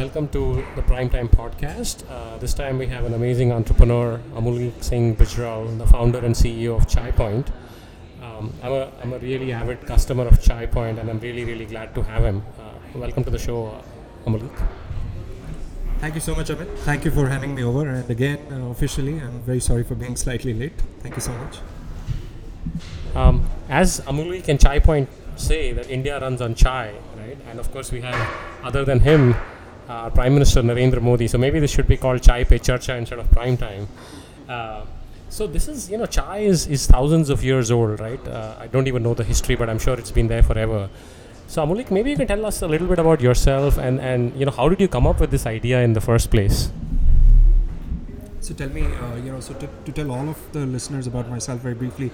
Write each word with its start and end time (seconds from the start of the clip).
welcome 0.00 0.28
to 0.28 0.64
the 0.76 0.82
Primetime 0.90 1.28
Podcast. 1.28 2.04
Uh, 2.08 2.38
this 2.38 2.54
time 2.54 2.78
we 2.78 2.86
have 2.86 3.04
an 3.04 3.12
amazing 3.12 3.52
entrepreneur, 3.52 4.18
Amuleek 4.34 4.82
Singh 4.82 5.14
Bijral, 5.14 5.76
the 5.76 5.86
founder 5.86 6.20
and 6.20 6.34
CEO 6.34 6.74
of 6.74 6.88
Chai 6.88 7.10
Point. 7.10 7.50
Um, 8.22 8.50
I'm, 8.62 8.72
a, 8.72 8.92
I'm 9.02 9.12
a 9.12 9.18
really 9.18 9.52
avid 9.52 9.84
customer 9.86 10.26
of 10.26 10.40
Chai 10.40 10.64
Point 10.64 10.98
and 10.98 11.10
I'm 11.10 11.20
really, 11.20 11.44
really 11.44 11.66
glad 11.66 11.94
to 11.96 12.02
have 12.02 12.24
him. 12.24 12.42
Uh, 12.58 12.98
welcome 12.98 13.24
to 13.24 13.30
the 13.30 13.38
show, 13.38 13.66
uh, 13.66 13.82
Amuleek. 14.26 14.68
Thank 15.98 16.14
you 16.14 16.22
so 16.22 16.34
much, 16.34 16.48
Amit. 16.48 16.78
Thank 16.78 17.04
you 17.04 17.10
for 17.10 17.28
having 17.28 17.54
me 17.54 17.62
over. 17.62 17.86
And 17.86 18.08
again, 18.08 18.38
uh, 18.50 18.70
officially, 18.70 19.20
I'm 19.20 19.42
very 19.42 19.60
sorry 19.60 19.84
for 19.84 19.96
being 19.96 20.16
slightly 20.16 20.54
late. 20.54 20.80
Thank 21.00 21.16
you 21.16 21.20
so 21.20 21.32
much. 21.32 21.58
Um, 23.14 23.46
as 23.68 24.00
Amuleek 24.06 24.48
and 24.48 24.58
Chai 24.58 24.78
Point 24.78 25.10
say 25.36 25.74
that 25.74 25.90
India 25.90 26.18
runs 26.18 26.40
on 26.40 26.54
chai, 26.54 26.94
right? 27.18 27.36
And 27.50 27.60
of 27.60 27.70
course, 27.70 27.92
we 27.92 28.00
have, 28.00 28.16
other 28.62 28.82
than 28.82 29.00
him, 29.00 29.34
uh, 29.90 30.08
Prime 30.10 30.34
Minister 30.34 30.62
Narendra 30.62 31.02
Modi. 31.02 31.26
So 31.26 31.36
maybe 31.38 31.58
this 31.58 31.70
should 31.70 31.88
be 31.88 31.96
called 31.96 32.22
Chai 32.22 32.44
Pe 32.44 32.58
Charcha 32.58 32.96
instead 32.96 33.18
of 33.18 33.30
Prime 33.32 33.56
Time. 33.56 33.88
Uh, 34.48 34.84
so 35.28 35.46
this 35.46 35.68
is, 35.68 35.90
you 35.90 35.98
know, 35.98 36.06
chai 36.06 36.38
is, 36.38 36.66
is 36.66 36.86
thousands 36.86 37.30
of 37.30 37.44
years 37.44 37.70
old, 37.70 38.00
right? 38.00 38.24
Uh, 38.26 38.56
I 38.58 38.66
don't 38.66 38.88
even 38.88 39.02
know 39.02 39.14
the 39.14 39.24
history, 39.24 39.54
but 39.54 39.70
I'm 39.70 39.78
sure 39.78 39.94
it's 39.98 40.10
been 40.10 40.26
there 40.26 40.42
forever. 40.42 40.88
So 41.46 41.64
Amuleek, 41.64 41.90
maybe 41.90 42.10
you 42.10 42.16
can 42.16 42.26
tell 42.26 42.44
us 42.46 42.62
a 42.62 42.68
little 42.68 42.88
bit 42.88 42.98
about 42.98 43.20
yourself 43.20 43.78
and, 43.78 44.00
and 44.00 44.34
you 44.36 44.44
know, 44.44 44.52
how 44.52 44.68
did 44.68 44.80
you 44.80 44.88
come 44.88 45.06
up 45.06 45.20
with 45.20 45.30
this 45.30 45.46
idea 45.46 45.82
in 45.82 45.92
the 45.92 46.00
first 46.00 46.30
place? 46.30 46.70
So 48.40 48.54
tell 48.54 48.68
me, 48.70 48.82
uh, 48.82 49.16
you 49.16 49.30
know, 49.32 49.40
so 49.40 49.54
to, 49.54 49.92
tell 49.92 50.10
all 50.10 50.28
of 50.28 50.38
the 50.52 50.66
listeners 50.66 51.06
about 51.06 51.28
myself 51.28 51.60
very 51.60 51.74
briefly, 51.74 52.10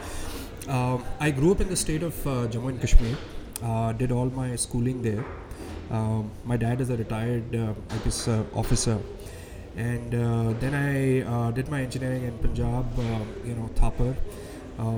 uh, 0.68 0.98
I 1.20 1.30
grew 1.30 1.52
up 1.52 1.60
in 1.60 1.68
the 1.68 1.76
state 1.76 2.02
of 2.02 2.14
Jammu 2.24 2.68
and 2.68 2.80
Kashmir. 2.80 3.16
Did 3.96 4.12
all 4.12 4.26
my 4.26 4.56
schooling 4.56 5.02
there. 5.02 5.24
Um, 5.90 6.30
my 6.44 6.56
dad 6.56 6.80
is 6.80 6.90
a 6.90 6.96
retired, 6.96 7.54
uh, 7.54 7.74
I 7.90 8.30
uh, 8.30 8.42
officer, 8.54 8.98
and 9.76 10.14
uh, 10.14 10.52
then 10.58 10.74
I 10.74 11.50
did 11.52 11.68
my 11.68 11.82
engineering 11.82 12.24
in 12.24 12.36
Punjab, 12.38 12.86
you 13.44 13.54
know, 13.54 13.70
Thapar. 13.74 14.16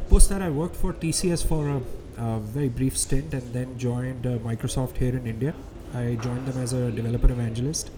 post 0.08 0.28
that, 0.30 0.40
I 0.40 0.50
worked 0.50 0.76
for 0.76 0.92
TCS 0.92 1.46
for 1.46 1.68
a, 1.68 1.80
a 2.22 2.40
very 2.40 2.68
brief 2.68 2.96
stint, 2.96 3.34
and 3.34 3.52
then 3.52 3.78
joined 3.78 4.24
Microsoft 4.24 4.96
here 4.96 5.14
in 5.14 5.26
India. 5.26 5.54
I 5.94 6.16
joined 6.22 6.46
them 6.46 6.62
as 6.62 6.72
a 6.72 6.90
developer 6.90 7.30
evangelist, 7.30 7.90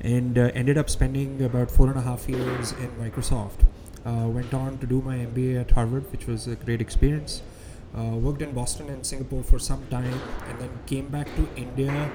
and 0.00 0.38
ended 0.38 0.78
up 0.78 0.88
spending 0.88 1.42
about 1.42 1.70
four 1.70 1.88
and 1.88 1.98
a 1.98 2.02
half 2.02 2.28
years 2.28 2.72
in 2.72 2.90
Microsoft. 3.00 3.66
Uh, 4.04 4.26
went 4.28 4.54
on 4.54 4.78
to 4.78 4.86
do 4.86 5.02
my 5.02 5.16
MBA 5.16 5.60
at 5.60 5.70
Harvard, 5.72 6.10
which 6.10 6.26
was 6.26 6.46
a 6.46 6.56
great 6.56 6.80
experience. 6.80 7.42
Uh, 7.96 8.16
worked 8.16 8.42
in 8.42 8.52
Boston 8.52 8.88
and 8.88 9.04
Singapore 9.04 9.42
for 9.42 9.58
some 9.58 9.84
time, 9.88 10.20
and 10.48 10.58
then 10.60 10.70
came 10.86 11.08
back 11.08 11.26
to 11.36 11.48
India 11.56 12.10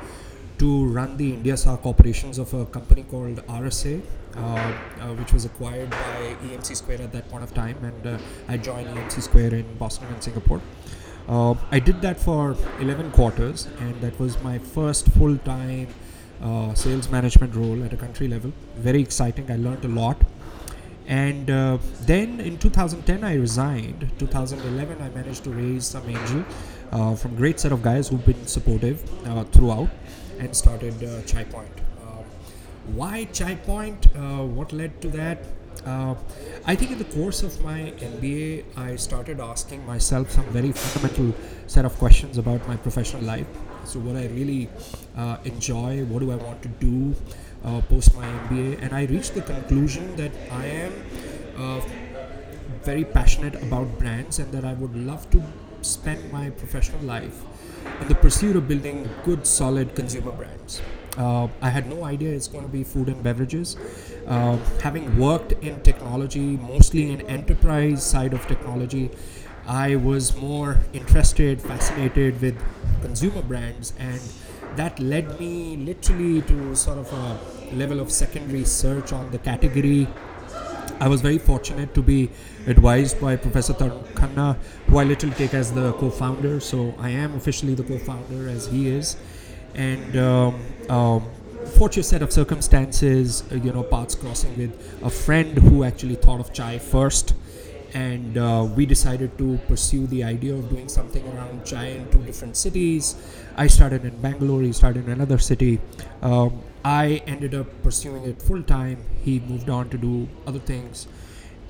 to 0.57 0.85
run 0.85 1.17
the 1.17 1.33
India 1.33 1.53
IndiaSARC 1.53 1.85
operations 1.85 2.37
of 2.37 2.53
a 2.53 2.65
company 2.65 3.03
called 3.03 3.45
RSA, 3.47 4.01
uh, 4.35 4.39
uh, 4.39 5.13
which 5.15 5.33
was 5.33 5.45
acquired 5.45 5.89
by 5.89 6.35
EMC 6.45 6.77
Square 6.77 7.01
at 7.01 7.11
that 7.11 7.29
point 7.29 7.43
of 7.43 7.53
time, 7.53 7.77
and 7.83 8.07
uh, 8.07 8.17
I 8.47 8.57
joined 8.57 8.87
EMC 8.87 9.21
Square 9.23 9.53
in 9.55 9.77
Boston 9.77 10.07
and 10.13 10.23
Singapore. 10.23 10.61
Uh, 11.27 11.55
I 11.71 11.79
did 11.79 12.01
that 12.01 12.19
for 12.19 12.55
11 12.79 13.11
quarters, 13.11 13.67
and 13.79 13.99
that 14.01 14.17
was 14.19 14.41
my 14.43 14.57
first 14.59 15.07
full 15.09 15.37
time 15.39 15.87
uh, 16.41 16.73
sales 16.73 17.09
management 17.09 17.55
role 17.55 17.83
at 17.83 17.93
a 17.93 17.97
country 17.97 18.27
level. 18.27 18.53
Very 18.77 19.01
exciting. 19.01 19.49
I 19.49 19.57
learned 19.57 19.83
a 19.83 19.89
lot 19.89 20.21
and 21.07 21.49
uh, 21.49 21.77
then 22.01 22.39
in 22.39 22.57
2010 22.57 23.23
i 23.23 23.35
resigned. 23.35 24.09
2011 24.19 25.01
i 25.01 25.09
managed 25.09 25.43
to 25.43 25.51
raise 25.51 25.85
some 25.85 26.07
angel 26.09 26.43
uh, 26.91 27.15
from 27.15 27.35
great 27.35 27.59
set 27.59 27.71
of 27.71 27.81
guys 27.81 28.07
who've 28.07 28.25
been 28.25 28.47
supportive 28.47 29.03
uh, 29.27 29.43
throughout 29.45 29.89
and 30.39 30.55
started 30.55 31.03
uh, 31.03 31.21
chai 31.23 31.43
point. 31.43 31.81
Um, 32.01 32.23
why 32.93 33.25
chai 33.25 33.55
point? 33.55 34.07
Uh, 34.15 34.43
what 34.43 34.73
led 34.73 35.01
to 35.01 35.09
that? 35.09 35.39
Uh, 35.85 36.15
I 36.65 36.75
think 36.75 36.91
in 36.91 36.97
the 36.97 37.05
course 37.05 37.43
of 37.43 37.61
my 37.63 37.93
MBA, 37.97 38.63
I 38.75 38.95
started 38.95 39.39
asking 39.39 39.85
myself 39.85 40.31
some 40.31 40.45
very 40.45 40.71
fundamental 40.71 41.35
set 41.67 41.85
of 41.85 41.95
questions 41.97 42.37
about 42.37 42.67
my 42.67 42.75
professional 42.75 43.21
life. 43.21 43.47
So, 43.83 43.99
what 43.99 44.15
I 44.15 44.25
really 44.27 44.67
enjoy, 45.43 46.05
what 46.05 46.19
do 46.19 46.31
I 46.31 46.37
want 46.37 46.63
to 46.63 46.69
do, 46.69 47.13
uh, 47.65 47.81
post 47.81 48.15
my 48.15 48.25
MBA, 48.25 48.81
and 48.81 48.93
I 48.93 49.05
reached 49.05 49.33
the 49.33 49.41
conclusion 49.41 50.15
that 50.15 50.31
I 50.51 50.65
am 50.65 50.93
uh, 51.57 51.81
very 52.83 53.03
passionate 53.03 53.55
about 53.55 53.97
brands 53.97 54.39
and 54.39 54.51
that 54.51 54.63
I 54.63 54.73
would 54.73 54.95
love 54.95 55.29
to 55.31 55.43
spend 55.81 56.31
my 56.31 56.49
professional 56.51 57.01
life 57.01 57.41
in 58.01 58.07
the 58.07 58.15
pursuit 58.15 58.55
of 58.55 58.67
building 58.67 59.09
good, 59.23 59.45
solid 59.47 59.95
consumer 59.95 60.31
brands. 60.31 60.81
Uh, 61.17 61.47
I 61.61 61.69
had 61.69 61.89
no 61.89 62.03
idea 62.03 62.33
it's 62.33 62.47
going 62.47 62.65
to 62.65 62.71
be 62.71 62.83
food 62.83 63.07
and 63.07 63.23
beverages. 63.23 63.77
Uh, 64.27 64.57
having 64.81 65.17
worked 65.17 65.53
in 65.63 65.81
technology, 65.81 66.57
mostly 66.57 67.11
in 67.11 67.21
enterprise 67.21 68.05
side 68.05 68.33
of 68.33 68.45
technology, 68.47 69.11
I 69.65 69.95
was 69.95 70.35
more 70.35 70.79
interested, 70.93 71.61
fascinated 71.61 72.41
with 72.41 72.55
consumer 73.01 73.41
brands, 73.41 73.93
and 73.97 74.19
that 74.77 74.99
led 74.99 75.39
me 75.39 75.77
literally 75.77 76.41
to 76.43 76.75
sort 76.75 76.97
of 76.97 77.11
a 77.13 77.75
level 77.75 77.99
of 77.99 78.11
secondary 78.11 78.63
search 78.63 79.13
on 79.13 79.31
the 79.31 79.37
category. 79.37 80.07
I 80.99 81.07
was 81.07 81.21
very 81.21 81.37
fortunate 81.37 81.93
to 81.95 82.01
be 82.01 82.29
advised 82.67 83.19
by 83.19 83.35
Professor 83.35 83.73
Tarun 83.73 84.03
Khanna, 84.13 84.57
who 84.87 84.97
I 84.97 85.03
literally 85.03 85.35
take 85.35 85.53
as 85.53 85.73
the 85.73 85.93
co-founder. 85.93 86.59
So 86.59 86.93
I 86.99 87.09
am 87.09 87.35
officially 87.35 87.75
the 87.75 87.83
co-founder 87.83 88.47
as 88.47 88.67
he 88.67 88.87
is, 88.87 89.17
and 89.73 90.15
um, 90.17 90.61
um, 90.89 91.23
fortunate 91.77 92.03
set 92.03 92.21
of 92.21 92.31
circumstances, 92.31 93.43
uh, 93.51 93.55
you 93.55 93.73
know, 93.73 93.83
paths 93.83 94.15
crossing 94.15 94.57
with 94.57 95.03
a 95.03 95.09
friend 95.09 95.57
who 95.57 95.83
actually 95.83 96.15
thought 96.15 96.39
of 96.39 96.53
chai 96.53 96.79
first 96.79 97.33
and 97.95 98.37
uh, 98.37 98.67
we 98.75 98.85
decided 98.85 99.37
to 99.37 99.57
pursue 99.69 100.05
the 100.07 100.21
idea 100.21 100.53
of 100.53 100.69
doing 100.69 100.89
something 100.89 101.25
around 101.33 101.65
chai 101.65 101.85
in 101.97 102.09
two 102.11 102.21
different 102.23 102.57
cities. 102.57 103.15
I 103.55 103.67
started 103.67 104.03
in 104.03 104.17
Bangalore, 104.21 104.61
he 104.61 104.73
started 104.73 105.05
in 105.05 105.11
another 105.13 105.37
city. 105.37 105.79
Um, 106.21 106.61
I 106.83 107.23
ended 107.25 107.55
up 107.55 107.67
pursuing 107.83 108.25
it 108.25 108.41
full 108.41 108.61
time. 108.63 108.97
He 109.23 109.39
moved 109.39 109.69
on 109.69 109.89
to 109.89 109.97
do 109.97 110.27
other 110.45 110.59
things, 110.59 111.07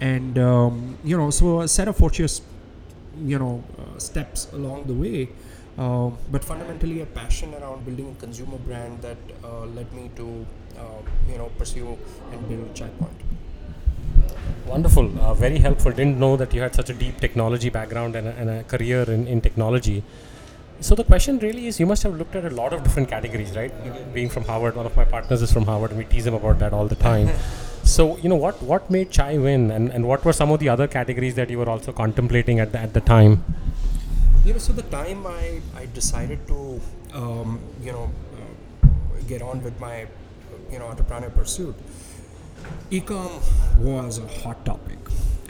and 0.01 0.39
um, 0.39 0.97
you 1.03 1.15
know, 1.15 1.29
so 1.29 1.61
a 1.61 1.67
set 1.67 1.87
of 1.87 1.95
fortuitous, 1.95 2.41
you 3.23 3.37
know, 3.37 3.63
uh, 3.77 3.99
steps 3.99 4.51
along 4.51 4.85
the 4.85 4.93
way. 4.93 5.29
Uh, 5.77 6.09
but 6.31 6.43
fundamentally, 6.43 7.01
a 7.01 7.05
passion 7.05 7.53
around 7.53 7.85
building 7.85 8.09
a 8.17 8.19
consumer 8.19 8.57
brand 8.57 9.01
that 9.01 9.17
uh, 9.43 9.65
led 9.77 9.91
me 9.93 10.09
to, 10.15 10.45
uh, 10.77 11.01
you 11.29 11.37
know, 11.37 11.51
pursue 11.57 11.97
and 12.31 12.49
build 12.49 12.73
Chai 12.73 12.89
Point. 12.99 13.44
Wonderful, 14.67 15.19
uh, 15.19 15.33
very 15.35 15.59
helpful. 15.59 15.91
Didn't 15.91 16.19
know 16.19 16.35
that 16.37 16.53
you 16.53 16.61
had 16.61 16.73
such 16.73 16.89
a 16.89 16.93
deep 16.93 17.19
technology 17.19 17.69
background 17.69 18.15
and 18.15 18.27
a, 18.27 18.31
and 18.31 18.49
a 18.49 18.63
career 18.63 19.03
in, 19.03 19.27
in 19.27 19.39
technology. 19.39 20.03
So 20.81 20.95
the 20.95 21.03
question 21.03 21.39
really 21.39 21.67
is, 21.67 21.79
you 21.79 21.85
must 21.85 22.03
have 22.03 22.15
looked 22.15 22.35
at 22.35 22.45
a 22.45 22.49
lot 22.49 22.73
of 22.73 22.83
different 22.83 23.07
categories, 23.07 23.55
right? 23.55 23.71
Being 24.13 24.29
from 24.29 24.43
Harvard, 24.43 24.75
one 24.75 24.85
of 24.85 24.97
my 24.97 25.05
partners 25.05 25.41
is 25.41 25.51
from 25.51 25.65
Harvard, 25.65 25.91
and 25.91 25.99
we 25.99 26.05
tease 26.05 26.25
him 26.25 26.33
about 26.33 26.59
that 26.59 26.73
all 26.73 26.87
the 26.87 26.95
time. 26.95 27.29
so 27.83 28.17
you 28.17 28.27
know 28.27 28.35
what 28.35 28.61
what 28.63 28.89
made 28.89 29.11
Chai 29.11 29.37
win, 29.37 29.71
and, 29.71 29.91
and 29.91 30.07
what 30.07 30.25
were 30.25 30.33
some 30.33 30.51
of 30.51 30.59
the 30.59 30.67
other 30.69 30.87
categories 30.87 31.35
that 31.35 31.49
you 31.49 31.59
were 31.59 31.69
also 31.69 31.93
contemplating 31.93 32.59
at 32.59 32.71
the, 32.71 32.79
at 32.79 32.93
the 32.93 33.01
time? 33.01 33.43
You 34.43 34.53
know, 34.53 34.59
so 34.59 34.73
the 34.73 34.83
time 34.83 35.25
I 35.27 35.61
I 35.75 35.85
decided 35.93 36.45
to 36.47 36.81
um, 37.13 37.59
you 37.81 37.91
know 37.91 38.11
uh, 38.33 38.87
get 39.27 39.41
on 39.41 39.63
with 39.63 39.79
my 39.79 40.07
you 40.71 40.79
know 40.79 40.87
entrepreneur 40.87 41.29
pursuit, 41.29 41.75
ecom 42.91 43.41
was 43.79 44.19
a 44.19 44.27
hot 44.41 44.63
topic. 44.65 44.97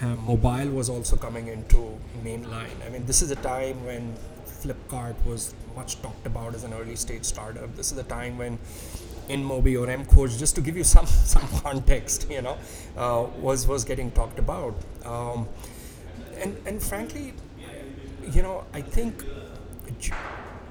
Uh, 0.01 0.15
mobile 0.27 0.69
was 0.71 0.89
also 0.89 1.15
coming 1.15 1.47
into 1.47 1.97
mainline. 2.23 2.75
I 2.85 2.89
mean, 2.89 3.05
this 3.05 3.21
is 3.21 3.31
a 3.31 3.35
time 3.37 3.85
when 3.85 4.13
Flipkart 4.45 5.15
was 5.25 5.53
much 5.75 6.01
talked 6.01 6.25
about 6.25 6.55
as 6.55 6.63
an 6.63 6.73
early 6.73 6.95
stage 6.95 7.23
startup. 7.23 7.75
This 7.75 7.91
is 7.91 7.97
a 7.97 8.03
time 8.03 8.37
when 8.37 8.57
InMobi 9.29 9.79
or 9.79 9.87
mKhoj, 9.87 10.37
just 10.37 10.55
to 10.55 10.61
give 10.61 10.77
you 10.77 10.83
some 10.83 11.05
some 11.33 11.47
context, 11.61 12.29
you 12.29 12.41
know, 12.41 12.57
uh, 12.97 13.25
was 13.39 13.67
was 13.67 13.83
getting 13.83 14.11
talked 14.11 14.39
about. 14.39 14.75
Um, 15.05 15.47
and 16.37 16.57
and 16.65 16.81
frankly, 16.81 17.33
you 18.31 18.41
know, 18.41 18.65
I 18.73 18.81
think 18.81 19.23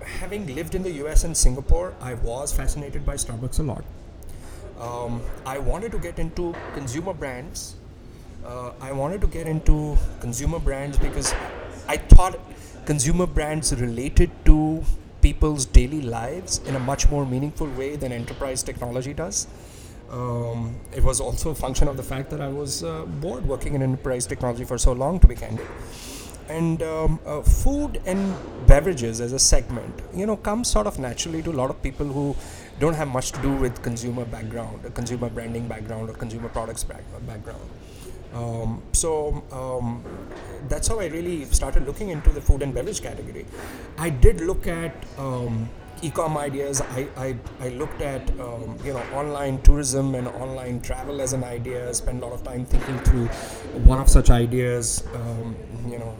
having 0.04 0.54
lived 0.54 0.74
in 0.74 0.82
the 0.82 0.92
U.S. 1.04 1.24
and 1.24 1.36
Singapore, 1.36 1.94
I 2.00 2.14
was 2.14 2.52
fascinated 2.52 3.04
by 3.06 3.14
Starbucks 3.14 3.58
a 3.60 3.62
lot. 3.62 3.84
Um, 4.84 5.22
I 5.46 5.58
wanted 5.58 5.92
to 5.92 5.98
get 5.98 6.18
into 6.18 6.54
consumer 6.74 7.14
brands. 7.14 7.76
Uh, 8.44 8.72
I 8.80 8.92
wanted 8.92 9.22
to 9.22 9.26
get 9.26 9.46
into 9.46 9.96
consumer 10.20 10.58
brands 10.58 10.98
because 10.98 11.32
I 11.88 11.96
thought 11.96 12.38
consumer 12.84 13.26
brands 13.26 13.74
related 13.74 14.30
to 14.44 14.84
people's 15.22 15.64
daily 15.64 16.02
lives 16.02 16.58
in 16.66 16.76
a 16.76 16.78
much 16.78 17.08
more 17.08 17.24
meaningful 17.24 17.68
way 17.68 17.96
than 17.96 18.12
enterprise 18.12 18.62
technology 18.62 19.14
does. 19.14 19.46
Um, 20.10 20.76
it 20.94 21.02
was 21.02 21.18
also 21.18 21.50
a 21.50 21.54
function 21.54 21.88
of 21.88 21.96
the 21.96 22.02
fact 22.02 22.28
that 22.30 22.42
I 22.42 22.48
was 22.48 22.84
uh, 22.84 23.06
bored 23.06 23.46
working 23.46 23.74
in 23.74 23.82
enterprise 23.82 24.26
technology 24.26 24.64
for 24.64 24.76
so 24.76 24.92
long, 24.92 25.18
to 25.20 25.26
be 25.26 25.34
candid. 25.34 25.66
and 26.48 26.82
um, 26.82 27.18
uh, 27.24 27.40
food 27.40 28.00
and 28.04 28.34
beverages 28.66 29.20
as 29.20 29.32
a 29.32 29.38
segment, 29.38 30.02
you 30.14 30.26
know, 30.26 30.36
comes 30.36 30.70
sort 30.70 30.86
of 30.86 30.98
naturally 30.98 31.42
to 31.42 31.50
a 31.50 31.58
lot 31.60 31.70
of 31.70 31.82
people 31.82 32.06
who 32.06 32.36
don't 32.78 32.94
have 32.94 33.08
much 33.08 33.32
to 33.32 33.42
do 33.42 33.52
with 33.52 33.82
consumer 33.82 34.24
background, 34.24 34.92
consumer 34.94 35.28
branding 35.28 35.68
background, 35.68 36.10
or 36.10 36.14
consumer 36.14 36.48
products 36.48 36.84
background. 36.84 37.70
Um, 38.34 38.82
so 38.92 39.44
um, 39.52 40.02
that's 40.68 40.88
how 40.88 40.98
I 40.98 41.06
really 41.06 41.44
started 41.44 41.86
looking 41.86 42.08
into 42.08 42.30
the 42.30 42.40
food 42.40 42.62
and 42.62 42.74
beverage 42.74 43.00
category. 43.00 43.46
I 43.96 44.10
did 44.10 44.40
look 44.40 44.66
at 44.66 44.92
um, 45.18 45.68
e-com 46.02 46.36
ideas. 46.36 46.80
I, 46.80 47.06
I, 47.16 47.36
I 47.60 47.68
looked 47.68 48.02
at 48.02 48.28
um, 48.40 48.76
you 48.84 48.92
know 48.92 49.02
online 49.12 49.62
tourism 49.62 50.16
and 50.16 50.26
online 50.26 50.80
travel 50.80 51.20
as 51.20 51.32
an 51.32 51.44
idea. 51.44 51.94
Spent 51.94 52.22
a 52.22 52.26
lot 52.26 52.34
of 52.34 52.42
time 52.42 52.66
thinking 52.66 52.98
through 53.00 53.26
one 53.84 54.00
of 54.00 54.08
such 54.08 54.30
ideas. 54.30 55.04
Um, 55.14 55.56
you 55.88 55.98
know. 55.98 56.16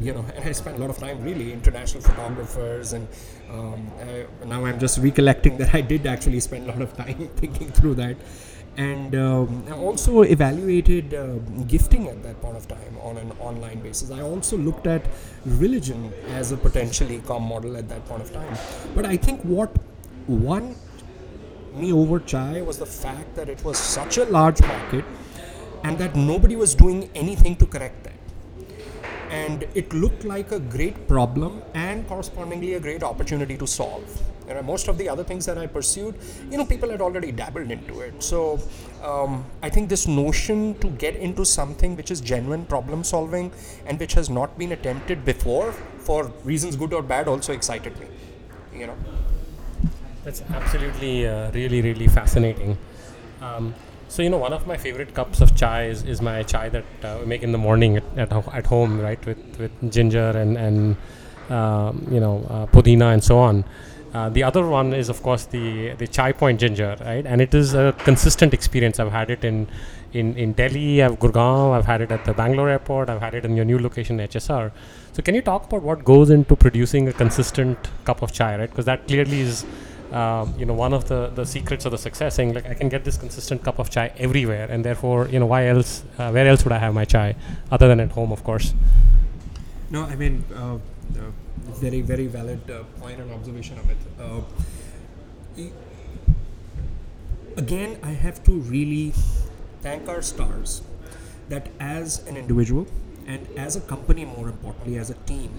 You 0.00 0.12
know, 0.12 0.24
and 0.34 0.44
I 0.44 0.52
spent 0.52 0.76
a 0.76 0.80
lot 0.80 0.90
of 0.90 0.98
time 0.98 1.22
really 1.22 1.52
international 1.52 2.02
photographers, 2.02 2.92
and 2.92 3.08
um, 3.50 3.90
uh, 4.00 4.46
now 4.46 4.64
I'm 4.64 4.78
just 4.78 4.98
recollecting 4.98 5.56
that 5.58 5.74
I 5.74 5.80
did 5.80 6.06
actually 6.06 6.40
spend 6.40 6.68
a 6.68 6.72
lot 6.72 6.82
of 6.82 6.96
time 6.96 7.28
thinking 7.36 7.70
through 7.70 7.94
that, 7.94 8.16
and 8.76 9.14
um, 9.14 9.64
I 9.68 9.72
also 9.72 10.22
evaluated 10.22 11.14
uh, 11.14 11.38
gifting 11.66 12.08
at 12.08 12.22
that 12.22 12.40
point 12.40 12.56
of 12.56 12.68
time 12.68 12.96
on 13.02 13.16
an 13.16 13.32
online 13.40 13.80
basis. 13.80 14.10
I 14.10 14.20
also 14.20 14.58
looked 14.58 14.86
at 14.86 15.06
religion 15.44 16.12
as 16.28 16.52
a 16.52 16.56
potential 16.56 17.10
e-com 17.10 17.42
model 17.42 17.76
at 17.76 17.88
that 17.88 18.04
point 18.06 18.22
of 18.22 18.32
time. 18.32 18.56
But 18.94 19.06
I 19.06 19.16
think 19.16 19.40
what 19.42 19.74
won 20.26 20.74
me 21.74 21.92
over 21.92 22.18
chai 22.20 22.62
was 22.62 22.78
the 22.78 22.86
fact 22.86 23.34
that 23.36 23.48
it 23.48 23.62
was 23.64 23.78
such 23.78 24.18
a 24.18 24.24
large 24.24 24.60
market, 24.60 25.04
and 25.84 25.96
that 25.98 26.16
nobody 26.16 26.56
was 26.56 26.74
doing 26.74 27.08
anything 27.14 27.56
to 27.56 27.66
correct 27.66 28.04
that 28.04 28.15
and 29.30 29.66
it 29.74 29.92
looked 29.92 30.24
like 30.24 30.52
a 30.52 30.60
great 30.60 31.08
problem 31.08 31.62
and 31.74 32.06
correspondingly 32.08 32.74
a 32.74 32.80
great 32.80 33.02
opportunity 33.02 33.56
to 33.56 33.66
solve. 33.66 34.22
You 34.48 34.54
know, 34.54 34.62
most 34.62 34.86
of 34.86 34.96
the 34.96 35.08
other 35.08 35.24
things 35.24 35.44
that 35.46 35.58
I 35.58 35.66
pursued, 35.66 36.14
you 36.50 36.56
know, 36.56 36.64
people 36.64 36.88
had 36.90 37.00
already 37.00 37.32
dabbled 37.32 37.70
into 37.70 38.00
it. 38.00 38.22
So 38.22 38.60
um, 39.02 39.44
I 39.60 39.68
think 39.68 39.88
this 39.88 40.06
notion 40.06 40.78
to 40.78 40.88
get 40.88 41.16
into 41.16 41.44
something 41.44 41.96
which 41.96 42.12
is 42.12 42.20
genuine 42.20 42.64
problem 42.64 43.02
solving 43.02 43.52
and 43.86 43.98
which 43.98 44.12
has 44.14 44.30
not 44.30 44.56
been 44.56 44.72
attempted 44.72 45.24
before, 45.24 45.72
for 45.98 46.30
reasons 46.44 46.76
good 46.76 46.92
or 46.92 47.02
bad, 47.02 47.26
also 47.26 47.52
excited 47.52 47.98
me. 47.98 48.06
You 48.72 48.86
know. 48.86 48.96
That's 50.22 50.42
absolutely 50.42 51.26
uh, 51.26 51.50
really, 51.52 51.82
really 51.82 52.06
fascinating. 52.06 52.78
Um, 53.40 53.74
so, 54.08 54.22
you 54.22 54.30
know, 54.30 54.38
one 54.38 54.52
of 54.52 54.66
my 54.66 54.76
favorite 54.76 55.14
cups 55.14 55.40
of 55.40 55.56
chai 55.56 55.86
is, 55.86 56.04
is 56.04 56.22
my 56.22 56.42
chai 56.42 56.68
that 56.68 56.84
uh, 57.02 57.18
we 57.20 57.26
make 57.26 57.42
in 57.42 57.52
the 57.52 57.58
morning 57.58 57.96
at, 57.96 58.04
at, 58.16 58.32
at 58.32 58.66
home, 58.66 59.00
right, 59.00 59.24
with, 59.26 59.38
with 59.58 59.92
ginger 59.92 60.30
and, 60.30 60.56
and 60.56 60.96
um, 61.50 62.06
you 62.10 62.20
know, 62.20 62.46
uh, 62.48 62.66
pudina 62.66 63.12
and 63.12 63.22
so 63.22 63.38
on. 63.38 63.64
Uh, 64.14 64.30
the 64.30 64.42
other 64.42 64.66
one 64.66 64.94
is, 64.94 65.08
of 65.08 65.22
course, 65.22 65.44
the, 65.44 65.90
the 65.98 66.06
chai 66.06 66.32
point 66.32 66.58
ginger, 66.60 66.96
right? 67.00 67.26
And 67.26 67.40
it 67.40 67.52
is 67.52 67.74
a 67.74 67.94
consistent 67.98 68.54
experience. 68.54 68.98
I've 68.98 69.12
had 69.12 69.30
it 69.30 69.44
in, 69.44 69.68
in, 70.12 70.34
in 70.36 70.52
Delhi, 70.52 71.02
I've 71.02 71.18
Gurgaon, 71.18 71.76
I've 71.76 71.84
had 71.84 72.00
it 72.00 72.10
at 72.10 72.24
the 72.24 72.32
Bangalore 72.32 72.70
airport, 72.70 73.10
I've 73.10 73.20
had 73.20 73.34
it 73.34 73.44
in 73.44 73.56
your 73.56 73.64
new 73.64 73.78
location, 73.78 74.18
HSR. 74.18 74.70
So, 75.12 75.22
can 75.22 75.34
you 75.34 75.42
talk 75.42 75.66
about 75.66 75.82
what 75.82 76.04
goes 76.04 76.30
into 76.30 76.56
producing 76.56 77.08
a 77.08 77.12
consistent 77.12 77.90
cup 78.04 78.22
of 78.22 78.32
chai, 78.32 78.56
right? 78.56 78.70
Because 78.70 78.86
that 78.86 79.06
clearly 79.06 79.40
is 79.40 79.66
um, 80.12 80.54
you 80.58 80.64
know 80.64 80.74
one 80.74 80.92
of 80.92 81.08
the 81.08 81.28
the 81.34 81.44
secrets 81.44 81.84
of 81.84 81.90
the 81.90 81.98
success 81.98 82.34
saying 82.36 82.54
like 82.54 82.66
i 82.66 82.74
can 82.74 82.88
get 82.88 83.04
this 83.04 83.16
consistent 83.16 83.62
cup 83.62 83.78
of 83.78 83.90
chai 83.90 84.12
everywhere 84.18 84.66
and 84.70 84.84
therefore 84.84 85.28
you 85.28 85.38
know 85.38 85.46
why 85.46 85.66
else 85.66 86.04
uh, 86.18 86.30
where 86.30 86.46
else 86.46 86.64
would 86.64 86.72
i 86.72 86.78
have 86.78 86.94
my 86.94 87.04
chai 87.04 87.34
other 87.70 87.88
than 87.88 88.00
at 88.00 88.12
home 88.12 88.32
of 88.32 88.44
course 88.44 88.74
No, 89.90 90.02
I 90.02 90.16
mean, 90.16 90.42
uh, 90.52 90.74
uh, 90.74 91.30
very, 91.78 92.00
very 92.00 92.26
valid 92.26 92.68
uh, 92.70 92.82
point 93.00 93.20
and 93.20 93.30
observation 93.30 93.78
of 93.78 93.88
it. 93.88 93.96
Uh, 94.18 94.40
again, 97.56 97.98
I 98.02 98.10
have 98.10 98.42
to 98.44 98.52
really 98.52 99.12
thank 99.82 100.08
our 100.08 100.22
stars 100.22 100.82
that 101.48 101.68
as 101.78 102.26
an 102.26 102.36
individual 102.36 102.86
and 103.26 103.46
as 103.56 103.76
a 103.76 103.80
company, 103.80 104.24
more 104.24 104.48
importantly, 104.48 104.98
as 104.98 105.10
a 105.10 105.14
team, 105.30 105.50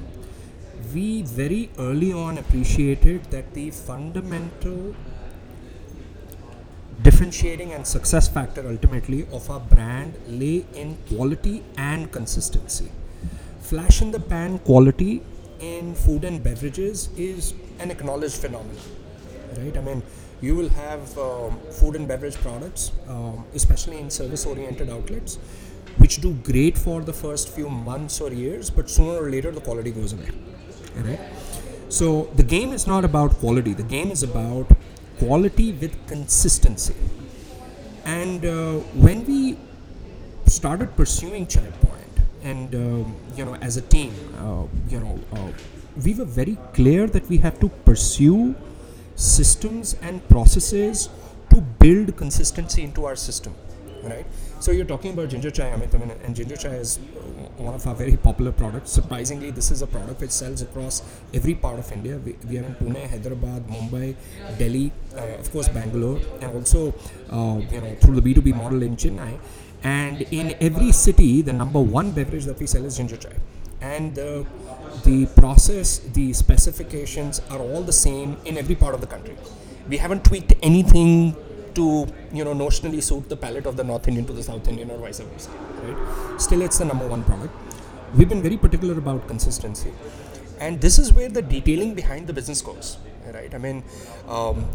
we 0.94 1.22
very 1.22 1.70
early 1.78 2.12
on 2.14 2.38
appreciated 2.38 3.24
that 3.26 3.54
the 3.54 3.72
fundamental 3.72 4.96
differentiating 7.04 7.72
and 7.74 7.86
success 7.86 8.28
factor 8.28 8.64
ultimately 8.68 9.28
of 9.32 9.50
our 9.50 9.60
brand 9.60 10.14
lay 10.28 10.66
in 10.74 10.98
quality 11.10 11.64
and 11.78 12.12
consistency. 12.12 12.92
Flash 13.62 14.02
in 14.02 14.12
the 14.12 14.20
pan 14.20 14.60
quality 14.60 15.22
in 15.60 15.94
food 15.96 16.24
and 16.24 16.44
beverages 16.44 17.10
is 17.18 17.54
an 17.80 17.92
acknowledged 17.92 18.36
phenomenon 18.36 18.78
right? 19.58 19.76
I 19.78 19.82
mean 19.82 20.04
you 20.42 20.56
will 20.56 20.70
have 20.70 21.18
um, 21.18 21.60
food 21.72 21.96
and 21.96 22.08
beverage 22.08 22.36
products 22.36 22.92
um, 23.10 23.44
especially 23.56 23.98
in 24.00 24.10
service 24.10 24.46
oriented 24.46 24.90
outlets 24.90 25.38
which 25.98 26.22
do 26.22 26.34
great 26.44 26.78
for 26.78 27.02
the 27.02 27.14
first 27.14 27.50
few 27.50 27.70
months 27.70 28.22
or 28.22 28.32
years 28.32 28.70
but 28.70 28.90
sooner 28.90 29.24
or 29.24 29.32
later 29.32 29.52
the 29.52 29.62
quality 29.62 29.92
goes 29.92 30.14
away 30.14 30.30
right? 31.04 31.20
So 31.90 32.30
the 32.36 32.44
game 32.44 32.72
is 32.72 32.88
not 32.88 33.06
about 33.06 33.32
quality. 33.36 33.74
The 33.74 33.84
game 33.84 34.12
is 34.12 34.24
about 34.24 34.68
quality 35.20 35.72
with 35.72 35.96
consistency. 36.08 36.96
And 38.06 38.46
uh, 38.46 38.74
when 39.06 39.26
we 39.26 39.58
started 40.46 40.96
pursuing 40.96 41.46
chai 41.48 41.70
point 41.82 42.20
and 42.44 42.74
um, 42.76 43.16
you 43.36 43.44
know 43.46 43.56
as 43.56 43.78
a 43.78 43.82
team 43.82 44.14
uh, 44.40 44.64
you 44.90 45.00
know 45.00 45.20
uh, 45.34 45.52
we 46.06 46.14
were 46.14 46.26
very 46.26 46.58
clear 46.74 47.08
that 47.08 47.28
we 47.28 47.38
have 47.38 47.60
to 47.60 47.70
pursue 47.90 48.56
systems 49.16 49.96
and 50.02 50.28
processes 50.30 51.10
to 51.50 51.62
build 51.84 52.16
consistency 52.16 52.84
into 52.84 53.06
our 53.06 53.16
system 53.16 53.54
right 54.04 54.26
so 54.60 54.72
you're 54.72 54.86
talking 54.86 55.14
about 55.14 55.30
ginger 55.30 55.52
chai 55.52 55.66
amit 55.76 55.94
I 55.94 55.98
mean, 55.98 56.12
and 56.24 56.36
ginger 56.36 56.58
chai 56.58 56.76
is 56.86 56.98
uh, 56.98 57.64
one 57.68 57.76
of 57.76 57.86
our 57.88 57.96
very 57.96 58.18
popular 58.18 58.52
products. 58.52 58.92
Surprisingly 58.92 59.52
this 59.52 59.72
is 59.72 59.82
a 59.82 59.88
product 59.88 60.22
which 60.22 60.32
sells 60.32 60.62
across 60.62 61.02
every 61.34 61.56
part 61.56 61.80
of 61.80 61.92
india. 61.92 62.18
We, 62.18 62.36
we 62.50 62.58
are 62.60 62.64
in 62.64 62.76
pune 62.82 63.02
hyderabad 63.14 63.68
mumbai 63.76 64.16
delhi 64.58 64.92
uh, 65.16 65.42
of 65.44 65.52
course 65.52 65.70
bangalore 65.70 66.20
and 66.42 66.52
also 66.60 66.94
uh, 67.30 67.58
you 67.76 67.82
know 67.82 67.96
through 68.02 68.16
the 68.20 68.26
b2b 68.28 68.56
model 68.64 68.84
in 68.84 68.96
chennai. 68.96 69.38
And 69.84 70.22
in 70.42 70.56
every 70.60 70.92
city 70.92 71.42
the 71.42 71.54
number 71.54 71.80
one 71.80 72.12
beverage 72.12 72.46
that 72.46 72.60
we 72.60 72.68
sell 72.68 72.86
is 72.86 72.98
ginger 72.98 73.18
chai. 73.18 73.36
And 73.80 74.16
the 74.16 75.26
process 75.36 76.00
the 76.18 76.34
specifications 76.34 77.42
are 77.52 77.60
all 77.60 77.84
the 77.84 77.98
same 78.06 78.38
in 78.46 78.58
every 78.58 78.76
part 78.76 78.96
of 78.96 79.02
the 79.02 79.08
country. 79.08 79.38
We 79.88 79.98
haven't 79.98 80.24
tweaked 80.26 80.54
anything 80.62 81.36
to 81.80 81.86
you 82.38 82.44
know 82.48 82.54
notionally 82.64 83.02
suit 83.10 83.28
the 83.34 83.38
palate 83.46 83.68
of 83.72 83.76
the 83.80 83.86
north 83.90 84.08
indian 84.12 84.26
to 84.30 84.34
the 84.40 84.44
south 84.50 84.68
indian 84.72 84.90
or 84.96 84.98
vice 85.06 85.20
versa 85.20 85.52
right? 85.84 86.42
Still 86.46 86.62
it's 86.68 86.80
the 86.84 86.86
number 86.86 87.08
one 87.08 87.24
product. 87.24 87.54
We've 88.16 88.30
been 88.30 88.42
very 88.42 88.58
particular 88.58 88.98
about 88.98 89.28
consistency. 89.28 89.92
And 90.60 90.82
this 90.82 90.98
is 90.98 91.14
where 91.14 91.30
the 91.30 91.42
detailing 91.42 91.94
behind 91.94 92.28
the 92.28 92.34
business 92.34 92.62
goes 92.62 92.98
right? 93.34 93.54
I 93.54 93.58
mean 93.58 93.84
um, 94.28 94.66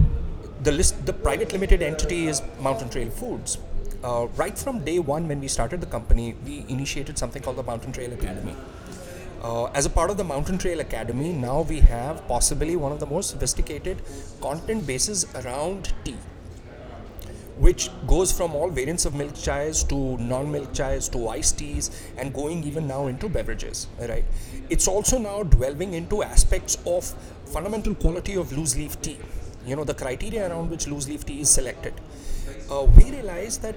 the 0.62 0.73
list 0.73 1.04
the 1.06 1.12
private 1.12 1.52
limited 1.52 1.82
entity 1.82 2.28
is 2.28 2.42
mountain 2.61 2.88
trail 2.88 3.11
foods. 3.11 3.59
Uh, 4.04 4.26
right 4.37 4.59
from 4.59 4.85
day 4.85 4.99
one 4.99 5.28
when 5.28 5.40
we 5.40 5.49
started 5.56 5.80
the 5.80 5.90
company 5.97 6.35
we 6.47 6.64
initiated 6.68 7.18
something 7.18 7.42
called 7.42 7.59
the 7.64 7.68
mountain 7.73 7.92
trail 7.92 8.12
academy. 8.12 8.56
Uh, 9.42 9.64
as 9.75 9.87
a 9.87 9.90
part 9.90 10.09
of 10.09 10.16
the 10.16 10.23
Mountain 10.23 10.56
Trail 10.56 10.78
Academy, 10.78 11.32
now 11.32 11.62
we 11.62 11.80
have 11.80 12.26
possibly 12.28 12.76
one 12.76 12.92
of 12.92 13.00
the 13.00 13.06
most 13.06 13.30
sophisticated 13.30 14.00
content 14.40 14.87
bases 14.87 15.26
around 15.35 15.92
tea, 16.04 16.16
which 17.59 17.90
goes 18.06 18.32
from 18.32 18.54
all 18.54 18.71
variants 18.71 19.04
of 19.04 19.14
milk 19.14 19.35
chais 19.35 19.87
to 19.88 20.16
non-milk 20.23 20.73
chais 20.73 21.11
to 21.12 21.28
iced 21.28 21.59
teas, 21.59 21.90
and 22.16 22.32
going 22.32 22.64
even 22.64 22.87
now 22.87 23.06
into 23.06 23.28
beverages. 23.28 23.87
Right? 24.00 24.25
It's 24.71 24.88
also 24.88 25.18
now 25.18 25.42
delving 25.42 25.94
into 25.94 26.23
aspects 26.23 26.78
of 26.87 27.04
fundamental 27.47 27.94
quality 27.94 28.35
of 28.37 28.52
loose 28.52 28.76
leaf 28.76 29.00
tea. 29.02 29.18
You 29.66 29.76
know 29.76 29.85
the 29.85 29.94
criteria 29.94 30.49
around 30.49 30.71
which 30.71 30.87
loose 30.87 31.09
leaf 31.09 31.25
tea 31.25 31.40
is 31.40 31.50
selected. 31.50 31.94
Uh, 32.71 32.85
we 32.97 33.11
realize 33.11 33.59
that 33.59 33.76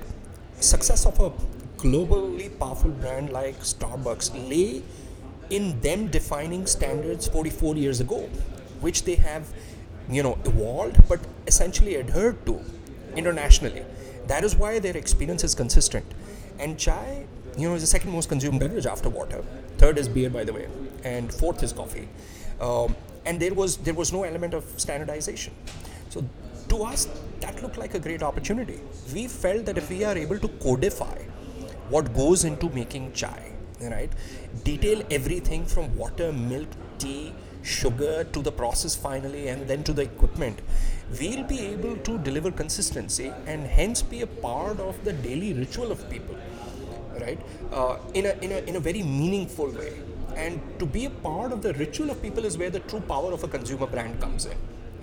success 0.60 1.06
of 1.06 1.20
a 1.20 1.32
globally 1.78 2.48
powerful 2.60 2.92
brand 2.92 3.30
like 3.30 3.60
Starbucks 3.60 4.34
lay 4.50 4.82
in 5.50 5.80
them 5.82 6.08
defining 6.08 6.66
standards 6.66 7.28
44 7.28 7.76
years 7.76 8.00
ago, 8.00 8.22
which 8.82 9.04
they 9.04 9.16
have, 9.16 9.48
you 10.10 10.24
know, 10.24 10.40
evolved 10.46 11.08
but 11.08 11.20
essentially 11.46 11.98
adhered 11.98 12.44
to 12.46 12.62
internationally. 13.16 13.84
That 14.28 14.44
is 14.44 14.56
why 14.56 14.80
their 14.80 14.98
experience 14.98 15.44
is 15.44 15.56
consistent. 15.56 16.06
And 16.60 16.78
chai, 16.78 17.26
you 17.58 17.70
know, 17.70 17.76
is 17.76 17.82
the 17.82 17.88
second 17.88 18.12
most 18.12 18.30
consumed 18.30 18.60
beverage 18.60 18.86
after 18.86 19.10
water. 19.10 19.44
Third 19.78 19.98
is 19.98 20.08
beer, 20.08 20.30
by 20.30 20.44
the 20.44 20.54
way, 20.54 20.68
and 21.04 21.34
fourth 21.34 21.64
is 21.64 21.74
coffee. 21.74 22.08
Um, 22.60 22.96
and 23.26 23.40
there 23.40 23.54
was 23.54 23.78
there 23.78 23.94
was 23.94 24.14
no 24.14 24.24
element 24.24 24.54
of 24.54 24.64
standardization. 24.78 25.54
So 26.10 26.24
to 26.70 26.84
us, 26.84 27.08
that 27.42 27.62
looked 27.62 27.78
like 27.78 27.94
a 27.94 28.00
great 28.00 28.24
opportunity. 28.24 28.80
We 29.14 29.28
felt 29.28 29.66
that 29.66 29.78
if 29.78 29.90
we 29.90 30.04
are 30.04 30.18
able 30.18 30.40
to 30.40 30.48
codify 30.48 31.18
what 31.90 32.16
goes 32.16 32.46
into 32.46 32.70
making 32.70 33.14
chai 33.14 33.56
right? 33.82 34.12
Detail 34.64 35.04
everything 35.12 35.66
from 35.66 35.96
water, 35.96 36.32
milk, 36.32 36.68
tea, 36.98 37.34
sugar 37.64 38.24
to 38.26 38.42
the 38.42 38.52
process 38.52 38.96
finally, 38.96 39.48
and 39.48 39.68
then 39.68 39.84
to 39.84 39.94
the 39.94 40.04
equipment. 40.04 40.60
We'll 41.20 41.44
be 41.44 41.60
able 41.60 41.96
to 41.98 42.18
deliver 42.20 42.52
consistency 42.52 43.32
and 43.46 43.66
hence 43.66 44.02
be 44.02 44.22
a 44.22 44.28
part 44.28 44.80
of 44.80 45.04
the 45.04 45.14
daily 45.14 45.54
ritual 45.54 45.92
of 45.92 46.10
people, 46.10 46.36
right? 47.22 47.40
Uh, 47.72 47.98
in, 48.14 48.26
a, 48.26 48.34
in, 48.42 48.52
a, 48.52 48.58
in 48.70 48.76
a 48.76 48.80
very 48.80 49.04
meaningful 49.04 49.70
way. 49.72 49.94
And 50.36 50.60
to 50.80 50.86
be 50.86 51.06
a 51.06 51.10
part 51.10 51.52
of 51.52 51.62
the 51.62 51.74
ritual 51.74 52.10
of 52.10 52.22
people 52.22 52.44
is 52.44 52.58
where 52.58 52.70
the 52.70 52.82
true 52.82 53.00
power 53.02 53.32
of 53.32 53.44
a 53.44 53.48
consumer 53.48 53.88
brand 53.88 54.20
comes 54.20 54.46
in, 54.46 54.58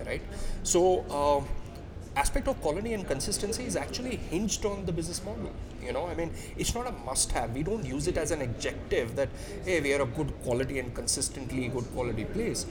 right? 0.05 0.21
So, 0.63 1.05
uh, 1.09 1.43
aspect 2.15 2.47
of 2.47 2.59
quality 2.61 2.93
and 2.93 3.07
consistency 3.07 3.65
is 3.65 3.75
actually 3.75 4.17
hinged 4.17 4.65
on 4.65 4.85
the 4.85 4.91
business 4.91 5.23
model 5.23 5.51
you 5.81 5.91
know 5.91 6.05
i 6.07 6.13
mean 6.13 6.31
it's 6.57 6.75
not 6.75 6.85
a 6.85 6.91
must 7.07 7.31
have 7.31 7.51
we 7.55 7.63
don't 7.63 7.83
use 7.83 8.07
it 8.07 8.17
as 8.17 8.29
an 8.29 8.41
adjective 8.41 9.15
that 9.15 9.29
hey 9.65 9.81
we 9.81 9.93
are 9.93 10.03
a 10.03 10.05
good 10.05 10.31
quality 10.43 10.77
and 10.77 10.93
consistently 10.93 11.67
good 11.69 11.85
quality 11.93 12.25
place 12.25 12.67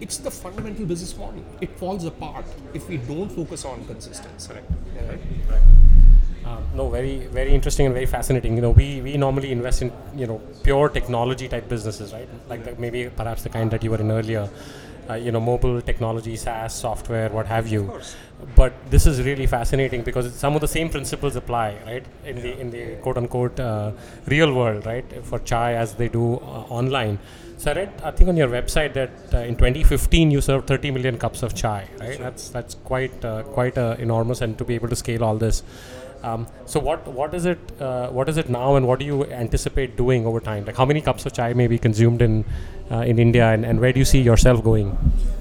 it's 0.00 0.18
the 0.18 0.30
fundamental 0.30 0.86
business 0.86 1.16
model. 1.16 1.44
It 1.60 1.76
falls 1.78 2.04
apart 2.04 2.44
if 2.74 2.88
we 2.88 2.96
don't 2.98 3.30
focus 3.30 3.64
on 3.64 3.84
consistency. 3.86 4.52
Right, 4.52 5.20
right? 5.50 5.62
Uh, 6.44 6.60
no, 6.74 6.88
very 6.88 7.26
very 7.38 7.54
interesting 7.54 7.86
and 7.86 7.94
very 7.94 8.06
fascinating. 8.06 8.56
You 8.56 8.62
know, 8.62 8.70
we 8.70 9.00
we 9.00 9.16
normally 9.16 9.52
invest 9.52 9.82
in 9.82 9.92
you 10.16 10.26
know 10.26 10.40
pure 10.62 10.88
technology 10.88 11.48
type 11.48 11.68
businesses, 11.68 12.12
right? 12.12 12.28
Like 12.48 12.64
the, 12.64 12.74
maybe 12.76 13.08
perhaps 13.08 13.42
the 13.42 13.48
kind 13.48 13.70
that 13.70 13.84
you 13.84 13.90
were 13.90 14.00
in 14.00 14.10
earlier. 14.10 14.48
Uh, 15.10 15.14
you 15.14 15.32
know 15.32 15.40
mobile 15.40 15.80
technology 15.80 16.36
SaaS 16.36 16.74
software 16.74 17.30
what 17.30 17.46
have 17.46 17.66
you. 17.66 17.90
But 18.54 18.74
this 18.90 19.06
is 19.06 19.22
really 19.22 19.46
fascinating 19.46 20.02
because 20.02 20.34
some 20.34 20.54
of 20.54 20.60
the 20.60 20.68
same 20.68 20.90
principles 20.90 21.34
apply 21.34 21.78
right? 21.86 22.04
In 22.26 22.36
yeah. 22.36 22.42
the 22.42 22.60
in 22.60 22.70
the 22.70 22.96
quote 22.96 23.16
unquote 23.16 23.58
uh, 23.58 23.92
real 24.26 24.52
world 24.52 24.84
right? 24.84 25.06
For 25.24 25.38
chai 25.38 25.72
as 25.76 25.94
they 25.94 26.08
do 26.08 26.34
uh, 26.34 26.80
online 26.80 27.18
so 27.58 27.70
I 27.70 27.74
read 27.74 27.92
I 28.02 28.10
think 28.12 28.28
on 28.28 28.36
your 28.36 28.48
website 28.48 28.94
that 28.94 29.10
uh, 29.34 29.38
in 29.38 29.56
2015 29.56 30.30
you 30.30 30.40
served 30.40 30.66
30 30.68 30.90
million 30.92 31.18
cups 31.18 31.42
of 31.42 31.54
chai 31.54 31.88
right 32.00 32.14
sure. 32.14 32.24
that's 32.24 32.48
that's 32.48 32.74
quite 32.90 33.24
uh, 33.24 33.42
quite 33.42 33.76
uh, 33.76 33.96
enormous 33.98 34.40
and 34.40 34.56
to 34.58 34.64
be 34.64 34.74
able 34.74 34.88
to 34.88 34.96
scale 34.96 35.24
all 35.24 35.36
this 35.36 35.62
um, 36.22 36.46
so 36.66 36.80
what 36.80 37.06
what 37.06 37.34
is 37.34 37.44
it 37.46 37.58
uh, 37.80 38.08
what 38.08 38.28
is 38.28 38.36
it 38.36 38.48
now 38.48 38.74
and 38.76 38.86
what 38.86 38.98
do 38.98 39.04
you 39.04 39.24
anticipate 39.26 39.96
doing 39.96 40.26
over 40.26 40.40
time? 40.40 40.64
Like 40.64 40.76
how 40.76 40.84
many 40.84 41.00
cups 41.00 41.26
of 41.26 41.32
chai 41.32 41.52
may 41.52 41.68
be 41.68 41.78
consumed 41.78 42.22
in 42.22 42.44
uh, 42.90 43.00
in 43.00 43.18
India 43.18 43.46
and, 43.46 43.64
and 43.64 43.80
where 43.80 43.92
do 43.92 44.00
you 44.00 44.04
see 44.04 44.20
yourself 44.20 44.64
going? 44.64 44.96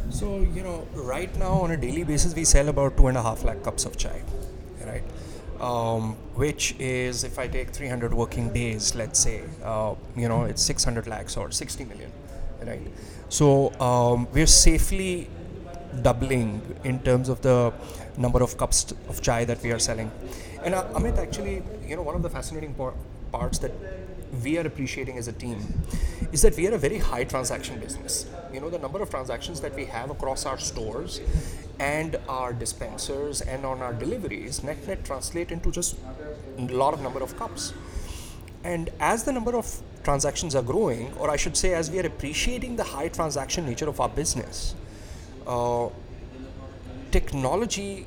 So 0.10 0.40
you 0.54 0.62
know 0.64 0.88
right 0.94 1.36
now 1.38 1.54
on 1.54 1.72
a 1.72 1.78
daily 1.78 2.04
basis 2.04 2.36
we 2.36 2.46
sell 2.46 2.70
about 2.70 2.98
two 2.98 3.08
and 3.08 3.18
a 3.18 3.24
half 3.24 3.44
lakh 3.44 3.64
cups 3.64 3.86
of 3.86 3.98
chai? 3.98 4.22
Um, 5.60 6.16
which 6.36 6.76
is 6.78 7.24
if 7.24 7.40
I 7.40 7.48
take 7.48 7.70
300 7.72 8.14
working 8.14 8.54
days, 8.54 8.94
let's 8.94 9.20
say, 9.20 9.42
uh, 9.64 9.96
you 10.16 10.28
know, 10.30 10.44
it's 10.44 10.62
600 10.62 11.08
lakhs 11.08 11.36
or 11.36 11.50
60 11.50 11.86
million, 11.86 12.12
right? 12.64 12.82
So 13.30 13.74
um, 13.80 14.28
we're 14.32 14.46
safely 14.46 15.30
doubling 16.04 16.62
in 16.84 17.00
terms 17.00 17.28
of 17.28 17.42
the 17.42 17.74
number 18.18 18.44
of 18.44 18.58
cups 18.58 18.94
of 19.10 19.22
chai 19.22 19.46
that 19.46 19.62
we 19.64 19.72
are 19.72 19.80
selling. 19.80 20.12
And 20.64 20.76
uh, 20.76 20.86
Amit, 20.94 21.18
actually, 21.18 21.64
you 21.88 21.96
know, 21.96 22.04
one 22.04 22.16
of 22.16 22.22
the 22.22 22.30
fascinating 22.30 22.74
par- 22.76 22.94
parts 23.32 23.58
that 23.60 23.72
we 24.44 24.58
are 24.58 24.66
appreciating 24.66 25.18
as 25.18 25.28
a 25.28 25.34
team 25.34 25.60
is 26.32 26.42
that 26.42 26.56
we 26.56 26.68
are 26.68 26.74
a 26.74 26.78
very 26.78 26.98
high 26.98 27.24
transaction 27.24 27.80
business. 27.80 28.26
You 28.54 28.60
know, 28.60 28.70
the 28.70 28.80
number 28.80 29.02
of 29.02 29.10
transactions 29.10 29.62
that 29.62 29.76
we 29.76 29.86
have 29.86 30.10
across 30.10 30.46
our 30.46 30.58
stores 30.58 31.22
and 31.80 32.18
our 32.28 32.54
dispensers 32.54 33.42
and 33.42 33.66
on 33.66 33.82
our 33.82 33.94
deliveries 33.94 34.64
net 34.64 34.86
net 34.88 35.06
translate 35.06 35.52
into 35.52 35.72
just 35.72 35.96
a 36.58 36.62
lot 36.62 36.94
of 36.94 37.02
number 37.02 37.22
of 37.22 37.38
cups. 37.38 37.74
And 38.64 38.90
as 39.00 39.24
the 39.24 39.32
number 39.32 39.56
of 39.56 39.82
transactions 40.04 40.56
are 40.56 40.64
growing, 40.64 41.14
or 41.14 41.30
I 41.30 41.36
should 41.36 41.56
say, 41.56 41.74
as 41.74 41.92
we 41.92 42.00
are 42.00 42.06
appreciating 42.06 42.76
the 42.76 42.84
high 42.84 43.08
transaction 43.08 43.66
nature 43.66 43.88
of 43.88 44.00
our 44.00 44.10
business, 44.10 44.76
uh, 45.46 45.90
technology 47.12 48.06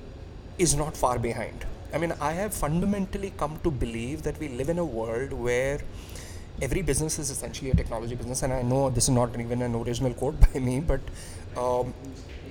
is 0.59 0.75
not 0.75 0.97
far 0.97 1.19
behind. 1.19 1.65
I 1.93 1.99
mean, 1.99 2.13
I 2.21 2.33
have 2.33 2.55
fundamentally 2.55 3.33
come 3.37 3.59
to 3.65 3.71
believe 3.71 4.23
that 4.23 4.39
we 4.39 4.49
live 4.49 4.69
in 4.69 4.79
a 4.79 4.85
world 4.85 5.33
where 5.33 5.81
every 6.63 6.83
business 6.83 7.19
is 7.19 7.31
essentially 7.31 7.71
a 7.71 7.75
technology 7.75 8.15
business, 8.15 8.43
and 8.43 8.53
I 8.53 8.63
know 8.63 8.91
this 8.91 9.05
is 9.05 9.11
not 9.11 9.39
even 9.39 9.63
an 9.63 9.75
original 9.75 10.15
quote 10.15 10.41
by 10.53 10.61
me, 10.61 10.81
but 10.81 11.01
um, 11.57 11.93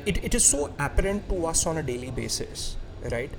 it, 0.06 0.24
it 0.24 0.36
is 0.36 0.44
so 0.44 0.74
apparent 0.78 1.30
to 1.30 1.46
us 1.46 1.66
on 1.66 1.78
a 1.78 1.84
daily 1.84 2.12
basis, 2.12 2.76
right? 3.12 3.32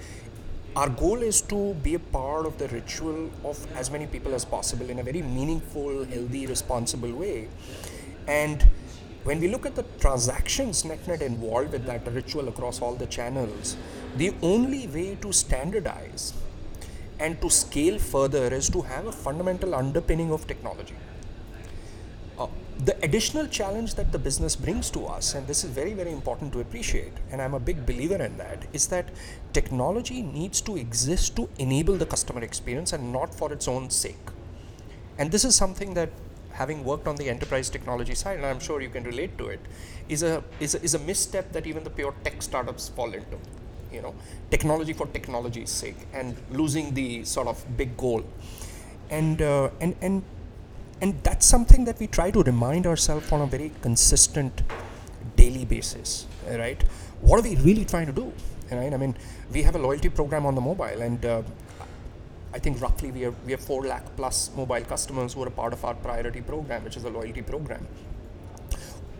Our 0.76 0.88
goal 0.88 1.22
is 1.22 1.42
to 1.42 1.74
be 1.74 1.94
a 1.94 1.98
part 1.98 2.46
of 2.46 2.56
the 2.56 2.68
ritual 2.68 3.30
of 3.44 3.66
as 3.76 3.90
many 3.90 4.06
people 4.06 4.34
as 4.34 4.44
possible 4.44 4.88
in 4.88 5.00
a 5.00 5.02
very 5.02 5.20
meaningful, 5.20 6.04
healthy, 6.04 6.46
responsible 6.46 7.12
way. 7.12 7.48
And 8.28 8.66
when 9.24 9.40
we 9.40 9.48
look 9.48 9.66
at 9.66 9.74
the 9.76 9.84
transactions 10.00 10.84
net 10.84 11.06
net 11.06 11.22
involved 11.22 11.72
with 11.72 11.84
that 11.86 12.06
ritual 12.12 12.48
across 12.48 12.80
all 12.80 12.94
the 12.94 13.06
channels, 13.06 13.76
the 14.16 14.32
only 14.42 14.86
way 14.86 15.16
to 15.16 15.32
standardize 15.32 16.32
and 17.18 17.40
to 17.42 17.50
scale 17.50 17.98
further 17.98 18.52
is 18.54 18.70
to 18.70 18.80
have 18.80 19.06
a 19.06 19.12
fundamental 19.12 19.74
underpinning 19.74 20.32
of 20.32 20.46
technology. 20.46 20.94
Uh, 22.38 22.46
the 22.86 22.96
additional 23.04 23.46
challenge 23.46 23.94
that 23.94 24.10
the 24.10 24.18
business 24.18 24.56
brings 24.56 24.90
to 24.90 25.04
us, 25.04 25.34
and 25.34 25.46
this 25.46 25.64
is 25.64 25.70
very, 25.70 25.92
very 25.92 26.10
important 26.10 26.50
to 26.54 26.60
appreciate, 26.60 27.12
and 27.30 27.42
I'm 27.42 27.52
a 27.52 27.60
big 27.60 27.84
believer 27.84 28.16
in 28.16 28.38
that, 28.38 28.66
is 28.72 28.86
that 28.88 29.10
technology 29.52 30.22
needs 30.22 30.62
to 30.62 30.78
exist 30.78 31.36
to 31.36 31.46
enable 31.58 31.96
the 31.96 32.06
customer 32.06 32.40
experience 32.40 32.94
and 32.94 33.12
not 33.12 33.34
for 33.34 33.52
its 33.52 33.68
own 33.68 33.90
sake. 33.90 34.16
And 35.18 35.30
this 35.30 35.44
is 35.44 35.54
something 35.54 35.92
that 35.92 36.08
having 36.52 36.84
worked 36.84 37.06
on 37.06 37.16
the 37.16 37.28
enterprise 37.28 37.70
technology 37.70 38.14
side, 38.14 38.36
and 38.36 38.46
I'm 38.46 38.60
sure 38.60 38.80
you 38.80 38.90
can 38.90 39.04
relate 39.04 39.36
to 39.38 39.48
it, 39.48 39.60
is 40.08 40.22
a, 40.22 40.42
is 40.58 40.74
a, 40.74 40.82
is 40.82 40.94
a 40.94 40.98
misstep 40.98 41.52
that 41.52 41.66
even 41.66 41.84
the 41.84 41.90
pure 41.90 42.14
tech 42.24 42.42
startups 42.42 42.88
fall 42.88 43.12
into. 43.12 43.38
You 43.92 44.02
know, 44.02 44.14
technology 44.50 44.92
for 44.92 45.06
technology's 45.06 45.70
sake, 45.70 45.96
and 46.12 46.36
losing 46.50 46.94
the 46.94 47.24
sort 47.24 47.48
of 47.48 47.64
big 47.76 47.96
goal, 47.96 48.22
and 49.10 49.42
uh, 49.42 49.70
and 49.80 49.96
and 50.00 50.22
and 51.00 51.20
that's 51.24 51.44
something 51.46 51.84
that 51.86 51.98
we 51.98 52.06
try 52.06 52.30
to 52.30 52.42
remind 52.42 52.86
ourselves 52.86 53.32
on 53.32 53.40
a 53.40 53.46
very 53.46 53.72
consistent 53.82 54.62
daily 55.34 55.64
basis, 55.64 56.26
right? 56.48 56.80
What 57.20 57.40
are 57.40 57.42
we 57.42 57.56
really 57.56 57.84
trying 57.84 58.06
to 58.06 58.12
do? 58.12 58.32
Right? 58.70 58.94
I 58.94 58.96
mean, 58.96 59.16
we 59.52 59.62
have 59.62 59.74
a 59.74 59.78
loyalty 59.78 60.08
program 60.08 60.46
on 60.46 60.54
the 60.54 60.60
mobile, 60.60 61.02
and 61.02 61.24
uh, 61.24 61.42
I 62.52 62.58
think 62.58 62.80
roughly 62.80 63.10
we 63.10 63.20
have 63.22 63.34
we 63.44 63.52
have 63.52 63.60
four 63.60 63.86
lakh 63.86 64.04
plus 64.16 64.50
mobile 64.56 64.80
customers 64.82 65.34
who 65.34 65.42
are 65.42 65.48
a 65.48 65.50
part 65.50 65.72
of 65.72 65.84
our 65.84 65.94
priority 65.94 66.40
program, 66.40 66.84
which 66.84 66.96
is 66.96 67.04
a 67.04 67.10
loyalty 67.10 67.42
program. 67.42 67.86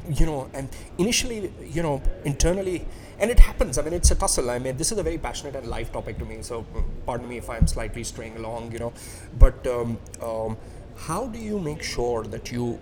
You 0.08 0.26
know, 0.26 0.50
and 0.54 0.68
initially, 0.98 1.52
you 1.62 1.82
know, 1.82 2.02
internally, 2.24 2.86
and 3.18 3.30
it 3.30 3.38
happens. 3.38 3.78
I 3.78 3.82
mean, 3.82 3.92
it's 3.92 4.10
a 4.10 4.14
tussle. 4.14 4.50
I 4.50 4.58
mean, 4.58 4.76
this 4.76 4.90
is 4.90 4.98
a 4.98 5.02
very 5.02 5.18
passionate 5.18 5.54
and 5.54 5.68
live 5.68 5.92
topic 5.92 6.18
to 6.18 6.24
me. 6.24 6.42
So, 6.42 6.66
pardon 7.06 7.28
me 7.28 7.36
if 7.36 7.50
I'm 7.50 7.66
slightly 7.66 8.02
straying 8.02 8.36
along. 8.36 8.72
You 8.72 8.78
know, 8.80 8.92
but 9.38 9.66
um, 9.66 9.98
um, 10.22 10.56
how 10.96 11.26
do 11.26 11.38
you 11.38 11.60
make 11.60 11.82
sure 11.82 12.24
that 12.24 12.50
you 12.50 12.80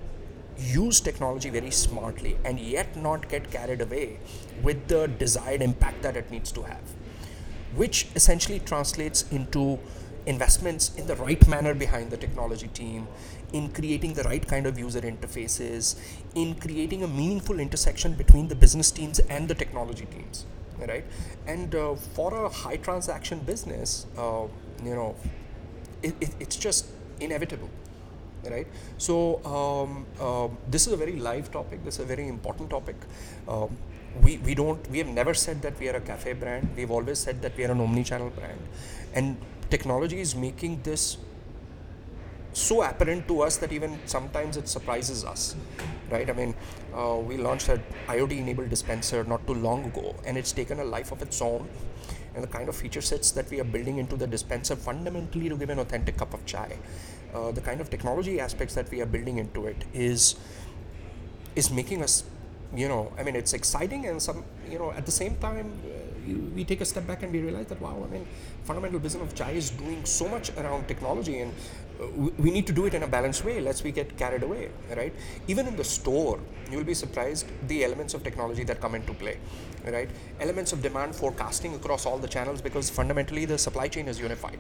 use 0.59 1.01
technology 1.01 1.51
very 1.51 1.71
smartly 1.71 2.37
and 2.45 2.59
yet 2.59 2.97
not 2.97 3.29
get 3.29 3.51
carried 3.51 3.81
away 3.81 4.19
with 4.63 4.89
the 4.89 5.07
desired 5.07 5.63
impact 5.63 6.03
that 6.03 6.17
it 6.17 6.31
needs 6.31 6.51
to 6.53 6.63
have, 6.63 6.83
which 7.75 8.09
essentially 8.17 8.59
translates 8.61 9.31
into 9.31 9.79
investments 10.29 10.95
in 10.97 11.07
the 11.07 11.17
right 11.17 11.47
manner 11.49 11.75
behind 11.75 12.11
the 12.11 12.17
technology 12.17 12.69
team, 12.69 13.09
in 13.53 13.71
creating 13.71 14.13
the 14.15 14.23
right 14.25 14.47
kind 14.47 14.67
of 14.67 14.79
user 14.79 15.01
interfaces, 15.01 15.97
in 16.35 16.55
creating 16.55 17.03
a 17.03 17.09
meaningful 17.09 17.59
intersection 17.59 18.15
between 18.15 18.49
the 18.49 18.55
business 18.55 18.91
teams 18.91 19.19
and 19.37 19.49
the 19.49 19.55
technology 19.55 20.07
teams, 20.07 20.45
right? 20.79 21.05
And 21.47 21.75
uh, 21.75 21.95
for 21.95 22.45
a 22.45 22.49
high 22.49 22.77
transaction 22.77 23.41
business, 23.41 24.07
uh, 24.17 24.47
you 24.85 24.95
know, 24.95 25.17
it, 26.03 26.15
it, 26.21 26.31
it's 26.39 26.57
just 26.57 26.87
inevitable 27.21 27.71
right? 28.49 28.67
So 28.99 29.45
um, 29.45 30.07
uh, 30.21 30.49
this 30.71 30.87
is 30.87 30.93
a 30.93 30.97
very 30.97 31.17
live 31.17 31.51
topic. 31.51 31.85
This 31.85 31.95
is 31.95 32.01
a 32.01 32.05
very 32.05 32.29
important 32.29 32.71
topic. 32.71 32.97
Um, 33.49 33.77
we, 34.23 34.39
we 34.39 34.55
don't 34.55 34.91
we 34.91 34.99
have 34.99 35.09
never 35.09 35.35
said 35.35 35.63
that 35.63 35.79
we 35.79 35.89
are 35.89 35.97
a 35.97 36.01
cafe 36.01 36.33
brand. 36.33 36.71
We've 36.77 36.91
always 36.91 37.19
said 37.19 37.43
that 37.43 37.57
we 37.57 37.65
are 37.65 37.73
an 37.73 37.81
omni-channel 37.81 38.31
brand. 38.31 38.61
And 39.15 39.37
technology 39.71 40.21
is 40.21 40.35
making 40.35 40.81
this 40.83 41.19
so 42.53 42.83
apparent 42.83 43.29
to 43.29 43.41
us 43.43 43.57
that 43.59 43.73
even 43.73 43.99
sometimes 44.07 44.57
it 44.57 44.69
surprises 44.69 45.25
us 45.25 45.55
right? 46.11 46.29
I 46.29 46.33
mean 46.33 46.55
uh, 46.95 47.17
we 47.17 47.37
launched 47.37 47.69
an 47.69 47.83
iot 48.07 48.37
enabled 48.37 48.71
dispenser 48.71 49.25
not 49.25 49.47
too 49.47 49.55
long 49.55 49.85
ago 49.85 50.15
and 50.25 50.37
it's 50.37 50.53
taken 50.53 50.81
a 50.81 50.85
life 50.85 51.13
of 51.13 51.23
its 51.23 51.41
own. 51.43 51.69
And 52.35 52.45
the 52.45 52.49
kind 52.49 52.69
of 52.69 52.77
feature 52.77 53.01
sets 53.01 53.33
that 53.33 53.51
we 53.51 53.59
are 53.59 53.65
building 53.65 53.99
into 53.99 54.17
the 54.17 54.27
dispenser 54.27 54.77
fundamentally 54.77 55.49
to 55.49 55.57
give 55.57 55.71
an 55.71 55.81
authentic 55.81 56.17
cup 56.17 56.35
of 56.35 56.45
chai 56.47 56.77
uh, 57.35 57.51
the 57.53 57.61
kind 57.61 57.81
of 57.81 57.91
technology 57.91 58.41
aspects 58.41 58.75
that 58.75 58.91
we 58.91 59.01
are 59.01 59.07
building 59.07 59.39
into 59.39 59.67
it 59.67 59.85
is 59.93 60.37
is 61.57 61.71
making 61.71 62.03
us 62.03 62.25
you 62.75 62.89
know 62.89 63.13
i 63.19 63.23
mean 63.23 63.35
it's 63.35 63.53
exciting 63.53 64.07
and 64.07 64.23
some 64.23 64.45
you 64.71 64.79
know 64.79 64.93
at 64.93 65.05
the 65.07 65.13
same 65.13 65.37
time 65.37 65.73
we 66.55 66.65
take 66.65 66.81
a 66.81 66.85
step 66.85 67.07
back 67.07 67.23
and 67.23 67.33
we 67.33 67.41
realize 67.41 67.67
that 67.67 67.81
wow 67.81 67.97
i 68.07 68.13
mean 68.13 68.27
fundamental 68.65 69.01
business 69.01 69.23
of 69.23 69.35
chai 69.35 69.51
is 69.53 69.71
doing 69.71 70.05
so 70.05 70.29
much 70.29 70.51
around 70.57 70.87
technology 70.89 71.41
and 71.41 71.53
we- 72.17 72.31
we 72.45 72.51
need 72.51 72.67
to 72.67 72.73
do 72.73 72.87
it 72.87 72.95
in 72.95 73.03
a 73.03 73.07
balanced 73.09 73.45
way. 73.45 73.61
Lest 73.61 73.83
we 73.83 73.91
get 73.91 74.17
carried 74.17 74.43
away 74.45 74.69
right? 74.97 75.13
Even 75.49 75.67
in 75.67 75.75
the 75.77 75.85
store 75.85 76.39
you'll 76.71 76.85
be 76.85 76.95
surprised 76.95 77.47
the 77.67 77.79
elements 77.85 78.15
of 78.15 78.23
technology 78.23 78.65
that 78.65 78.81
come 78.81 78.95
into 78.95 79.13
play 79.15 79.37
right? 79.85 80.09
Elements 80.41 80.73
of 80.73 80.81
demand 80.83 81.17
forecasting 81.17 81.75
across 81.75 82.07
all 82.07 82.19
the 82.19 82.29
channels 82.29 82.61
because 82.61 82.89
fundamentally 82.91 83.45
the 83.47 83.59
supply 83.59 83.89
chain 83.89 84.07
is 84.07 84.21
unified. 84.21 84.59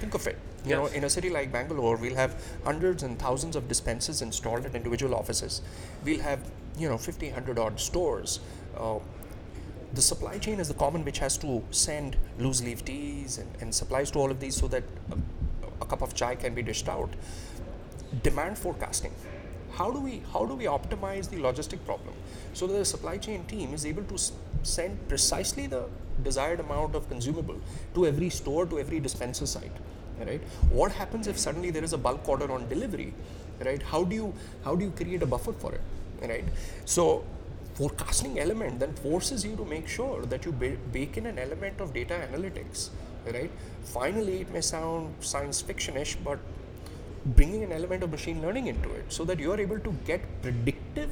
Think 0.00 0.14
of 0.14 0.26
it. 0.26 0.38
You 0.64 0.76
know 0.76 0.86
in 0.86 1.04
a 1.04 1.10
city 1.10 1.28
like 1.30 1.52
bangalore 1.52 1.96
we'll 1.96 2.14
have 2.14 2.34
hundreds 2.64 3.02
and 3.02 3.18
thousands 3.18 3.56
of 3.56 3.68
dispensers 3.68 4.22
installed 4.22 4.64
at 4.64 4.74
individual 4.74 5.14
offices. 5.14 5.60
We'll 6.04 6.20
have 6.20 6.40
you 6.78 6.88
know 6.88 6.96
50 6.96 7.26
100 7.28 7.58
odd 7.58 7.78
stores 7.78 8.40
uh, 8.76 8.98
the 9.92 10.02
supply 10.02 10.38
chain 10.38 10.60
is 10.60 10.68
the 10.68 10.74
common 10.74 11.04
which 11.04 11.18
has 11.18 11.36
to 11.38 11.62
send 11.70 12.16
loose 12.38 12.62
leaf 12.62 12.84
teas 12.84 13.38
and, 13.38 13.48
and 13.60 13.74
supplies 13.74 14.10
to 14.12 14.18
all 14.18 14.30
of 14.30 14.40
these 14.40 14.56
so 14.56 14.68
that 14.68 14.84
a, 15.12 15.16
a 15.82 15.86
cup 15.86 16.02
of 16.02 16.14
chai 16.14 16.34
can 16.34 16.54
be 16.54 16.62
dished 16.62 16.88
out. 16.88 17.10
Demand 18.22 18.58
forecasting. 18.58 19.12
How 19.72 19.90
do 19.90 20.00
we 20.00 20.22
how 20.32 20.44
do 20.44 20.54
we 20.54 20.64
optimize 20.64 21.28
the 21.30 21.36
logistic 21.36 21.84
problem 21.86 22.14
so 22.54 22.66
that 22.66 22.74
the 22.76 22.84
supply 22.84 23.16
chain 23.18 23.44
team 23.44 23.72
is 23.72 23.86
able 23.86 24.02
to 24.04 24.14
s- 24.14 24.32
send 24.62 25.08
precisely 25.08 25.66
the 25.68 25.84
desired 26.24 26.60
amount 26.60 26.94
of 26.96 27.08
consumable 27.08 27.56
to 27.94 28.06
every 28.06 28.28
store 28.30 28.66
to 28.66 28.78
every 28.80 28.98
dispenser 29.00 29.46
site 29.46 29.76
right? 30.26 30.40
What 30.70 30.92
happens 30.92 31.28
if 31.28 31.38
suddenly 31.38 31.70
there 31.70 31.84
is 31.84 31.92
a 31.92 31.98
bulk 31.98 32.28
order 32.28 32.50
on 32.52 32.68
delivery 32.68 33.14
right? 33.64 33.80
How 33.80 34.02
do 34.04 34.14
you 34.16 34.34
how 34.64 34.74
do 34.74 34.84
you 34.84 34.90
create 34.90 35.22
a 35.22 35.26
buffer 35.26 35.52
for 35.52 35.72
it 35.72 35.80
right? 36.28 36.44
So 36.84 37.24
forecasting 37.80 38.38
element 38.38 38.78
then 38.78 38.92
forces 39.02 39.44
you 39.44 39.56
to 39.56 39.64
make 39.64 39.86
sure 39.88 40.22
that 40.32 40.44
you 40.44 40.52
ba- 40.62 40.80
bake 40.96 41.16
in 41.16 41.26
an 41.32 41.38
element 41.38 41.80
of 41.80 41.94
data 41.94 42.16
analytics 42.28 42.90
right? 43.34 43.50
Finally 43.84 44.40
it 44.42 44.52
may 44.52 44.60
sound 44.60 45.14
science 45.20 45.62
fictionish 45.62 46.16
but 46.24 46.38
bringing 47.24 47.62
an 47.62 47.72
element 47.72 48.02
of 48.02 48.10
machine 48.10 48.40
learning 48.42 48.66
into 48.66 48.90
it 48.92 49.04
so 49.08 49.24
that 49.24 49.38
you 49.38 49.52
are 49.52 49.60
able 49.60 49.78
to 49.78 49.92
get 50.06 50.20
predictive 50.42 51.10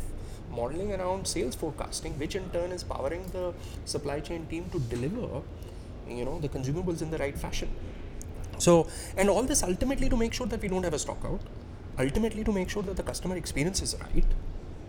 modeling 0.51 0.93
around 0.95 1.27
sales 1.27 1.55
forecasting 1.55 2.19
which 2.19 2.35
in 2.35 2.49
turn 2.51 2.73
is 2.73 2.83
powering 2.83 3.25
the 3.33 3.53
supply 3.85 4.19
chain 4.21 4.47
team 4.47 4.69
to 4.71 4.81
deliver 4.95 5.43
you 6.09 6.25
know 6.25 6.39
the 6.41 6.49
consumables 6.49 7.03
in 7.03 7.11
the 7.11 7.19
right 7.19 7.39
fashion. 7.39 7.69
So 8.59 8.89
and 9.17 9.31
all 9.31 9.43
this 9.43 9.63
ultimately 9.63 10.09
to 10.09 10.17
make 10.17 10.33
sure 10.33 10.47
that 10.47 10.61
we 10.61 10.69
don't 10.69 10.83
have 10.83 10.95
a 10.95 10.99
stock 10.99 11.25
out 11.25 11.41
ultimately 11.99 12.45
to 12.45 12.53
make 12.53 12.71
sure 12.71 12.83
that 12.83 12.97
the 12.97 13.03
customer 13.03 13.37
experience 13.37 13.83
is 13.83 13.97
right 14.01 14.25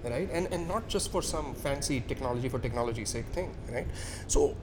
right? 0.03 0.29
And 0.31 0.47
and 0.51 0.67
not 0.67 0.87
just 0.87 1.11
for 1.11 1.21
some 1.21 1.53
fancy 1.55 2.01
technology 2.01 2.49
for 2.49 2.59
technology's 2.59 3.09
sake 3.09 3.25
thing 3.27 3.53
right? 3.71 3.87
So 4.27 4.55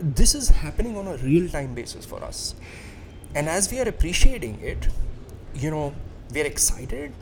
this 0.00 0.34
is 0.34 0.48
happening 0.48 0.96
on 0.96 1.06
a 1.06 1.16
real 1.18 1.48
time 1.48 1.74
basis 1.74 2.04
for 2.04 2.22
us. 2.22 2.54
And 3.34 3.48
as 3.48 3.70
we 3.70 3.80
are 3.80 3.88
appreciating 3.88 4.60
it 4.60 4.88
you 5.54 5.70
know 5.70 5.94
we're 6.32 6.46
excited 6.46 7.12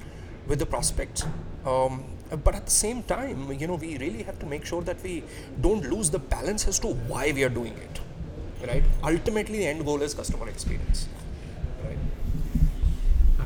with 0.47 0.59
the 0.59 0.66
prospects 0.66 1.25
um, 1.66 2.04
but 2.45 2.54
at 2.54 2.64
the 2.64 2.71
same 2.71 3.02
time 3.02 3.52
you 3.52 3.66
know 3.66 3.75
we 3.75 3.99
really 3.99 4.23
have 4.23 4.38
to 4.38 4.47
make 4.47 4.64
sure 4.64 4.83
that 4.83 5.02
we 5.02 5.23
don't 5.61 5.88
lose 5.90 6.11
the 6.11 6.19
balance 6.19 6.66
as 6.66 6.78
to 6.78 6.88
why 7.12 7.31
we 7.33 7.45
are 7.45 7.50
doing 7.50 7.75
it 7.75 8.00
right? 8.66 8.85
Ultimately 9.02 9.59
the 9.59 9.66
end 9.66 9.85
goal 9.85 10.02
is 10.02 10.14
customer 10.14 10.49
experience 10.49 11.09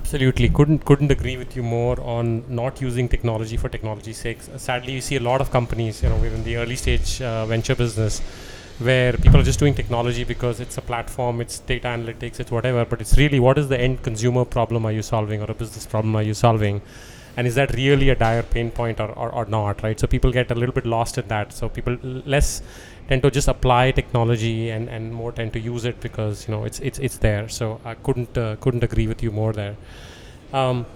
Absolutely, 0.06 0.48
couldn't 0.48 0.84
couldn't 0.84 1.10
agree 1.10 1.36
with 1.36 1.56
you 1.56 1.64
more 1.64 2.00
on 2.00 2.44
not 2.48 2.80
using 2.80 3.08
technology 3.08 3.56
for 3.56 3.68
technology's 3.68 4.18
sake. 4.18 4.38
Sadly, 4.56 4.92
you 4.92 5.00
see 5.00 5.16
a 5.16 5.20
lot 5.28 5.40
of 5.40 5.50
companies, 5.50 6.00
you 6.00 6.08
know, 6.08 6.14
we're 6.18 6.32
in 6.32 6.44
the 6.44 6.54
early 6.58 6.76
stage 6.76 7.20
uh, 7.20 7.44
venture 7.44 7.74
business, 7.74 8.20
where 8.78 9.14
people 9.14 9.40
are 9.40 9.42
just 9.42 9.58
doing 9.58 9.74
technology 9.74 10.22
because 10.22 10.60
it's 10.60 10.78
a 10.78 10.80
platform, 10.80 11.40
it's 11.40 11.58
data 11.58 11.88
analytics, 11.88 12.38
it's 12.38 12.52
whatever. 12.52 12.84
But 12.84 13.00
it's 13.00 13.18
really 13.18 13.40
what 13.40 13.58
is 13.58 13.68
the 13.68 13.80
end 13.80 14.04
consumer 14.04 14.44
problem 14.44 14.86
are 14.86 14.92
you 14.92 15.02
solving, 15.02 15.42
or 15.42 15.50
a 15.50 15.54
business 15.54 15.86
problem 15.86 16.14
are 16.14 16.22
you 16.22 16.34
solving, 16.34 16.82
and 17.36 17.48
is 17.48 17.56
that 17.56 17.74
really 17.74 18.08
a 18.10 18.14
dire 18.14 18.44
pain 18.44 18.70
point 18.70 19.00
or, 19.00 19.10
or, 19.10 19.32
or 19.32 19.44
not, 19.46 19.82
right? 19.82 19.98
So 19.98 20.06
people 20.06 20.30
get 20.30 20.52
a 20.52 20.54
little 20.54 20.72
bit 20.72 20.86
lost 20.86 21.18
in 21.18 21.26
that. 21.26 21.52
So 21.52 21.68
people 21.68 21.98
less 22.36 22.62
tend 23.08 23.22
to 23.22 23.30
just 23.30 23.48
apply 23.48 23.92
technology 23.92 24.70
and, 24.70 24.88
and 24.88 25.12
more 25.12 25.32
tend 25.32 25.52
to 25.52 25.60
use 25.60 25.84
it 25.84 26.00
because 26.00 26.46
you 26.48 26.54
know 26.54 26.64
it's 26.64 26.80
it's 26.80 26.98
it's 26.98 27.18
there. 27.18 27.48
So 27.48 27.80
I 27.84 27.94
couldn't 27.94 28.36
uh, 28.36 28.56
couldn't 28.56 28.84
agree 28.84 29.06
with 29.06 29.22
you 29.22 29.30
more 29.30 29.52
there. 29.52 29.76
Um, 30.52 30.86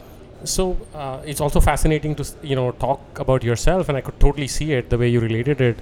so 0.44 0.76
uh, 0.94 1.20
it's 1.24 1.40
also 1.40 1.60
fascinating 1.60 2.14
to 2.16 2.24
you 2.42 2.56
know 2.56 2.72
talk 2.72 3.18
about 3.18 3.44
yourself, 3.44 3.88
and 3.88 3.96
I 3.96 4.00
could 4.00 4.18
totally 4.20 4.48
see 4.48 4.72
it 4.72 4.90
the 4.90 4.98
way 4.98 5.08
you 5.08 5.20
related 5.20 5.60
it 5.60 5.78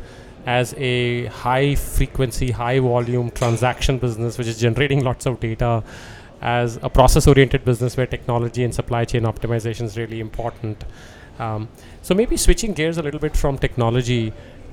as 0.46 0.74
a 0.78 1.26
high 1.26 1.74
frequency, 1.74 2.50
high 2.50 2.78
volume 2.78 3.30
transaction 3.30 3.98
business, 3.98 4.38
which 4.38 4.46
is 4.46 4.58
generating 4.58 5.04
lots 5.04 5.26
of 5.26 5.40
data, 5.40 5.82
as 6.40 6.78
a 6.82 6.88
process 6.88 7.26
oriented 7.26 7.64
business 7.64 7.96
where 7.96 8.06
technology 8.06 8.64
and 8.64 8.74
supply 8.74 9.04
chain 9.04 9.22
optimization 9.22 9.82
is 9.82 9.96
really 9.96 10.20
important. 10.20 10.84
Um, 11.38 11.68
so 12.02 12.14
maybe 12.14 12.36
switching 12.36 12.72
gears 12.72 12.98
a 12.98 13.02
little 13.02 13.20
bit 13.20 13.36
from 13.36 13.58
technology 13.58 14.32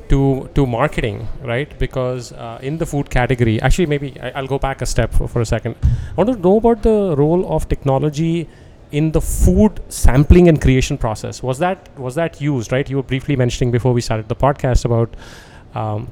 to 0.10 0.50
to 0.56 0.66
marketing, 0.66 1.28
right? 1.42 1.78
Because 1.80 2.32
uh, 2.34 2.60
in 2.62 2.78
the 2.78 2.86
food 2.86 3.10
category, 3.10 3.62
actually, 3.62 3.86
maybe 3.86 4.20
I, 4.22 4.32
I'll 4.32 4.48
go 4.48 4.60
back 4.60 4.82
a 4.82 4.86
step 4.86 5.14
for, 5.14 5.28
for 5.28 5.42
a 5.42 5.46
second. 5.46 5.76
I 5.84 6.14
want 6.16 6.30
to 6.34 6.38
know 6.38 6.58
about 6.58 6.84
the 6.84 7.16
role 7.18 7.52
of 7.56 7.68
technology 7.70 8.48
in 8.92 9.12
the 9.12 9.22
food 9.22 9.82
sampling 9.90 10.48
and 10.48 10.62
creation 10.62 10.98
process. 10.98 11.42
Was 11.44 11.60
that 11.60 11.90
was 11.98 12.16
that 12.16 12.42
used, 12.42 12.72
right? 12.72 12.90
You 12.90 12.98
were 12.98 13.10
briefly 13.14 13.36
mentioning 13.36 13.72
before 13.72 13.94
we 13.94 14.02
started 14.02 14.30
the 14.30 14.36
podcast 14.36 14.86
about. 14.86 15.16
Um, 15.74 16.12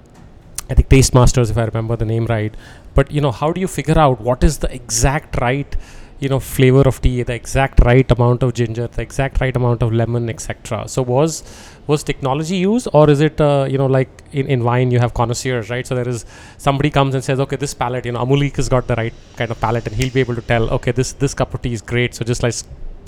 I 0.70 0.76
think 0.76 0.90
Taste 0.90 1.14
Masters, 1.14 1.50
if 1.50 1.58
I 1.58 1.66
remember 1.66 1.96
the 1.96 2.06
name 2.06 2.26
right. 2.26 2.56
But 2.94 3.12
you 3.12 3.22
know, 3.22 3.32
how 3.32 3.52
do 3.52 3.62
you 3.62 3.68
figure 3.68 3.98
out 4.00 4.22
what 4.22 4.44
is 4.44 4.60
the 4.60 4.74
exact 4.74 5.40
right, 5.42 5.76
you 6.20 6.30
know, 6.30 6.40
flavor 6.40 6.82
of 6.82 7.02
tea, 7.02 7.22
the 7.24 7.34
exact 7.34 7.82
right 7.84 8.10
amount 8.10 8.44
of 8.44 8.54
ginger, 8.54 8.88
the 8.88 9.02
exact 9.02 9.42
right 9.42 9.56
amount 9.56 9.84
of 9.84 9.92
lemon, 9.92 10.30
etc. 10.30 10.88
So 10.88 11.02
was 11.02 11.44
was 11.88 12.04
technology 12.04 12.58
used, 12.58 12.88
or 12.94 13.10
is 13.10 13.22
it, 13.22 13.42
uh, 13.42 13.66
you 13.70 13.78
know, 13.78 13.86
like 13.86 14.10
in, 14.32 14.48
in 14.48 14.64
wine 14.64 14.92
you 14.92 15.00
have 15.00 15.14
connoisseurs, 15.14 15.70
right? 15.70 15.86
So 15.86 15.96
there 15.96 16.08
is 16.08 16.26
somebody 16.58 16.90
comes 16.90 17.16
and 17.16 17.24
says, 17.24 17.40
okay, 17.40 17.58
this 17.58 17.74
palette, 17.74 18.06
you 18.06 18.14
know, 18.14 18.26
Amuleek 18.26 18.56
has 18.56 18.70
got 18.70 18.88
the 18.88 18.96
right 18.96 19.14
kind 19.36 19.52
of 19.52 19.60
palette, 19.60 19.88
and 19.88 19.96
he'll 19.96 20.14
be 20.14 20.20
able 20.20 20.36
to 20.36 20.42
tell, 20.42 20.70
okay, 20.70 20.92
this 20.92 21.14
this 21.14 21.34
cup 21.34 21.54
of 21.54 21.62
tea 21.62 21.74
is 21.74 21.82
great, 21.82 22.16
so 22.16 22.24
just 22.24 22.44
let's 22.44 22.66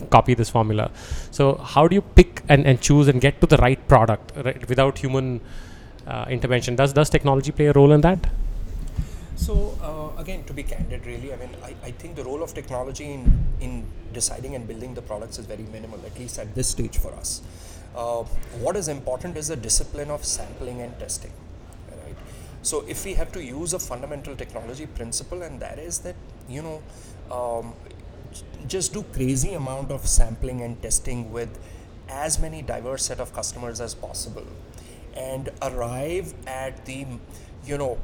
copy 0.10 0.34
this 0.34 0.50
formula. 0.50 0.92
So 1.32 1.56
how 1.56 1.88
do 1.88 1.96
you 1.96 2.02
pick 2.02 2.44
and, 2.50 2.66
and 2.66 2.82
choose 2.82 3.08
and 3.08 3.22
get 3.22 3.40
to 3.42 3.48
the 3.48 3.58
right 3.58 3.88
product 3.88 4.34
right, 4.44 4.68
without 4.68 4.98
human 4.98 5.40
uh, 6.06 6.26
intervention? 6.30 6.76
Does 6.76 6.92
does 6.92 7.10
technology 7.10 7.52
play 7.52 7.68
a 7.68 7.74
role 7.74 7.94
in 7.94 8.02
that? 8.02 8.28
So 9.38 9.78
uh, 9.82 10.20
again, 10.20 10.44
to 10.46 10.54
be 10.54 10.64
candid, 10.64 11.06
really, 11.06 11.34
I 11.34 11.38
mean, 11.38 11.50
I, 11.64 11.76
I 11.84 11.92
think 11.92 12.16
the 12.16 12.24
role 12.24 12.42
of 12.42 12.54
technology 12.54 13.06
in, 13.06 13.46
in 13.60 13.86
deciding 14.14 14.56
and 14.56 14.68
building 14.68 14.94
the 14.94 15.02
products 15.02 15.40
is 15.40 15.46
very 15.46 15.64
minimal, 15.72 16.00
at 16.06 16.18
least 16.18 16.40
at 16.40 16.56
this 16.56 16.70
stage 16.70 16.98
for 16.98 17.14
us. 17.14 17.42
Uh, 17.96 18.24
what 18.60 18.76
is 18.76 18.88
important 18.88 19.38
is 19.38 19.48
the 19.48 19.56
discipline 19.56 20.10
of 20.12 20.26
sampling 20.26 20.82
and 20.82 20.98
testing, 21.00 21.32
right? 21.92 22.18
So 22.62 22.84
if 22.88 23.06
we 23.06 23.14
have 23.14 23.32
to 23.34 23.44
use 23.44 23.74
a 23.74 23.80
fundamental 23.80 24.36
technology 24.36 24.86
principle, 24.86 25.44
and 25.44 25.60
that 25.62 25.80
is 25.80 26.00
that 26.00 26.16
you 26.50 26.62
know, 26.62 26.84
um, 27.32 27.74
just 28.68 28.94
do 28.94 29.04
crazy 29.14 29.54
amount 29.54 29.92
of 29.92 30.06
sampling 30.06 30.62
and 30.62 30.82
testing 30.82 31.32
with 31.32 31.58
as 32.10 32.38
many 32.40 32.62
diverse 32.62 33.06
set 33.06 33.20
of 33.20 33.34
customers 33.34 33.80
as 33.80 33.96
possible, 33.96 34.46
and 35.16 35.50
arrive 35.62 36.34
at 36.48 36.86
the 36.86 37.06
you 37.66 37.78
know 37.78 37.98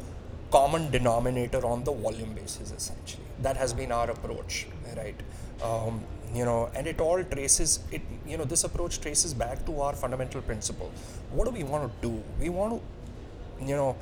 common 0.51 0.89
denominator 0.91 1.65
on 1.65 1.83
the 1.83 1.91
volume 1.91 2.33
basis 2.33 2.71
essentially 2.71 3.23
that 3.39 3.55
has 3.55 3.73
been 3.73 3.91
our 3.91 4.11
approach 4.11 4.67
right 4.97 5.15
um, 5.63 6.01
you 6.33 6.45
know 6.45 6.69
and 6.75 6.87
it 6.87 6.99
all 7.01 7.23
traces 7.23 7.79
it 7.91 8.01
you 8.25 8.37
know 8.37 8.45
this 8.45 8.63
approach 8.63 9.01
traces 9.01 9.33
back 9.33 9.65
to 9.65 9.81
our 9.81 9.93
fundamental 9.93 10.41
principle. 10.41 10.91
What 11.31 11.45
do 11.45 11.51
we 11.51 11.63
want 11.63 11.91
to 11.91 12.07
do? 12.07 12.23
We 12.39 12.49
want 12.49 12.81
to 12.81 13.65
you 13.65 13.75
know 13.75 13.95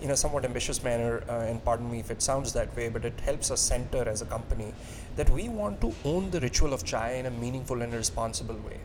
in 0.00 0.10
a 0.10 0.16
somewhat 0.16 0.44
ambitious 0.44 0.82
manner 0.82 1.22
uh, 1.28 1.50
and 1.50 1.64
pardon 1.64 1.90
me 1.90 2.00
if 2.00 2.10
it 2.10 2.20
sounds 2.20 2.52
that 2.52 2.74
way 2.76 2.88
but 2.88 3.04
it 3.04 3.18
helps 3.20 3.50
us 3.50 3.60
center 3.60 4.08
as 4.08 4.22
a 4.22 4.26
company 4.26 4.74
that 5.16 5.30
we 5.30 5.48
want 5.48 5.80
to 5.80 5.94
own 6.04 6.30
the 6.30 6.40
ritual 6.40 6.72
of 6.74 6.84
chai 6.84 7.12
in 7.12 7.26
a 7.26 7.30
meaningful 7.30 7.80
and 7.80 7.92
responsible 7.94 8.56
way 8.66 8.80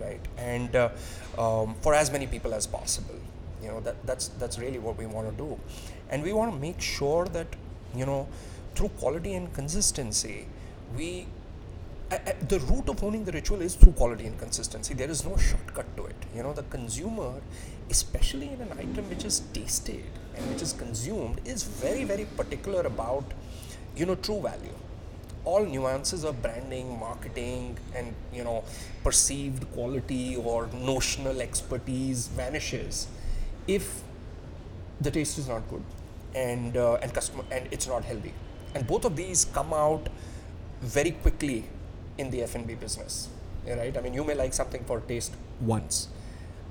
right? 0.00 0.20
And 0.36 0.74
uh, 0.76 0.90
um, 1.38 1.74
for 1.80 1.94
as 1.94 2.10
many 2.10 2.26
people 2.26 2.54
as 2.54 2.66
possible. 2.66 3.16
You 3.62 3.68
know 3.70 3.80
that 3.80 4.06
that's 4.06 4.28
that's 4.40 4.58
really 4.58 4.78
what 4.78 4.98
we 4.98 5.06
want 5.06 5.30
to 5.30 5.36
do. 5.36 5.58
And 6.10 6.22
we 6.22 6.32
want 6.34 6.52
to 6.52 6.58
make 6.58 6.80
sure 6.80 7.24
that 7.26 7.46
you 7.96 8.04
know 8.04 8.28
through 8.74 8.90
quality 9.00 9.34
and 9.34 9.52
consistency 9.54 10.46
we 10.96 11.26
the 12.48 12.58
root 12.60 12.88
of 12.88 13.02
owning 13.02 13.24
the 13.24 13.32
ritual 13.32 13.60
is 13.62 13.74
through 13.74 13.92
quality 13.92 14.26
and 14.26 14.38
consistency. 14.38 14.94
There 14.94 15.10
is 15.10 15.24
no 15.24 15.36
shortcut 15.36 15.96
to 15.96 16.06
it. 16.06 16.16
You 16.34 16.42
know 16.42 16.52
the 16.52 16.62
consumer 16.64 17.32
especially 17.90 18.50
in 18.52 18.60
an 18.62 18.72
item 18.78 19.08
which 19.10 19.24
is 19.24 19.40
tasted 19.52 20.04
and 20.34 20.48
which 20.50 20.62
is 20.62 20.72
consumed 20.72 21.40
is 21.44 21.62
very 21.62 22.04
very 22.04 22.24
particular 22.36 22.80
about 22.82 23.24
you 23.96 24.06
know 24.06 24.14
true 24.16 24.40
value. 24.40 24.76
All 25.44 25.64
nuances 25.64 26.24
of 26.24 26.40
branding 26.42 26.98
marketing 26.98 27.78
and 27.94 28.14
you 28.32 28.44
know 28.44 28.64
perceived 29.02 29.70
quality 29.72 30.36
or 30.36 30.68
notional 30.72 31.40
expertise 31.40 32.28
vanishes 32.28 33.08
if 33.66 34.02
the 35.00 35.10
taste 35.10 35.38
is 35.38 35.48
not 35.48 35.68
good 35.68 35.82
and 36.34 36.76
uh, 36.76 36.94
and 37.02 37.12
customer 37.14 37.44
and 37.50 37.68
it's 37.70 37.86
not 37.86 38.04
healthy. 38.04 38.32
And 38.74 38.86
both 38.86 39.04
of 39.04 39.16
these 39.16 39.44
come 39.44 39.72
out 39.72 40.08
very 40.82 41.12
quickly 41.12 41.64
in 42.18 42.30
the 42.30 42.42
F&B 42.42 42.74
business, 42.74 43.28
right? 43.66 43.96
I 43.96 44.00
mean, 44.00 44.14
you 44.14 44.24
may 44.24 44.34
like 44.34 44.54
something 44.54 44.84
for 44.84 45.00
taste 45.00 45.34
once, 45.60 46.08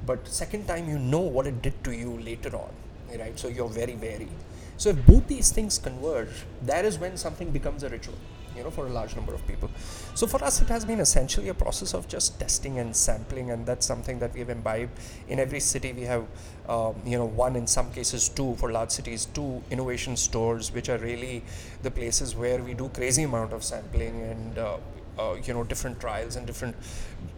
but 0.06 0.28
second 0.28 0.68
time 0.68 0.90
you 0.90 1.00
know 1.00 1.20
what 1.20 1.48
it 1.48 1.62
did 1.62 1.84
to 1.84 1.92
you 1.92 2.20
later 2.20 2.56
on, 2.56 2.72
right? 3.18 3.38
So 3.38 3.48
you're 3.48 3.70
very 3.70 3.96
wary. 3.96 4.30
So 4.78 4.90
if 4.90 5.06
both 5.06 5.28
these 5.28 5.52
things 5.52 5.78
converge, 5.78 6.46
that 6.64 6.86
is 6.86 6.98
when 6.98 7.18
something 7.18 7.52
becomes 7.52 7.84
a 7.84 7.90
ritual 7.90 8.16
you 8.56 8.64
know 8.64 8.70
for 8.70 8.88
a 8.88 8.90
large 8.90 9.16
number 9.16 9.34
of 9.34 9.46
people 9.48 9.70
so 10.14 10.28
for 10.28 10.44
us 10.44 10.62
it 10.62 10.70
has 10.70 10.86
been 10.86 11.00
essentially 11.00 11.50
a 11.50 11.54
process 11.54 11.94
of 11.94 12.08
just 12.08 12.40
testing 12.40 12.80
and 12.80 12.96
sampling 12.96 13.52
and 13.52 13.66
that's 13.66 13.86
something 13.86 14.20
that 14.20 14.34
we 14.34 14.40
have 14.40 14.50
imbibed 14.50 14.92
in 15.28 15.40
every 15.40 15.60
city 15.60 15.94
we 15.94 16.04
have 16.04 16.26
um, 16.70 16.96
you 17.06 17.18
know 17.18 17.26
one 17.26 17.56
in 17.56 17.66
some 17.68 17.92
cases 17.92 18.30
two 18.30 18.56
for 18.56 18.72
large 18.72 18.92
cities 18.92 19.26
two 19.26 19.62
innovation 19.72 20.16
stores 20.16 20.72
which 20.72 20.90
are 20.90 20.98
really 21.00 21.44
the 21.82 21.92
places 21.92 22.36
where 22.36 22.62
we 22.62 22.74
do 22.74 22.90
crazy 22.90 23.24
amount 23.24 23.54
of 23.54 23.64
sampling 23.64 24.22
and 24.22 24.58
uh, 24.58 24.78
uh, 25.20 25.36
you 25.44 25.54
know 25.54 25.64
different 25.64 26.00
trials 26.00 26.36
and 26.36 26.46
different 26.48 26.76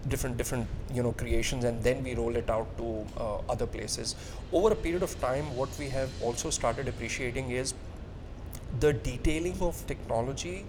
different 0.07 0.37
different 0.37 0.67
you 0.93 1.03
know 1.03 1.11
creations 1.11 1.63
and 1.63 1.83
then 1.83 2.03
we 2.03 2.13
roll 2.15 2.35
it 2.35 2.49
out 2.49 2.67
to 2.77 3.05
uh, 3.17 3.37
other 3.49 3.65
places 3.65 4.15
over 4.51 4.71
a 4.71 4.75
period 4.75 5.03
of 5.03 5.19
time 5.19 5.55
what 5.55 5.69
we 5.79 5.89
have 5.89 6.09
also 6.21 6.49
started 6.49 6.87
appreciating 6.87 7.51
is 7.51 7.73
the 8.79 8.93
detailing 8.93 9.57
of 9.61 9.85
technology 9.87 10.65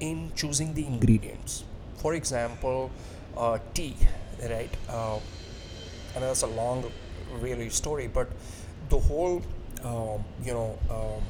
in 0.00 0.30
choosing 0.34 0.74
the 0.74 0.84
ingredients. 0.86 1.64
For 1.96 2.14
example, 2.14 2.90
uh, 3.36 3.58
tea, 3.72 3.96
right? 4.50 4.70
Uh, 4.88 5.16
mean, 6.14 6.22
that's 6.22 6.42
a 6.42 6.46
long, 6.46 6.90
really 7.40 7.70
story, 7.70 8.08
but 8.08 8.28
the 8.88 8.98
whole, 8.98 9.42
um, 9.84 10.24
you 10.44 10.52
know, 10.52 10.78
um, 10.90 11.22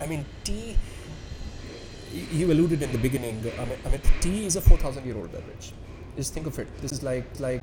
I 0.00 0.06
mean, 0.06 0.24
tea. 0.44 0.76
You 2.12 2.50
alluded 2.52 2.82
in 2.82 2.92
the 2.92 2.98
beginning. 2.98 3.42
I 3.58 3.64
mean, 3.64 4.00
tea 4.20 4.46
is 4.46 4.56
a 4.56 4.60
four 4.60 4.78
thousand 4.78 5.04
year 5.04 5.16
old 5.16 5.32
beverage. 5.32 5.72
Just 6.16 6.34
think 6.34 6.46
of 6.46 6.58
it. 6.58 6.68
This 6.80 6.92
is 6.92 7.02
like 7.02 7.26
like 7.38 7.62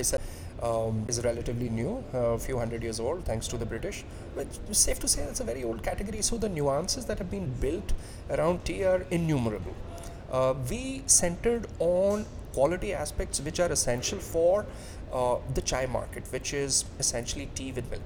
said 0.02 0.20
um, 0.62 1.04
is 1.08 1.22
relatively 1.24 1.68
new, 1.68 2.02
a 2.12 2.38
few 2.38 2.58
hundred 2.58 2.82
years 2.82 2.98
old, 2.98 3.24
thanks 3.24 3.46
to 3.48 3.56
the 3.56 3.66
British. 3.66 4.04
But 4.34 4.46
it's 4.68 4.78
safe 4.78 4.98
to 5.00 5.08
say 5.08 5.22
it's 5.22 5.40
a 5.40 5.44
very 5.44 5.64
old 5.64 5.82
category. 5.82 6.22
So 6.22 6.36
the 6.36 6.48
nuances 6.48 7.04
that 7.06 7.18
have 7.18 7.30
been 7.30 7.50
built 7.60 7.92
around 8.30 8.64
tea 8.64 8.84
are 8.84 9.06
innumerable. 9.10 9.74
Uh, 10.32 10.54
we 10.68 11.02
centered 11.06 11.66
on 11.78 12.26
quality 12.52 12.92
aspects 12.92 13.40
which 13.40 13.60
are 13.60 13.70
essential 13.70 14.18
for 14.18 14.66
uh, 15.12 15.36
the 15.54 15.60
chai 15.60 15.86
market, 15.86 16.24
which 16.30 16.52
is 16.52 16.84
essentially 16.98 17.48
tea 17.54 17.72
with 17.72 17.90
milk 17.90 18.02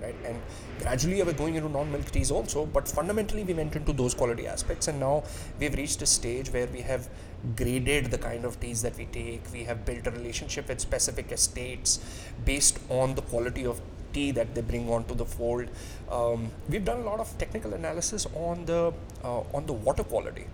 right? 0.00 0.16
And 0.24 0.40
gradually 0.80 1.22
we're 1.22 1.32
going 1.32 1.54
into 1.54 1.68
non-milk 1.68 2.10
teas 2.10 2.30
also, 2.30 2.66
but 2.66 2.88
fundamentally 2.88 3.44
we 3.44 3.54
went 3.54 3.76
into 3.76 3.92
those 3.92 4.14
quality 4.14 4.46
aspects, 4.46 4.88
and 4.88 5.00
now 5.00 5.24
we've 5.58 5.74
reached 5.74 6.02
a 6.02 6.06
stage 6.06 6.52
where 6.52 6.66
we 6.66 6.80
have 6.80 7.08
graded 7.56 8.06
the 8.06 8.18
kind 8.18 8.44
of 8.44 8.60
teas 8.60 8.82
that 8.82 8.96
we 8.96 9.06
take. 9.06 9.42
We 9.52 9.64
have 9.64 9.84
built 9.84 10.06
a 10.06 10.10
relationship 10.10 10.68
with 10.68 10.80
specific 10.80 11.32
estates 11.32 12.00
based 12.44 12.78
on 12.88 13.14
the 13.14 13.22
quality 13.22 13.64
of 13.64 13.80
tea 14.12 14.30
that 14.32 14.54
they 14.54 14.60
bring 14.60 14.88
onto 14.90 15.14
the 15.14 15.24
fold. 15.24 15.68
Um, 16.10 16.50
we've 16.68 16.84
done 16.84 16.98
a 16.98 17.04
lot 17.04 17.20
of 17.20 17.36
technical 17.38 17.74
analysis 17.74 18.26
on 18.34 18.64
the 18.64 18.92
uh, 19.24 19.40
on 19.54 19.66
the 19.66 19.72
water 19.72 20.04
quality. 20.04 20.46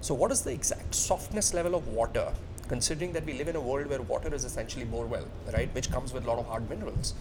So, 0.00 0.14
what 0.14 0.30
is 0.32 0.42
the 0.42 0.52
exact 0.52 0.94
softness 0.94 1.54
level 1.54 1.74
of 1.74 1.88
water? 1.88 2.32
Considering 2.68 3.12
that 3.12 3.26
we 3.26 3.34
live 3.34 3.48
in 3.48 3.56
a 3.56 3.60
world 3.60 3.88
where 3.88 4.00
water 4.00 4.34
is 4.34 4.44
essentially 4.44 4.86
bore 4.86 5.06
well, 5.06 5.26
right, 5.52 5.68
which 5.74 5.90
comes 5.90 6.14
with 6.14 6.24
a 6.24 6.26
lot 6.26 6.38
of 6.38 6.46
hard 6.46 6.68
minerals 6.70 7.12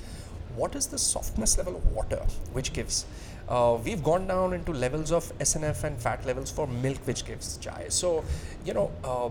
what 0.56 0.76
is 0.76 0.88
the 0.88 0.98
softness 0.98 1.58
level 1.58 1.76
of 1.76 1.86
water 1.92 2.22
which 2.54 2.74
gives? 2.74 3.06
Uh, 3.50 3.78
we've 3.84 4.04
gone 4.04 4.26
down 4.28 4.54
into 4.54 4.72
levels 4.72 5.12
of 5.12 5.38
SNF 5.40 5.84
and 5.84 5.98
fat 5.98 6.26
levels 6.26 6.50
for 6.50 6.66
milk 6.68 6.98
which 7.06 7.26
gives 7.26 7.58
chai. 7.58 7.88
So 7.90 8.24
you 8.66 8.74
know 8.74 8.92
uh, 9.04 9.30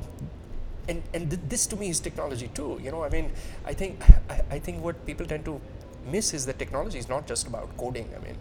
and 0.89 1.03
and 1.15 1.31
th- 1.31 1.43
this 1.49 1.67
to 1.67 1.77
me 1.77 1.89
is 1.89 2.01
technology 2.01 2.49
too 2.55 2.81
you 2.83 2.91
know 2.91 3.05
i 3.05 3.09
mean 3.09 3.31
i 3.65 3.73
think 3.73 4.03
I, 4.29 4.41
I 4.51 4.59
think 4.59 4.83
what 4.83 5.05
people 5.07 5.27
tend 5.27 5.45
to 5.45 5.61
miss 6.11 6.35
is 6.35 6.47
that 6.47 6.59
technology 6.59 6.99
is 6.99 7.09
not 7.09 7.27
just 7.27 7.47
about 7.47 7.77
coding 7.77 8.09
i 8.17 8.25
mean 8.25 8.37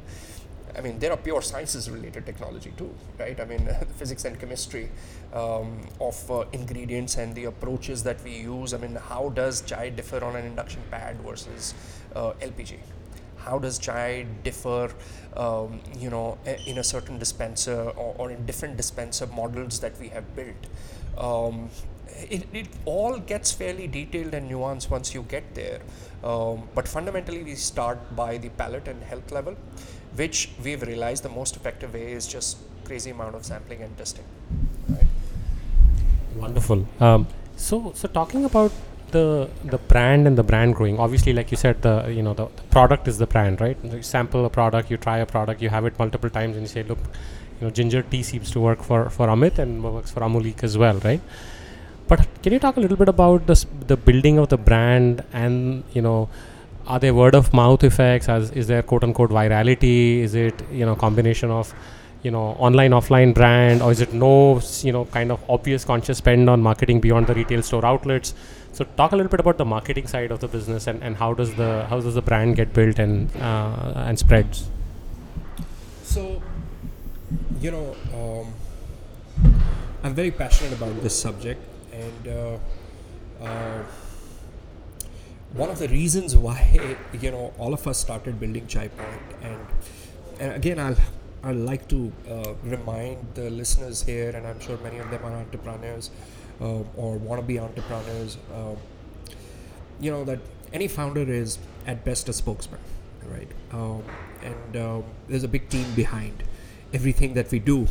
I 0.77 0.81
mean, 0.81 0.99
there 0.99 1.11
are 1.11 1.17
pure 1.17 1.41
sciences 1.41 1.89
related 1.89 2.25
technology 2.25 2.73
too, 2.77 2.93
right? 3.19 3.39
I 3.39 3.45
mean, 3.45 3.69
physics 3.97 4.25
and 4.25 4.39
chemistry 4.39 4.89
um, 5.33 5.81
of 5.99 6.31
uh, 6.31 6.45
ingredients 6.53 7.17
and 7.17 7.35
the 7.35 7.45
approaches 7.45 8.03
that 8.03 8.23
we 8.23 8.37
use. 8.37 8.73
I 8.73 8.77
mean, 8.77 8.95
how 8.95 9.29
does 9.29 9.61
chai 9.61 9.89
differ 9.89 10.23
on 10.23 10.35
an 10.35 10.45
induction 10.45 10.81
pad 10.89 11.17
versus 11.21 11.73
uh, 12.15 12.33
LPG? 12.41 12.77
How 13.37 13.57
does 13.57 13.79
chai 13.79 14.27
differ, 14.43 14.91
um, 15.35 15.79
you 15.97 16.09
know, 16.09 16.37
in 16.67 16.77
a 16.77 16.83
certain 16.83 17.17
dispenser 17.17 17.89
or, 17.95 18.15
or, 18.17 18.31
in 18.31 18.45
different 18.45 18.77
dispenser 18.77 19.25
models 19.27 19.79
that 19.79 19.99
we 19.99 20.09
have 20.09 20.35
built? 20.35 20.67
Um, 21.17 21.69
it, 22.29 22.45
it 22.53 22.67
all 22.85 23.17
gets 23.17 23.51
fairly 23.51 23.87
detailed 23.87 24.35
and 24.35 24.49
nuanced 24.49 24.91
once 24.91 25.13
you 25.13 25.23
get 25.23 25.55
there. 25.55 25.79
Um, 26.23 26.69
but 26.75 26.87
fundamentally, 26.87 27.43
we 27.43 27.55
start 27.55 28.15
by 28.15 28.37
the 28.37 28.49
palate 28.49 28.87
and 28.87 29.01
health 29.01 29.31
level 29.31 29.55
which 30.15 30.49
we've 30.63 30.81
realized 30.81 31.23
the 31.23 31.29
most 31.29 31.55
effective 31.55 31.93
way 31.93 32.11
is 32.11 32.27
just 32.27 32.57
crazy 32.85 33.11
amount 33.11 33.35
of 33.35 33.45
sampling 33.45 33.81
and 33.81 33.97
testing. 33.97 34.25
Right? 34.89 35.05
Wonderful. 36.35 36.87
Um, 36.99 37.27
so, 37.55 37.91
so 37.95 38.07
talking 38.07 38.45
about 38.45 38.71
the 39.11 39.49
the 39.65 39.77
brand 39.77 40.27
and 40.27 40.37
the 40.37 40.43
brand 40.43 40.75
growing, 40.75 40.99
obviously, 40.99 41.33
like 41.33 41.51
you 41.51 41.57
said, 41.57 41.81
the 41.81 42.07
you 42.09 42.23
know 42.23 42.33
the, 42.33 42.47
the 42.55 42.63
product 42.63 43.07
is 43.07 43.17
the 43.17 43.27
brand, 43.27 43.61
right? 43.61 43.77
You 43.83 44.01
sample 44.01 44.45
a 44.45 44.49
product, 44.49 44.89
you 44.89 44.97
try 44.97 45.17
a 45.19 45.25
product, 45.25 45.61
you 45.61 45.69
have 45.69 45.85
it 45.85 45.97
multiple 45.99 46.29
times, 46.29 46.55
and 46.55 46.63
you 46.63 46.67
say, 46.67 46.83
look, 46.83 46.99
you 47.59 47.67
know, 47.67 47.69
ginger 47.69 48.01
tea 48.01 48.23
seems 48.23 48.51
to 48.51 48.59
work 48.59 48.81
for 48.81 49.09
for 49.09 49.27
Amit 49.27 49.59
and 49.59 49.83
works 49.83 50.11
for 50.11 50.21
Amuleek 50.21 50.63
as 50.63 50.77
well, 50.77 50.99
right? 50.99 51.21
But 52.07 52.27
can 52.43 52.53
you 52.53 52.59
talk 52.59 52.77
a 52.77 52.79
little 52.79 52.97
bit 52.97 53.09
about 53.09 53.47
the 53.47 53.65
the 53.87 53.97
building 53.97 54.37
of 54.37 54.49
the 54.49 54.57
brand 54.57 55.23
and 55.31 55.83
you 55.93 56.01
know 56.01 56.29
are 56.91 56.99
there 56.99 57.13
word 57.13 57.35
of 57.35 57.53
mouth 57.53 57.83
effects? 57.83 58.29
As 58.29 58.51
is 58.51 58.67
there 58.67 58.83
quote 58.83 59.03
unquote 59.03 59.29
virality? 59.29 60.19
Is 60.19 60.35
it 60.35 60.61
you 60.71 60.85
know 60.85 60.95
combination 60.95 61.49
of 61.49 61.73
you 62.21 62.31
know 62.31 62.47
online 62.69 62.91
offline 62.91 63.33
brand? 63.33 63.81
Or 63.81 63.91
is 63.91 64.01
it 64.01 64.13
no 64.13 64.61
you 64.81 64.91
know 64.91 65.05
kind 65.05 65.31
of 65.31 65.49
obvious 65.49 65.85
conscious 65.85 66.17
spend 66.17 66.49
on 66.49 66.61
marketing 66.61 66.99
beyond 66.99 67.27
the 67.27 67.33
retail 67.33 67.63
store 67.63 67.85
outlets? 67.85 68.33
So 68.73 68.85
talk 68.97 69.13
a 69.13 69.15
little 69.15 69.29
bit 69.29 69.39
about 69.39 69.57
the 69.57 69.65
marketing 69.65 70.07
side 70.07 70.31
of 70.31 70.39
the 70.41 70.47
business 70.47 70.87
and, 70.87 71.01
and 71.03 71.15
how 71.15 71.33
does 71.33 71.53
the 71.55 71.85
how 71.89 71.99
does 71.99 72.15
the 72.15 72.21
brand 72.21 72.55
get 72.57 72.73
built 72.73 72.99
and 72.99 73.35
uh, 73.37 74.07
and 74.07 74.19
spreads? 74.19 74.67
So 76.03 76.41
you 77.61 77.71
know 77.71 77.95
um, 78.13 79.53
i'm 80.03 80.13
very 80.13 80.31
passionate 80.31 80.73
about 80.73 81.01
this 81.01 81.17
subject 81.17 81.61
and 81.93 82.27
uh, 82.27 82.57
uh, 83.43 83.83
one 85.53 85.69
of 85.69 85.79
the 85.79 85.87
reasons 85.89 86.35
why 86.35 86.95
you 87.19 87.31
know 87.31 87.53
all 87.57 87.73
of 87.73 87.87
us 87.87 87.97
started 87.99 88.39
building 88.39 88.67
Chai 88.67 88.87
Point, 88.87 89.21
and 89.41 89.59
and 90.39 90.53
again 90.53 90.79
I'll 90.79 90.95
I'd 91.43 91.55
like 91.55 91.87
to 91.89 92.11
uh, 92.29 92.53
remind 92.63 93.17
the 93.33 93.49
listeners 93.49 94.03
here, 94.03 94.29
and 94.29 94.45
I'm 94.45 94.59
sure 94.59 94.77
many 94.77 94.99
of 94.99 95.09
them 95.09 95.25
are 95.25 95.33
entrepreneurs 95.33 96.11
uh, 96.61 96.83
or 96.95 97.17
want 97.17 97.41
to 97.41 97.47
be 97.47 97.59
entrepreneurs. 97.59 98.37
Uh, 98.53 98.75
you 99.99 100.11
know 100.11 100.23
that 100.23 100.39
any 100.73 100.87
founder 100.87 101.29
is 101.29 101.57
at 101.85 102.05
best 102.05 102.29
a 102.29 102.33
spokesman, 102.33 102.79
right? 103.25 103.49
Um, 103.71 104.03
and 104.43 104.77
um, 104.77 105.03
there's 105.27 105.43
a 105.43 105.47
big 105.47 105.69
team 105.69 105.85
behind 105.95 106.43
everything 106.93 107.33
that 107.33 107.51
we 107.51 107.59
do. 107.59 107.87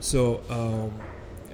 So 0.00 0.42
um, 0.50 0.92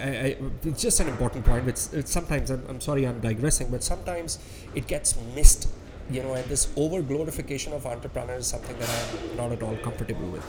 I, 0.01 0.09
I, 0.09 0.37
it's 0.65 0.83
just 0.83 1.01
an 1.01 1.09
important 1.09 1.45
point. 1.45 1.69
It's, 1.69 1.93
it's 1.93 2.11
sometimes 2.11 2.51
I'm, 2.51 2.65
I'm, 2.69 2.81
sorry 2.81 3.07
I'm 3.07 3.21
digressing, 3.21 3.71
but 3.71 3.83
sometimes 3.83 4.39
it 4.75 4.87
gets 4.87 5.17
missed. 5.35 5.69
You 6.11 6.25
know, 6.25 6.35
and 6.35 6.45
this 6.47 6.73
over 6.77 7.03
glorification 7.03 7.73
of 7.73 7.87
entrepreneurs 7.87 8.41
is 8.41 8.47
something 8.49 8.77
that 8.79 8.89
I'm 8.91 9.37
not 9.37 9.53
at 9.53 9.63
all 9.63 9.77
comfortable 9.77 10.29
with. 10.29 10.45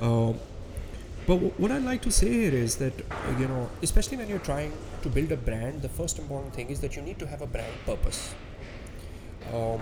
Um, 0.00 0.40
but 1.28 1.34
w- 1.34 1.52
what 1.58 1.70
I'd 1.70 1.84
like 1.84 2.02
to 2.02 2.10
say 2.10 2.28
here 2.28 2.54
is 2.54 2.76
that 2.76 2.92
you 3.38 3.46
know, 3.46 3.68
especially 3.82 4.16
when 4.16 4.28
you're 4.28 4.40
trying 4.40 4.72
to 5.02 5.08
build 5.08 5.30
a 5.30 5.36
brand, 5.36 5.82
the 5.82 5.88
first 5.88 6.18
important 6.18 6.54
thing 6.54 6.70
is 6.70 6.80
that 6.80 6.96
you 6.96 7.02
need 7.02 7.20
to 7.20 7.26
have 7.26 7.40
a 7.40 7.46
brand 7.46 7.72
purpose. 7.84 8.34
Um, 9.54 9.80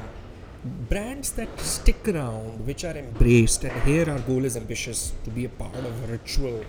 brands 0.89 1.33
that 1.33 1.59
stick 1.61 2.07
around, 2.09 2.67
which 2.67 2.85
are 2.85 2.97
embraced, 2.97 3.65
and 3.65 3.83
here 3.83 4.11
our 4.11 4.19
goal 4.21 4.45
is 4.45 4.57
ambitious 4.57 5.13
to 5.25 5.31
be 5.31 5.45
a 5.45 5.49
part 5.49 5.75
of 5.77 6.05
a 6.05 6.13
ritual 6.13 6.65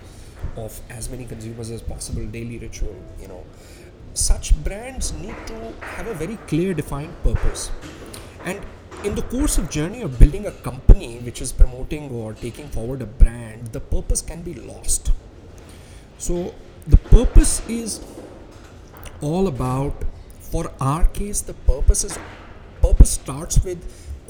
of 0.55 0.79
as 0.89 1.09
many 1.09 1.25
consumers 1.25 1.71
as 1.71 1.81
possible 1.81 2.25
daily 2.25 2.57
ritual 2.59 2.95
you 3.21 3.27
know. 3.27 3.43
Such 4.13 4.55
brands 4.63 5.13
need 5.13 5.35
to 5.47 5.73
have 5.81 6.07
a 6.07 6.13
very 6.13 6.37
clear 6.47 6.73
defined 6.73 7.13
purpose. 7.23 7.71
And 8.45 8.61
in 9.03 9.13
the 9.15 9.23
course 9.23 9.57
of 9.57 9.69
journey 9.69 10.01
of 10.01 10.17
building 10.17 10.47
a 10.47 10.51
company 10.51 11.17
which 11.19 11.41
is 11.41 11.51
promoting 11.51 12.09
or 12.11 12.33
taking 12.33 12.67
forward 12.69 13.01
a 13.01 13.05
brand 13.05 13.67
the 13.67 13.79
purpose 13.79 14.21
can 14.21 14.41
be 14.41 14.53
lost. 14.53 15.11
So 16.17 16.55
the 16.87 16.97
purpose 16.97 17.67
is 17.67 17.99
all 19.21 19.47
about 19.47 20.05
for 20.39 20.71
our 20.79 21.05
case 21.05 21.41
the 21.41 21.53
purpose 21.53 22.03
is 22.03 22.17
purpose 22.81 23.11
starts 23.11 23.63
with 23.63 23.83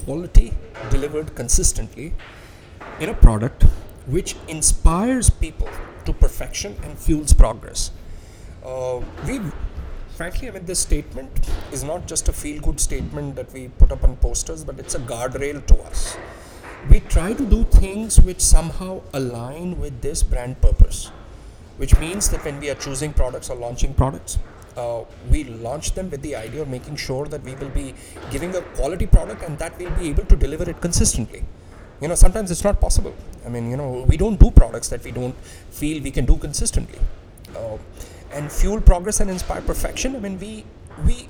quality 0.03 0.53
delivered 0.89 1.35
consistently 1.35 2.13
in 2.99 3.09
a 3.09 3.13
product 3.13 3.63
which 4.07 4.35
inspires 4.47 5.29
people 5.29 5.69
to 6.05 6.13
perfection 6.13 6.75
and 6.83 6.97
fuels 6.97 7.33
progress. 7.33 7.91
Uh, 8.63 9.01
we've 9.27 9.53
frankly, 10.15 10.47
I 10.47 10.51
mean, 10.51 10.65
this 10.65 10.79
statement 10.79 11.49
is 11.71 11.83
not 11.83 12.07
just 12.07 12.29
a 12.29 12.33
feel 12.33 12.61
good 12.61 12.79
statement 12.79 13.35
that 13.35 13.51
we 13.51 13.67
put 13.67 13.91
up 13.91 14.03
on 14.03 14.15
posters, 14.17 14.63
but 14.63 14.79
it's 14.79 14.95
a 14.95 14.99
guardrail 14.99 15.65
to 15.67 15.77
us. 15.81 16.17
We 16.89 17.01
try 17.01 17.33
to 17.33 17.45
do 17.45 17.63
things 17.65 18.21
which 18.21 18.39
somehow 18.39 19.01
align 19.13 19.79
with 19.79 20.01
this 20.01 20.23
brand 20.23 20.61
purpose, 20.61 21.07
which 21.77 21.97
means 21.99 22.29
that 22.29 22.45
when 22.45 22.59
we 22.59 22.69
are 22.69 22.75
choosing 22.75 23.11
products 23.11 23.49
or 23.49 23.57
launching 23.57 23.93
products, 23.93 24.37
uh, 24.77 25.03
we 25.29 25.43
launch 25.43 25.93
them 25.93 26.09
with 26.09 26.21
the 26.21 26.35
idea 26.35 26.61
of 26.61 26.69
making 26.69 26.95
sure 26.95 27.25
that 27.25 27.41
we 27.43 27.55
will 27.55 27.69
be 27.69 27.93
giving 28.31 28.55
a 28.55 28.61
quality 28.61 29.07
product 29.07 29.41
and 29.41 29.57
that 29.59 29.77
we'll 29.77 29.91
be 29.91 30.09
able 30.09 30.25
to 30.25 30.35
deliver 30.35 30.69
it 30.69 30.79
consistently. 30.81 31.43
You 32.01 32.07
know, 32.09 32.15
sometimes 32.15 32.51
it's 32.51 32.63
not 32.63 32.81
possible. 32.81 33.15
I 33.45 33.49
mean, 33.49 33.69
you 33.69 33.77
know, 33.77 34.05
we 34.07 34.17
don't 34.17 34.39
do 34.39 34.51
products 34.51 34.89
that 34.89 35.03
we 35.03 35.11
don't 35.11 35.35
feel 35.69 36.03
we 36.03 36.11
can 36.11 36.25
do 36.25 36.37
consistently. 36.37 36.99
Uh, 37.55 37.77
and 38.33 38.51
fuel 38.51 38.81
progress 38.81 39.19
and 39.21 39.29
inspire 39.29 39.61
perfection. 39.61 40.15
I 40.15 40.19
mean, 40.19 40.39
we 40.39 40.65
we 41.05 41.29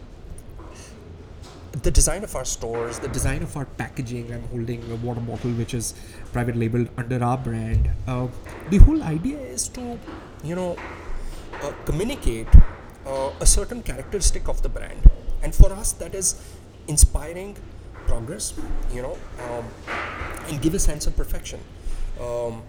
the 1.83 1.91
design 1.91 2.23
of 2.23 2.35
our 2.35 2.45
stores, 2.45 2.99
the 2.99 3.07
design 3.09 3.43
of 3.43 3.55
our 3.55 3.65
packaging. 3.65 4.33
I'm 4.33 4.43
holding 4.47 4.81
a 4.91 4.95
water 4.95 5.19
bottle 5.19 5.51
which 5.51 5.73
is 5.73 5.93
private 6.31 6.55
labeled 6.55 6.89
under 6.97 7.23
our 7.23 7.37
brand. 7.37 7.89
Uh, 8.07 8.27
the 8.69 8.77
whole 8.77 9.03
idea 9.03 9.37
is 9.37 9.67
to, 9.69 9.99
you 10.43 10.55
know, 10.55 10.77
uh, 11.61 11.73
communicate 11.85 12.47
uh, 13.05 13.31
a 13.39 13.45
certain 13.45 13.83
characteristic 13.83 14.47
of 14.47 14.61
the 14.63 14.69
brand, 14.69 15.09
and 15.43 15.53
for 15.53 15.71
us 15.71 15.91
that 15.93 16.15
is 16.15 16.41
inspiring 16.87 17.55
progress. 18.07 18.53
You 18.93 19.01
know, 19.01 19.17
um, 19.49 19.65
and 20.47 20.61
give 20.61 20.73
a 20.73 20.79
sense 20.79 21.07
of 21.07 21.15
perfection. 21.15 21.59
Um, 22.19 22.63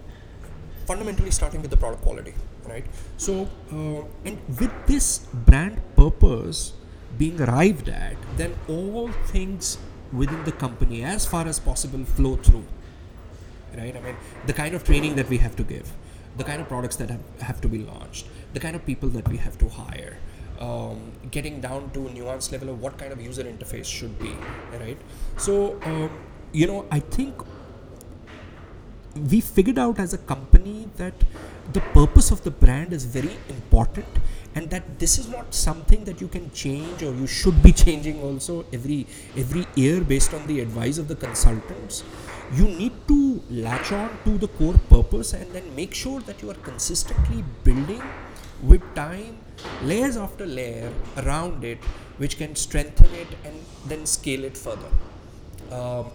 fundamentally, 0.85 1.31
starting 1.31 1.61
with 1.61 1.71
the 1.71 1.77
product 1.77 2.01
quality 2.01 2.33
right 2.67 2.85
so 3.17 3.47
uh, 3.71 4.03
and 4.25 4.37
with 4.59 4.73
this 4.85 5.19
brand 5.49 5.81
purpose 5.95 6.73
being 7.17 7.39
arrived 7.41 7.89
at 7.89 8.15
then 8.35 8.53
all 8.67 9.09
things 9.33 9.77
within 10.11 10.43
the 10.43 10.51
company 10.51 11.03
as 11.03 11.25
far 11.25 11.47
as 11.47 11.59
possible 11.59 12.03
flow 12.05 12.35
through 12.37 12.65
right 13.77 13.95
i 13.95 13.99
mean 13.99 14.15
the 14.45 14.53
kind 14.53 14.75
of 14.75 14.83
training 14.83 15.15
that 15.15 15.29
we 15.29 15.37
have 15.37 15.55
to 15.55 15.63
give 15.63 15.91
the 16.37 16.43
kind 16.43 16.61
of 16.61 16.67
products 16.67 16.95
that 16.97 17.09
have, 17.09 17.21
have 17.41 17.59
to 17.59 17.67
be 17.67 17.79
launched 17.79 18.27
the 18.53 18.59
kind 18.59 18.75
of 18.75 18.85
people 18.85 19.09
that 19.09 19.27
we 19.27 19.37
have 19.37 19.57
to 19.57 19.67
hire 19.69 20.17
um, 20.59 21.11
getting 21.31 21.61
down 21.61 21.89
to 21.91 22.07
a 22.07 22.09
nuanced 22.09 22.51
level 22.51 22.69
of 22.69 22.81
what 22.81 22.97
kind 22.97 23.11
of 23.11 23.21
user 23.21 23.43
interface 23.43 23.85
should 23.85 24.17
be 24.19 24.35
right? 24.79 24.97
So 25.37 25.79
um, 25.83 26.09
you 26.53 26.65
know 26.65 26.85
i 26.91 26.99
think 26.99 27.33
we 29.31 29.41
figured 29.41 29.77
out 29.77 29.99
as 29.99 30.13
a 30.13 30.17
company 30.17 30.87
that 30.97 31.13
the 31.73 31.81
purpose 31.95 32.31
of 32.31 32.43
the 32.43 32.51
brand 32.51 32.93
is 32.93 33.03
very 33.05 33.35
important 33.49 34.05
and 34.55 34.69
that 34.69 34.99
this 34.99 35.17
is 35.17 35.27
not 35.27 35.53
something 35.53 36.03
that 36.05 36.21
you 36.21 36.27
can 36.27 36.49
change 36.51 37.03
or 37.03 37.13
you 37.13 37.27
should 37.27 37.61
be 37.61 37.71
changing 37.83 38.21
also 38.21 38.63
every 38.71 39.05
every 39.35 39.65
year 39.75 40.01
based 40.01 40.33
on 40.33 40.45
the 40.47 40.59
advice 40.61 40.97
of 40.97 41.07
the 41.07 41.15
consultants. 41.15 42.03
You 42.53 42.67
need 42.67 42.93
to 43.09 43.41
latch 43.49 43.91
on 43.91 44.17
to 44.23 44.37
the 44.37 44.47
core 44.47 44.79
purpose 44.89 45.33
and 45.33 45.51
then 45.51 45.75
make 45.75 45.93
sure 45.93 46.21
that 46.21 46.41
you 46.41 46.49
are 46.49 46.61
consistently 46.69 47.43
building 47.65 48.01
with 48.61 48.81
time 48.95 49.37
layers 49.83 50.17
after 50.17 50.45
layer 50.45 50.91
around 51.17 51.63
it 51.63 51.79
which 52.17 52.37
can 52.37 52.55
strengthen 52.55 53.13
it 53.13 53.27
and 53.45 53.55
then 53.85 54.05
scale 54.05 54.43
it 54.43 54.57
further. 54.57 54.89
Um, 55.71 56.11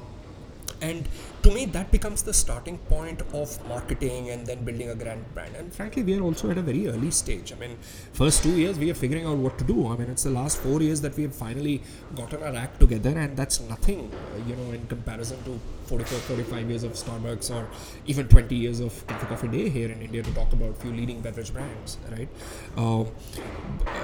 and 0.80 1.08
to 1.42 1.50
me 1.50 1.64
that 1.66 1.90
becomes 1.90 2.22
the 2.22 2.34
starting 2.34 2.78
point 2.78 3.20
of 3.32 3.68
marketing 3.68 4.30
and 4.30 4.46
then 4.46 4.64
building 4.64 4.90
a 4.90 4.94
grand 4.94 5.24
brand. 5.34 5.54
And 5.56 5.72
frankly 5.72 6.02
we 6.02 6.16
are 6.16 6.22
also 6.22 6.50
at 6.50 6.58
a 6.58 6.62
very 6.62 6.88
early 6.88 7.10
stage. 7.10 7.52
I 7.52 7.56
mean 7.56 7.76
first 8.12 8.42
two 8.42 8.56
years 8.56 8.78
we 8.78 8.90
are 8.90 8.94
figuring 8.94 9.26
out 9.26 9.38
what 9.38 9.58
to 9.58 9.64
do. 9.64 9.88
I 9.88 9.96
mean 9.96 10.10
it's 10.10 10.24
the 10.24 10.30
last 10.30 10.58
four 10.58 10.82
years 10.82 11.00
that 11.00 11.16
we 11.16 11.24
have 11.24 11.34
finally 11.34 11.82
gotten 12.14 12.42
our 12.42 12.54
act 12.54 12.80
together 12.80 13.10
and 13.10 13.36
that's 13.36 13.60
nothing 13.60 14.10
you 14.46 14.56
know 14.56 14.72
in 14.72 14.86
comparison 14.86 15.42
to 15.44 15.58
44 15.86 16.18
45 16.18 16.70
years 16.70 16.84
of 16.84 16.92
starbucks 16.92 17.50
or 17.54 17.68
even 18.06 18.28
20 18.28 18.54
years 18.54 18.80
of 18.80 19.06
coffee 19.06 19.26
coffee 19.26 19.48
day 19.48 19.68
here 19.68 19.90
in 19.90 20.00
india 20.00 20.22
to 20.22 20.32
talk 20.34 20.52
about 20.52 20.76
few 20.76 20.92
leading 20.92 21.20
beverage 21.20 21.52
brands 21.52 21.98
right? 22.10 22.28
Uh, 22.76 23.04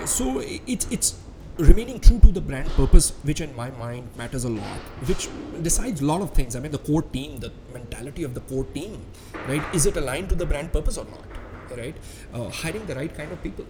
so 0.05 0.42
it's 0.66 0.87
it's 0.90 1.14
remaining 1.59 1.99
true 1.99 2.21
to 2.21 2.29
the 2.29 2.40
brand 2.40 2.68
purpose, 2.71 3.12
which 3.23 3.40
in 3.40 3.55
my 3.57 3.71
mind 3.73 4.09
matters 4.16 4.44
a 4.44 4.49
lot, 4.49 4.79
which 5.07 5.29
decides 5.62 6.01
a 6.01 6.05
lot 6.05 6.21
of 6.21 6.33
things. 6.33 6.55
I 6.55 6.61
mean, 6.61 6.73
the 6.73 6.79
core 6.79 7.03
team, 7.03 7.38
the 7.38 7.53
mentality 7.73 8.23
of 8.23 8.35
the 8.35 8.40
core 8.40 8.64
team, 8.64 9.01
right? 9.49 9.62
Is 9.75 9.87
it 9.87 9.97
aligned 9.97 10.29
to 10.29 10.35
the 10.35 10.47
brand 10.47 10.73
purpose 10.73 10.97
or 10.97 11.07
not, 11.07 11.77
right? 11.77 11.97
Uh, 12.33 12.49
hiring 12.49 12.87
the 12.87 12.94
right 12.94 13.12
kind 13.14 13.33
of 13.33 13.42
people, 13.42 13.66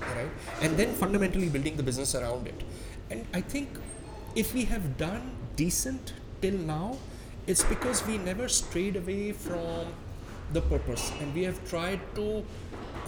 right? 0.00 0.30
And 0.62 0.76
then 0.76 0.94
fundamentally 0.94 1.48
building 1.48 1.76
the 1.76 1.82
business 1.82 2.14
around 2.14 2.46
it. 2.46 2.62
And 3.10 3.26
I 3.34 3.42
think 3.42 3.68
if 4.34 4.54
we 4.54 4.64
have 4.64 4.96
done 4.96 5.32
decent 5.56 6.14
till 6.40 6.56
now, 6.56 6.96
it's 7.46 7.64
because 7.64 8.06
we 8.06 8.16
never 8.16 8.48
strayed 8.48 8.96
away 8.96 9.32
from 9.32 9.86
the 10.52 10.60
purpose 10.62 11.12
and 11.20 11.34
we 11.34 11.44
have 11.44 11.58
tried 11.68 12.00
to 12.14 12.44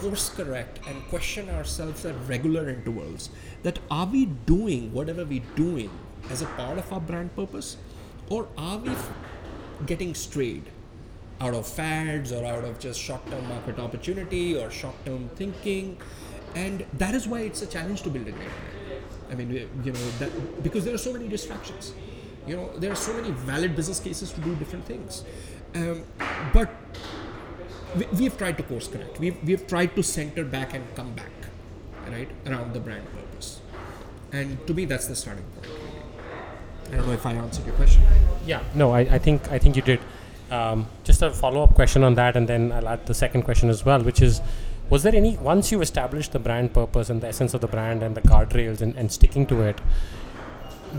course 0.03 0.29
correct 0.29 0.79
and 0.87 1.07
question 1.09 1.49
ourselves 1.49 2.05
at 2.05 2.15
regular 2.27 2.69
intervals 2.69 3.29
that 3.63 3.79
are 3.89 4.05
we 4.05 4.25
doing 4.25 4.91
whatever 4.91 5.23
we're 5.23 5.49
doing 5.55 5.89
as 6.29 6.41
a 6.41 6.45
part 6.57 6.77
of 6.77 6.91
our 6.91 6.99
brand 6.99 7.35
purpose? 7.35 7.77
Or 8.29 8.47
are 8.57 8.77
we 8.77 8.91
getting 9.85 10.13
strayed 10.13 10.69
out 11.39 11.53
of 11.53 11.67
fads 11.67 12.31
or 12.31 12.45
out 12.45 12.65
of 12.65 12.79
just 12.79 12.99
short-term 12.99 13.47
market 13.47 13.79
opportunity 13.79 14.57
or 14.57 14.69
short-term 14.69 15.29
thinking? 15.35 15.97
And 16.55 16.85
that 16.93 17.15
is 17.15 17.27
why 17.27 17.41
it's 17.41 17.61
a 17.61 17.67
challenge 17.67 18.01
to 18.03 18.09
build 18.09 18.27
a 18.27 18.31
great 18.31 18.49
brand 18.49 18.73
i 19.31 19.35
mean 19.35 19.51
you 19.83 19.91
know 19.91 20.09
that 20.19 20.63
because 20.63 20.85
there 20.85 20.93
are 20.93 21.03
so 21.09 21.13
many 21.13 21.27
distractions. 21.27 21.93
You 22.45 22.57
know 22.57 22.77
there 22.77 22.91
are 22.91 23.01
so 23.03 23.13
many 23.13 23.31
valid 23.31 23.75
business 23.75 23.99
cases 23.99 24.31
to 24.33 24.41
do 24.41 24.55
different 24.55 24.85
things. 24.85 25.23
Um, 25.75 26.03
but 26.53 26.69
we, 27.95 28.23
have 28.25 28.37
tried 28.37 28.57
to 28.57 28.63
course 28.63 28.87
correct. 28.87 29.19
We've, 29.19 29.41
we 29.43 29.51
have 29.51 29.67
tried 29.67 29.95
to 29.95 30.03
center 30.03 30.43
back 30.43 30.73
and 30.73 30.83
come 30.95 31.13
back, 31.13 31.31
right, 32.07 32.29
around 32.45 32.73
the 32.73 32.79
brand 32.79 33.05
purpose. 33.11 33.59
And 34.31 34.65
to 34.67 34.73
me, 34.73 34.85
that's 34.85 35.07
the 35.07 35.15
starting 35.15 35.45
point. 35.55 35.71
I 36.91 36.97
don't 36.97 37.07
know 37.07 37.13
if 37.13 37.25
I 37.25 37.33
answered 37.33 37.65
your 37.65 37.75
question. 37.75 38.03
Yeah, 38.45 38.61
no, 38.75 38.91
I, 38.91 39.01
I 39.01 39.19
think 39.19 39.51
I 39.51 39.57
think 39.57 39.75
you 39.75 39.81
did. 39.81 39.99
Um, 40.51 40.87
just 41.03 41.21
a 41.21 41.31
follow 41.31 41.63
up 41.63 41.73
question 41.73 42.03
on 42.03 42.15
that, 42.15 42.35
and 42.35 42.47
then 42.47 42.71
I'll 42.71 42.87
add 42.87 43.05
the 43.05 43.13
second 43.13 43.43
question 43.43 43.69
as 43.69 43.83
well, 43.85 44.03
which 44.03 44.21
is 44.21 44.41
was 44.89 45.03
there 45.03 45.15
any 45.15 45.37
once 45.37 45.71
you've 45.71 45.81
established 45.81 46.33
the 46.33 46.39
brand 46.39 46.73
purpose 46.73 47.09
and 47.09 47.21
the 47.21 47.27
essence 47.27 47.53
of 47.53 47.61
the 47.61 47.67
brand 47.67 48.03
and 48.03 48.15
the 48.15 48.21
guardrails 48.21 48.81
and, 48.81 48.95
and 48.95 49.11
sticking 49.11 49.45
to 49.47 49.61
it 49.61 49.79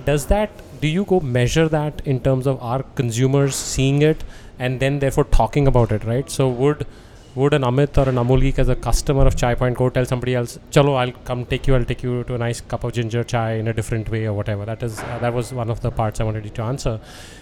does 0.04 0.26
that 0.26 0.50
do 0.80 0.88
you 0.88 1.04
go 1.04 1.20
measure 1.20 1.68
that 1.68 2.00
in 2.04 2.18
terms 2.20 2.46
of 2.46 2.60
our 2.62 2.82
consumers 3.00 3.54
seeing 3.54 4.02
it 4.02 4.24
and 4.58 4.80
then 4.80 4.98
therefore 4.98 5.24
talking 5.24 5.66
about 5.66 5.92
it, 5.92 6.04
right? 6.04 6.30
So 6.30 6.48
would 6.48 6.86
would 7.34 7.52
an 7.52 7.62
Amit 7.62 7.98
or 7.98 8.08
an 8.08 8.14
Amul 8.14 8.56
as 8.58 8.68
a 8.68 8.76
customer 8.76 9.26
of 9.26 9.34
Chai 9.34 9.56
Point 9.56 9.76
go 9.76 9.90
tell 9.90 10.06
somebody 10.06 10.34
else, 10.36 10.58
"Chalo, 10.70 10.96
I'll 10.96 11.12
come 11.24 11.44
take 11.44 11.66
you. 11.66 11.74
I'll 11.74 11.84
take 11.84 12.02
you 12.02 12.22
to 12.24 12.34
a 12.34 12.38
nice 12.38 12.60
cup 12.60 12.84
of 12.84 12.92
ginger 12.92 13.24
chai 13.24 13.54
in 13.54 13.66
a 13.66 13.72
different 13.72 14.08
way 14.08 14.24
or 14.26 14.32
whatever." 14.34 14.64
That 14.64 14.82
is 14.84 15.00
uh, 15.00 15.18
that 15.20 15.34
was 15.34 15.52
one 15.52 15.68
of 15.68 15.80
the 15.80 15.90
parts 15.90 16.20
I 16.20 16.24
wanted 16.24 16.44
you 16.44 16.50
to 16.50 16.62
answer. 16.62 17.00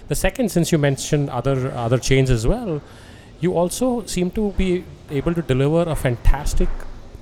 The 0.09 0.14
second, 0.14 0.51
since 0.51 0.72
you 0.72 0.79
mentioned 0.79 1.29
other 1.29 1.72
other 1.72 1.98
chains 1.98 2.31
as 2.31 2.46
well, 2.46 2.81
you 3.40 3.55
also 3.55 4.05
seem 4.07 4.31
to 4.31 4.53
be 4.53 4.85
able 5.11 5.35
to 5.35 5.42
deliver 5.42 5.83
a 5.83 5.94
fantastic 5.94 6.68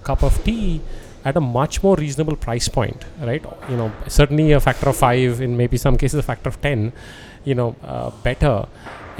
cup 0.05 0.23
of 0.23 0.43
tea 0.45 0.81
at 1.25 1.37
a 1.37 1.41
much 1.41 1.83
more 1.83 1.97
reasonable 1.97 2.37
price 2.37 2.69
point, 2.69 3.05
right? 3.21 3.45
You 3.69 3.77
know, 3.77 3.93
certainly 4.07 4.53
a 4.53 4.61
factor 4.61 4.89
of 4.89 4.97
five, 4.97 5.41
in 5.41 5.57
maybe 5.57 5.77
some 5.77 5.99
cases 5.99 6.21
a 6.21 6.23
factor 6.23 6.49
of 6.49 6.61
ten, 6.63 6.93
you 7.45 7.55
know, 7.55 7.75
uh, 7.83 8.11
better 8.23 8.67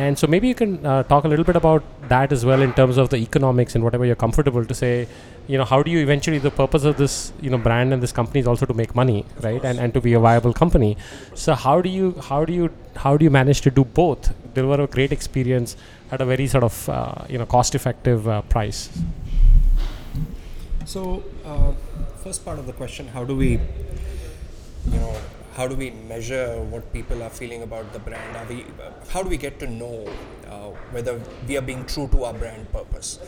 and 0.01 0.19
so 0.21 0.27
maybe 0.27 0.49
you 0.49 0.55
can 0.55 0.87
uh, 0.87 1.03
talk 1.03 1.25
a 1.25 1.29
little 1.29 1.45
bit 1.45 1.57
about 1.57 1.83
that 2.09 2.33
as 2.33 2.45
well 2.49 2.63
in 2.67 2.73
terms 2.73 2.97
of 2.97 3.11
the 3.11 3.17
economics 3.17 3.75
and 3.75 3.85
whatever 3.85 4.07
you're 4.07 4.23
comfortable 4.27 4.65
to 4.65 4.75
say. 4.75 5.07
You 5.47 5.59
know, 5.59 5.65
how 5.65 5.83
do 5.83 5.91
you 5.91 5.99
eventually 5.99 6.39
the 6.39 6.51
purpose 6.51 6.85
of 6.85 6.97
this 6.97 7.33
you 7.41 7.51
know 7.51 7.59
brand 7.59 7.93
and 7.93 8.03
this 8.03 8.13
company 8.19 8.41
is 8.41 8.47
also 8.47 8.67
to 8.71 8.75
make 8.81 8.95
money, 8.95 9.25
right? 9.47 9.63
And 9.71 9.79
and 9.79 9.93
to 9.95 10.01
be 10.01 10.15
a 10.21 10.21
viable 10.27 10.55
company. 10.63 10.97
So 11.35 11.55
how 11.65 11.81
do 11.87 11.91
you 11.97 12.13
how 12.29 12.45
do 12.51 12.53
you 12.61 12.71
how 13.05 13.17
do 13.17 13.25
you 13.29 13.33
manage 13.39 13.61
to 13.63 13.73
do 13.81 13.85
both? 14.01 14.33
Deliver 14.55 14.85
a 14.85 14.87
great 14.87 15.13
experience 15.19 15.77
at 16.11 16.21
a 16.21 16.29
very 16.33 16.47
sort 16.47 16.65
of 16.71 16.79
uh, 16.89 17.27
you 17.29 17.39
know 17.43 17.49
cost 17.57 17.75
effective 17.81 18.29
uh, 18.29 18.41
price. 18.55 18.89
So 20.95 21.25
uh, 21.45 21.73
first 22.25 22.45
part 22.45 22.59
of 22.59 22.67
the 22.67 22.77
question, 22.85 23.09
how 23.19 23.25
do 23.25 23.37
we 23.37 23.51
you 24.95 25.01
know 25.05 25.15
how 25.61 25.69
do 25.69 25.77
we 25.77 25.91
measure 26.09 26.59
what 26.73 26.91
people 26.91 27.23
are 27.23 27.29
feeling 27.29 27.63
about 27.63 27.93
the 27.93 27.99
brand? 27.99 28.35
Are 28.35 28.47
we, 28.47 28.65
how 29.11 29.23
do 29.23 29.29
we 29.29 29.37
get 29.37 29.59
to 29.59 29.67
know 29.67 30.09
uh, 30.49 30.69
whether 30.95 31.21
we 31.47 31.59
are 31.59 31.67
being 31.71 31.85
true 31.85 32.09
to 32.13 32.25
our 32.25 32.33
brand 32.33 32.73
purpose? 32.73 33.19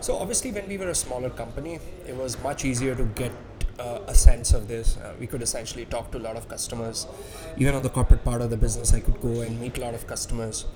So 0.00 0.16
obviously, 0.16 0.52
when 0.52 0.68
we 0.68 0.78
were 0.78 0.90
a 0.90 0.94
smaller 0.94 1.30
company, 1.30 1.80
it 2.06 2.14
was 2.14 2.40
much 2.40 2.64
easier 2.64 2.94
to 2.94 3.02
get 3.22 3.32
uh, 3.80 3.98
a 4.06 4.14
sense 4.14 4.52
of 4.52 4.68
this. 4.68 4.96
Uh, 4.96 5.14
we 5.18 5.26
could 5.26 5.42
essentially 5.42 5.84
talk 5.86 6.12
to 6.12 6.18
a 6.18 6.24
lot 6.28 6.36
of 6.36 6.48
customers. 6.48 7.08
Even 7.56 7.74
on 7.74 7.82
the 7.82 7.90
corporate 7.90 8.22
part 8.22 8.42
of 8.42 8.50
the 8.50 8.56
business, 8.56 8.94
I 8.94 9.00
could 9.00 9.20
go 9.20 9.40
and 9.40 9.60
meet 9.60 9.76
a 9.78 9.80
lot 9.80 9.94
of 9.94 10.06
customers. 10.06 10.66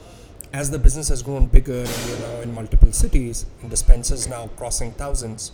As 0.52 0.72
the 0.72 0.78
business 0.80 1.08
has 1.10 1.22
grown 1.22 1.46
bigger 1.46 1.84
and 1.84 2.02
we're 2.08 2.18
now 2.26 2.40
in 2.40 2.52
multiple 2.52 2.92
cities, 2.92 3.46
and 3.60 3.70
dispensers 3.70 4.26
now 4.26 4.48
crossing 4.56 4.90
thousands, 4.90 5.52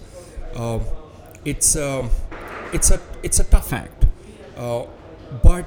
uh, 0.54 0.78
it's 1.44 1.76
um, 1.76 2.08
it's 2.72 2.90
a 2.90 2.98
it's 3.22 3.38
a 3.38 3.44
tough 3.44 3.74
act. 3.74 4.06
Uh, 4.56 4.84
but 5.42 5.66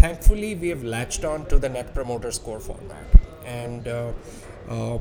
thankfully, 0.00 0.54
we 0.54 0.68
have 0.68 0.82
latched 0.82 1.24
on 1.24 1.46
to 1.46 1.58
the 1.58 1.68
Net 1.68 1.94
Promoter 1.94 2.30
Score 2.32 2.60
format, 2.60 3.06
and 3.44 3.86
uh, 3.88 4.12
uh, 4.68 4.98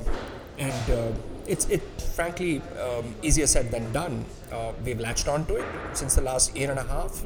and 0.58 0.92
uh, 0.92 1.12
it's 1.48 1.68
it 1.70 1.82
frankly 2.16 2.62
um, 2.80 3.16
easier 3.22 3.48
said 3.48 3.72
than 3.72 3.92
done. 3.92 4.26
Uh, 4.52 4.72
we've 4.84 5.00
latched 5.00 5.28
on 5.28 5.46
to 5.48 5.56
it 5.58 5.66
since 5.94 6.16
the 6.16 6.22
last 6.22 6.56
year 6.56 6.70
and 6.70 6.80
a 6.80 6.84
half, 6.84 7.24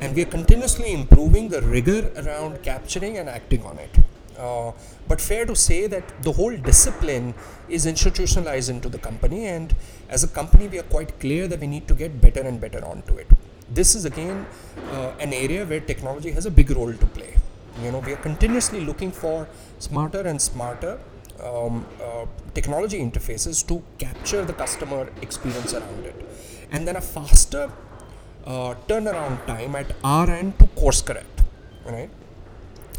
and 0.00 0.14
we 0.14 0.22
are 0.22 0.32
continuously 0.38 0.92
improving 0.92 1.48
the 1.48 1.62
rigor 1.62 2.10
around 2.16 2.62
capturing 2.62 3.18
and 3.18 3.28
acting 3.28 3.62
on 3.62 3.78
it. 3.78 3.90
Uh, 4.38 4.72
but 5.08 5.20
fair 5.20 5.46
to 5.46 5.56
say 5.56 5.86
that 5.86 6.22
the 6.22 6.32
whole 6.32 6.54
discipline 6.56 7.34
is 7.68 7.86
institutionalized 7.86 8.68
into 8.68 8.88
the 8.88 8.98
company, 8.98 9.46
and 9.46 9.74
as 10.08 10.24
a 10.24 10.28
company, 10.28 10.68
we 10.68 10.78
are 10.78 10.88
quite 10.96 11.18
clear 11.20 11.46
that 11.48 11.60
we 11.60 11.66
need 11.66 11.88
to 11.88 11.94
get 11.94 12.20
better 12.20 12.40
and 12.40 12.60
better 12.60 12.84
onto 12.84 13.16
it. 13.16 13.28
This 13.68 13.94
is 13.96 14.04
again 14.04 14.46
uh, 14.92 15.12
an 15.18 15.32
area 15.32 15.64
where 15.66 15.80
technology 15.80 16.30
has 16.30 16.46
a 16.46 16.50
big 16.50 16.70
role 16.70 16.92
to 16.92 17.06
play. 17.06 17.34
You 17.82 17.90
know, 17.90 17.98
we 17.98 18.12
are 18.12 18.16
continuously 18.18 18.80
looking 18.80 19.10
for 19.10 19.48
smarter 19.80 20.20
and 20.20 20.40
smarter 20.40 20.98
um, 21.42 21.84
uh, 22.02 22.26
technology 22.54 22.98
interfaces 23.00 23.66
to 23.66 23.82
capture 23.98 24.44
the 24.44 24.52
customer 24.52 25.10
experience 25.20 25.74
around 25.74 26.04
it, 26.04 26.14
and 26.70 26.86
then 26.86 26.96
a 26.96 27.00
faster 27.00 27.70
uh, 28.46 28.74
turnaround 28.88 29.44
time 29.46 29.74
at 29.74 29.94
our 30.04 30.30
end 30.30 30.58
to 30.60 30.66
course 30.68 31.02
correct. 31.02 31.42
Right. 31.84 32.10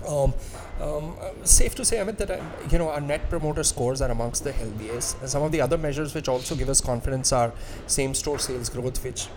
Um, 0.08 0.34
um, 0.82 1.16
safe 1.44 1.74
to 1.76 1.84
say, 1.84 1.98
Amit, 1.98 2.18
that 2.18 2.30
uh, 2.30 2.44
you 2.70 2.78
know 2.78 2.90
our 2.90 3.02
net 3.02 3.30
promoter 3.30 3.64
scores 3.64 4.02
are 4.02 4.12
amongst 4.12 4.44
the 4.44 4.52
healthiest. 4.52 5.20
And 5.22 5.30
some 5.30 5.44
of 5.44 5.52
the 5.52 5.62
other 5.62 5.78
measures 5.78 6.14
which 6.14 6.28
also 6.28 6.56
give 6.56 6.70
us 6.70 6.82
confidence 6.82 7.32
are 7.32 7.54
same-store 7.88 8.40
sales 8.40 8.70
growth, 8.70 9.04
which 9.04 9.28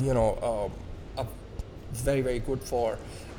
you 0.00 0.14
know 0.14 0.70
uh, 1.16 1.24
very 1.92 2.20
very 2.20 2.38
good 2.38 2.62
for 2.62 2.98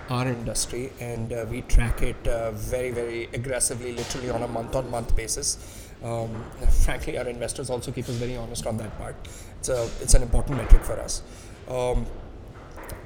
our 0.10 0.28
industry, 0.28 0.92
and 1.00 1.32
uh, 1.32 1.46
we 1.50 1.62
track 1.62 2.02
it 2.02 2.28
uh, 2.28 2.52
very 2.52 2.92
very 2.92 3.30
aggressively, 3.34 3.94
literally 3.94 4.30
on 4.30 4.44
a 4.44 4.48
month-on-month 4.48 5.16
basis. 5.16 5.58
Um, 6.04 6.44
frankly, 6.84 7.18
our 7.18 7.28
investors 7.28 7.70
also 7.70 7.92
keep 7.92 8.10
us 8.10 8.16
very 8.16 8.36
honest 8.36 8.68
on 8.68 8.78
that 8.78 8.98
part. 8.98 9.16
It's 9.60 9.70
a 9.70 9.90
it's 10.02 10.14
an 10.14 10.22
important 10.22 10.58
metric 10.58 10.84
for 10.84 11.00
us. 11.00 11.24
Um, 11.68 12.06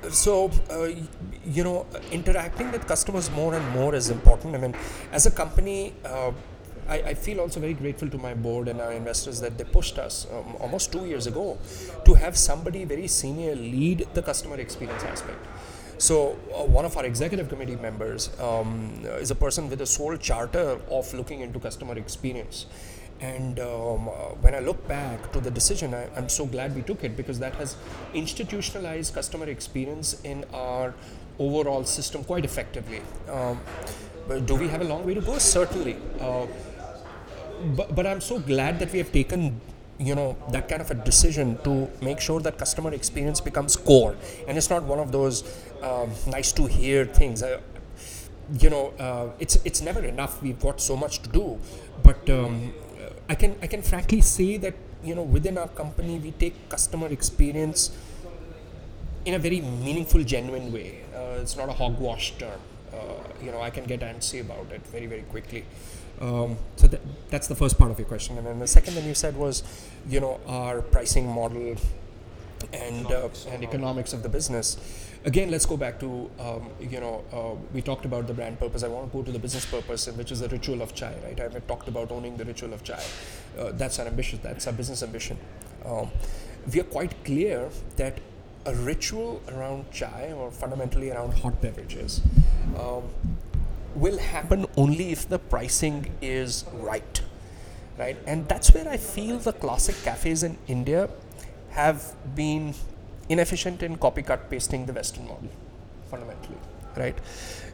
so 0.09 0.51
uh, 0.71 0.89
you 1.45 1.63
know 1.63 1.85
interacting 2.11 2.71
with 2.71 2.87
customers 2.87 3.29
more 3.31 3.53
and 3.55 3.69
more 3.71 3.93
is 3.95 4.09
important 4.09 4.55
i 4.55 4.57
mean 4.57 4.75
as 5.11 5.25
a 5.25 5.31
company 5.31 5.93
uh, 6.05 6.31
I, 6.87 6.95
I, 7.11 7.13
feel 7.13 7.39
also 7.39 7.59
very 7.59 7.73
grateful 7.73 8.09
to 8.09 8.17
my 8.17 8.33
board 8.33 8.67
and 8.67 8.81
our 8.81 8.91
investors 8.91 9.39
that 9.41 9.57
they 9.57 9.63
pushed 9.63 9.97
us 9.97 10.27
um, 10.31 10.55
almost 10.59 10.91
two 10.91 11.05
years 11.05 11.27
ago 11.27 11.57
to 12.05 12.13
have 12.13 12.37
somebody 12.37 12.85
very 12.85 13.07
senior 13.07 13.55
lead 13.55 14.07
the 14.13 14.21
customer 14.21 14.57
experience 14.57 15.03
aspect 15.03 15.45
so 15.97 16.37
uh, 16.53 16.63
one 16.63 16.85
of 16.85 16.95
our 16.95 17.05
executive 17.05 17.49
committee 17.49 17.75
members 17.75 18.29
um, 18.39 19.01
is 19.19 19.31
a 19.31 19.35
person 19.35 19.69
with 19.69 19.81
a 19.81 19.85
sole 19.85 20.17
charter 20.17 20.79
of 20.89 21.13
looking 21.13 21.41
into 21.41 21.59
customer 21.59 21.97
experience 21.97 22.67
and 23.19 23.59
um, 23.59 24.07
uh, 24.07 24.11
when 24.41 24.53
I 24.53 24.59
look 24.59 24.87
back 24.87 25.31
to 25.31 25.39
the 25.39 25.49
decision, 25.49 25.93
I, 25.93 26.07
am 26.15 26.29
so 26.29 26.45
glad 26.45 26.75
we 26.75 26.83
took 26.83 27.03
it 27.03 27.17
because 27.17 27.39
that 27.39 27.55
has 27.55 27.75
institutionalized 28.13 29.13
customer 29.13 29.47
experience 29.47 30.21
in 30.23 30.45
our 30.53 30.93
overall 31.39 31.83
system 31.83 32.23
quite 32.23 32.45
effectively. 32.45 33.01
Um, 33.29 33.59
but 34.27 34.45
do 34.45 34.55
we 34.55 34.67
have 34.67 34.81
a 34.81 34.83
long 34.83 35.05
way 35.05 35.15
to 35.15 35.21
go? 35.21 35.37
Certainly. 35.39 35.97
Uh, 36.19 36.45
but, 37.75 37.95
but 37.95 38.05
I'm 38.07 38.21
so 38.21 38.39
glad 38.39 38.79
that 38.79 38.91
we 38.91 38.99
have 38.99 39.11
taken 39.11 39.59
you 39.99 40.13
know 40.13 40.37
that 40.51 40.69
kind 40.69 40.81
of 40.81 40.91
a 40.91 40.93
decision 40.93 41.57
to 41.63 41.89
make 42.01 42.19
sure 42.19 42.39
that 42.39 42.57
customer 42.59 42.93
experience 42.93 43.41
becomes 43.41 43.75
core 43.75 44.15
and 44.47 44.57
it's 44.57 44.69
not 44.69 44.83
one 44.83 44.99
of 44.99 45.11
those 45.11 45.43
um, 45.81 46.11
nice 46.27 46.51
to 46.51 46.67
hear 46.67 47.05
things 47.05 47.41
I, 47.41 47.59
you 48.59 48.69
know 48.69 48.93
uh, 48.99 49.29
it's 49.39 49.57
it's 49.65 49.81
never 49.81 50.03
enough 50.05 50.41
we've 50.41 50.59
got 50.59 50.79
so 50.79 50.95
much 50.95 51.23
to 51.23 51.29
do 51.29 51.59
but 52.03 52.29
um, 52.29 52.73
I 53.27 53.33
can 53.35 53.55
I 53.61 53.67
can 53.67 53.81
frankly 53.81 54.21
say 54.21 54.57
that 54.57 54.75
you 55.03 55.15
know 55.15 55.23
within 55.23 55.57
our 55.57 55.67
company 55.67 56.19
we 56.19 56.31
take 56.31 56.69
customer 56.69 57.07
experience 57.07 57.91
in 59.27 59.33
a 59.33 59.39
very 59.39 59.59
meaningful, 59.59 60.23
genuine 60.23 60.71
way. 60.71 61.01
Uh, 61.13 61.41
it's 61.41 61.57
not 61.57 61.67
a 61.67 61.73
hogwash 61.73 62.31
term. 62.37 62.59
Uh, 63.39 63.45
you 63.45 63.51
know, 63.51 63.61
I 63.61 63.69
can 63.69 63.85
get 63.85 64.01
antsy 64.01 64.41
about 64.41 64.71
it 64.71 64.85
very 64.87 65.05
very 65.05 65.23
quickly. 65.23 65.65
Um, 66.19 66.57
so 66.77 66.87
th- 66.87 67.01
that's 67.29 67.47
the 67.47 67.55
first 67.55 67.77
part 67.77 67.91
of 67.91 67.99
your 67.99 68.07
question, 68.07 68.37
and 68.37 68.47
then 68.47 68.59
the 68.59 68.67
second 68.67 68.95
one 68.95 69.05
you 69.05 69.13
said 69.13 69.35
was, 69.35 69.63
you 70.09 70.19
know, 70.19 70.39
our 70.47 70.81
pricing 70.81 71.27
model 71.27 71.75
and 72.73 73.05
uh, 73.11 73.29
and 73.49 73.63
economics 73.63 74.13
of 74.13 74.23
the 74.23 74.29
business 74.29 74.77
again, 75.27 75.51
let's 75.51 75.65
go 75.65 75.77
back 75.77 75.99
to, 75.99 76.29
um, 76.39 76.69
you 76.79 76.99
know, 76.99 77.23
uh, 77.33 77.61
we 77.73 77.81
talked 77.81 78.05
about 78.05 78.27
the 78.27 78.33
brand 78.33 78.59
purpose. 78.59 78.83
I 78.83 78.87
want 78.87 79.11
to 79.11 79.17
go 79.17 79.23
to 79.23 79.31
the 79.31 79.39
business 79.39 79.65
purpose, 79.65 80.07
which 80.07 80.31
is 80.31 80.39
the 80.39 80.47
ritual 80.49 80.81
of 80.81 80.95
chai, 80.95 81.13
right? 81.23 81.39
I've 81.39 81.67
talked 81.67 81.87
about 81.87 82.11
owning 82.11 82.37
the 82.37 82.45
ritual 82.45 82.73
of 82.73 82.83
chai. 82.83 83.03
Uh, 83.59 83.71
that's 83.73 83.99
our 83.99 84.07
ambition, 84.07 84.39
that's 84.41 84.67
our 84.67 84.73
business 84.73 85.03
ambition. 85.03 85.37
Um, 85.85 86.09
we 86.73 86.79
are 86.79 86.85
quite 86.85 87.23
clear 87.23 87.69
that 87.97 88.19
a 88.67 88.75
ritual 88.75 89.41
around 89.47 89.89
chai, 89.91 90.33
or 90.35 90.51
fundamentally 90.51 91.09
around 91.09 91.33
hot 91.39 91.59
beverages, 91.61 92.21
um, 92.77 93.03
will 93.95 94.17
happen 94.17 94.65
only 94.75 95.11
if 95.11 95.27
the 95.27 95.39
pricing 95.39 96.11
is 96.21 96.65
right, 96.73 97.21
right? 97.97 98.17
And 98.27 98.47
that's 98.47 98.73
where 98.73 98.87
I 98.87 98.97
feel 98.97 99.39
the 99.39 99.53
classic 99.53 99.95
cafes 100.03 100.43
in 100.43 100.57
India 100.67 101.09
have 101.69 102.13
been 102.35 102.73
inefficient 103.29 103.81
in 103.83 103.97
copycat 103.97 104.49
pasting 104.49 104.85
the 104.85 104.93
Western 104.93 105.27
model, 105.27 105.49
fundamentally, 106.11 106.57
right? 106.97 107.17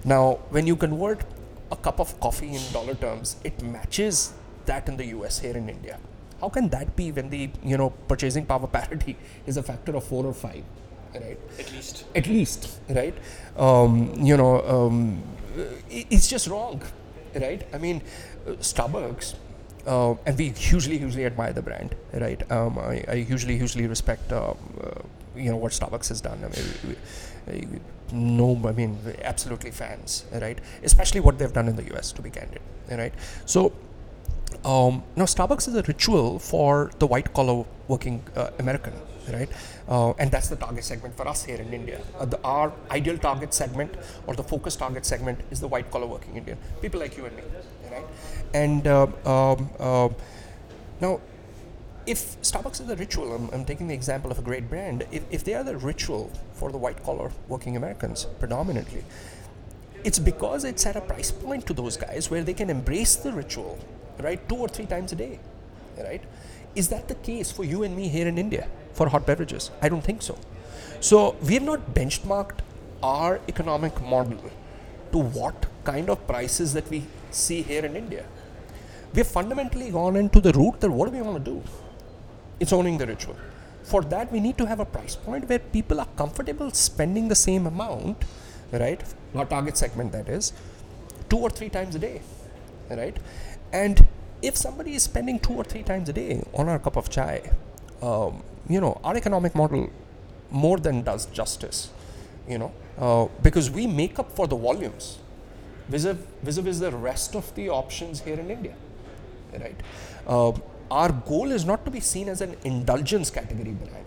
Now, 0.06 0.40
when 0.52 0.68
you 0.68 0.76
convert 0.76 1.24
a 1.72 1.76
cup 1.76 2.00
of 2.00 2.20
coffee 2.20 2.54
in 2.54 2.62
dollar 2.72 2.94
terms, 2.94 3.38
it 3.44 3.62
matches 3.64 4.34
that 4.66 4.88
in 4.88 4.98
the 4.98 5.06
US 5.18 5.40
here 5.40 5.58
in 5.58 5.70
India. 5.70 5.98
How 6.40 6.50
can 6.50 6.70
that 6.70 6.96
be 6.96 7.12
when 7.12 7.30
the 7.30 7.50
you 7.64 7.78
know 7.78 7.90
purchasing 8.08 8.46
power 8.46 8.68
parity 8.68 9.16
is 9.48 9.58
a 9.58 9.64
factor 9.64 9.96
of 9.96 10.04
four 10.04 10.26
or 10.26 10.34
five, 10.34 10.64
right? 11.14 11.40
At 11.60 11.72
least. 11.72 12.06
At 12.16 12.28
least, 12.28 12.80
right? 12.90 13.16
Um, 13.58 14.14
you 14.18 14.38
know, 14.38 14.62
um, 14.62 15.22
it's 15.90 16.28
just 16.28 16.48
wrong, 16.48 16.82
right? 17.36 17.66
I 17.74 17.78
mean, 17.78 18.02
Starbucks 18.46 19.36
uh, 19.86 20.16
and 20.26 20.38
we 20.38 20.50
hugely, 20.50 20.98
hugely 20.98 21.26
admire 21.26 21.54
the 21.54 21.62
brand, 21.62 21.96
right? 22.14 22.50
Um, 22.52 22.80
I, 22.80 23.04
I, 23.08 23.16
hugely, 23.18 23.58
hugely 23.58 23.88
respect 23.88 24.32
uh, 24.32 24.54
uh, 24.82 25.02
you 25.36 25.50
know 25.50 25.58
what 25.58 25.72
Starbucks 25.72 26.10
has 26.10 26.22
done. 26.22 26.40
I 26.44 26.48
mean, 26.48 26.98
we, 27.48 27.54
we, 27.54 27.80
no, 28.12 28.62
I 28.68 28.72
mean, 28.72 28.98
absolutely 29.24 29.72
fans, 29.72 30.26
right? 30.32 30.60
Especially 30.84 31.20
what 31.20 31.38
they've 31.38 31.52
done 31.52 31.68
in 31.68 31.76
the 31.76 31.96
US, 31.96 32.12
to 32.14 32.22
be 32.22 32.30
candid, 32.30 32.62
right? 32.90 33.14
So 33.46 33.74
um, 34.64 35.04
now 35.16 35.26
Starbucks 35.26 35.68
is 35.68 35.76
a 35.76 35.82
ritual 35.82 36.40
for 36.40 36.92
the 37.00 37.08
white 37.08 37.34
collar 37.34 37.66
working 37.88 38.24
uh, 38.36 38.52
American, 38.60 38.94
right? 39.32 39.50
Uh, 39.88 40.12
and 40.14 40.32
that's 40.32 40.50
the 40.50 40.56
target 40.56 40.84
segment 40.84 41.16
for 41.16 41.28
us 41.28 41.44
here 41.44 41.58
in 41.58 41.74
India. 41.74 42.02
Uh, 42.20 42.26
the, 42.26 42.42
our 42.44 42.74
ideal 42.92 43.18
target 43.18 43.54
segment 43.54 43.94
or 44.28 44.36
the 44.36 44.44
focus 44.44 44.76
target 44.76 45.06
segment 45.06 45.40
is 45.52 45.60
the 45.60 45.68
white 45.68 45.90
collar 45.92 46.08
working 46.08 46.36
Indian, 46.36 46.58
people 46.82 47.00
like 47.00 47.18
you 47.18 47.26
and 47.26 47.36
me, 47.36 47.44
right? 47.92 48.06
And 48.54 48.88
uh, 48.88 49.08
um, 49.26 49.70
uh, 49.80 50.10
now 51.02 51.22
if 52.06 52.42
Starbucks 52.42 52.82
is 52.82 52.90
a 52.90 52.96
ritual, 52.96 53.34
I'm, 53.34 53.50
I'm, 53.52 53.66
taking 53.66 53.88
the 53.88 53.94
example 53.94 54.32
of 54.32 54.40
a 54.40 54.42
great 54.42 54.70
brand, 54.70 55.06
if, 55.12 55.24
if 55.32 55.44
they 55.44 55.54
are 55.54 55.64
the 55.64 55.78
ritual 55.78 56.32
for 56.54 56.72
the 56.72 56.78
white 56.78 57.02
collar 57.04 57.32
working 57.48 57.78
Americans 57.78 58.26
predominantly, 58.40 59.04
it's 60.04 60.20
because 60.20 60.66
it's 60.66 60.86
at 60.86 60.96
a 60.96 61.02
price 61.02 61.32
point 61.32 61.66
to 61.68 61.74
those 61.74 61.96
guys 61.96 62.30
where 62.30 62.44
they 62.44 62.54
can 62.54 62.70
embrace 62.70 63.16
the 63.16 63.32
ritual, 63.32 63.80
right, 64.20 64.48
two 64.50 64.56
or 64.58 64.68
three 64.68 64.86
times 64.86 65.14
a 65.14 65.16
day, 65.16 65.40
right? 65.98 66.22
Is 66.76 66.90
that 66.90 67.08
the 67.08 67.16
case 67.16 67.52
for 67.52 67.64
you 67.64 67.84
and 67.84 67.96
me 67.96 68.10
here 68.10 68.28
in 68.28 68.38
India 68.38 68.68
for 68.94 69.10
hot 69.10 69.26
beverages? 69.26 69.72
I 69.82 69.90
don't 69.90 70.04
think 70.04 70.22
so. 70.22 70.38
So 71.00 71.36
we 71.46 71.56
have 71.56 71.64
not 71.64 71.94
benchmarked 71.94 72.60
our 73.02 73.40
economic 73.48 74.02
model 74.02 74.52
to 75.12 75.18
what 75.18 75.66
kind 75.84 76.10
of 76.10 76.26
prices 76.28 76.74
that 76.74 76.90
we 76.90 77.04
see 77.32 77.62
here 77.62 77.86
in 77.86 77.96
India. 77.96 78.26
We 79.14 79.20
have 79.20 79.28
fundamentally 79.28 79.92
gone 79.92 80.16
into 80.16 80.40
the 80.40 80.54
route 80.54 80.80
that 80.80 80.90
what 80.90 81.12
do 81.12 81.12
we 81.12 81.22
want 81.22 81.44
to 81.44 81.52
do? 81.52 81.64
it's 82.60 82.74
owning 82.74 82.98
the 82.98 83.08
ritual. 83.08 83.36
For 83.84 84.02
that, 84.04 84.32
we 84.32 84.40
need 84.40 84.58
to 84.58 84.66
have 84.66 84.80
a 84.80 84.86
price 84.86 85.16
point 85.16 85.48
where 85.50 85.60
people 85.60 86.00
are 86.00 86.08
comfortable 86.16 86.72
spending 86.72 87.28
the 87.28 87.36
same 87.36 87.68
amount, 87.68 88.24
right? 88.72 89.04
Our 89.36 89.46
target 89.46 89.78
segment, 89.78 90.12
that 90.14 90.30
is, 90.30 90.54
two 91.30 91.38
or 91.38 91.50
three 91.50 91.70
times 91.70 91.96
a 91.96 92.00
day, 92.00 92.22
right? 92.90 93.18
And 93.74 94.08
if 94.42 94.56
somebody 94.56 94.96
is 94.96 95.04
spending 95.04 95.40
two 95.40 95.54
or 95.54 95.64
three 95.64 95.84
times 95.84 96.08
a 96.10 96.14
day 96.14 96.44
on 96.54 96.70
our 96.70 96.80
cup 96.80 96.96
of 96.96 97.10
chai, 97.10 97.52
um, 98.02 98.44
you 98.70 98.80
know, 98.82 99.00
our 99.04 99.16
economic 99.16 99.56
model 99.56 99.90
more 100.50 100.78
than 100.78 101.02
does 101.02 101.26
justice, 101.28 101.90
you 102.48 102.58
know, 102.58 102.72
uh, 102.98 103.28
because 103.42 103.70
we 103.70 103.88
make 103.88 104.20
up 104.20 104.32
for 104.32 104.48
the 104.48 104.56
volumes 104.56 105.20
vis-a-vis 105.90 106.80
the 106.80 106.92
rest 106.92 107.36
of 107.36 107.54
the 107.56 107.70
options 107.70 108.22
here 108.22 108.40
in 108.40 108.50
India, 108.50 108.74
right? 109.60 109.76
Uh, 110.26 110.52
our 110.90 111.12
goal 111.12 111.52
is 111.52 111.66
not 111.66 111.84
to 111.86 111.92
be 111.92 112.00
seen 112.00 112.30
as 112.30 112.42
an 112.42 112.56
indulgence 112.64 113.30
category 113.30 113.72
brand. 113.72 114.06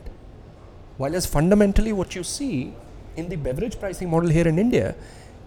While 0.97 1.15
as 1.15 1.27
fundamentally 1.27 1.93
what 1.93 2.15
you 2.15 2.23
see 2.23 2.73
in 3.17 3.29
the 3.29 3.37
beverage 3.37 3.79
pricing 3.79 4.11
model 4.11 4.31
here 4.31 4.49
in 4.49 4.59
India 4.59 4.95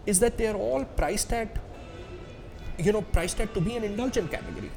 is 0.05 0.19
that 0.19 0.37
they 0.37 0.47
are 0.47 0.55
all 0.55 0.83
priced 0.83 1.33
at, 1.33 1.57
you 2.77 2.91
know, 2.91 3.01
priced 3.01 3.39
at 3.39 3.53
to 3.53 3.61
be 3.61 3.75
an 3.75 3.83
indulgent 3.83 4.31
category, 4.31 4.71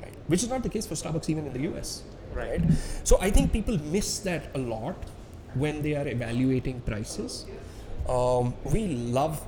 right? 0.00 0.14
Which 0.26 0.42
is 0.42 0.48
not 0.48 0.62
the 0.62 0.68
case 0.68 0.86
for 0.86 0.94
Starbucks 0.94 1.28
even 1.28 1.46
in 1.46 1.52
the 1.52 1.72
US, 1.72 2.02
right? 2.38 2.62
So 3.04 3.18
I 3.20 3.30
think 3.30 3.52
people 3.52 3.78
miss 3.96 4.20
that 4.20 4.50
a 4.54 4.58
lot 4.58 4.96
when 5.54 5.82
they 5.82 5.94
are 5.94 6.06
evaluating 6.06 6.80
prices. 6.82 7.44
Um, 8.08 8.54
we 8.64 8.86
love 8.86 9.44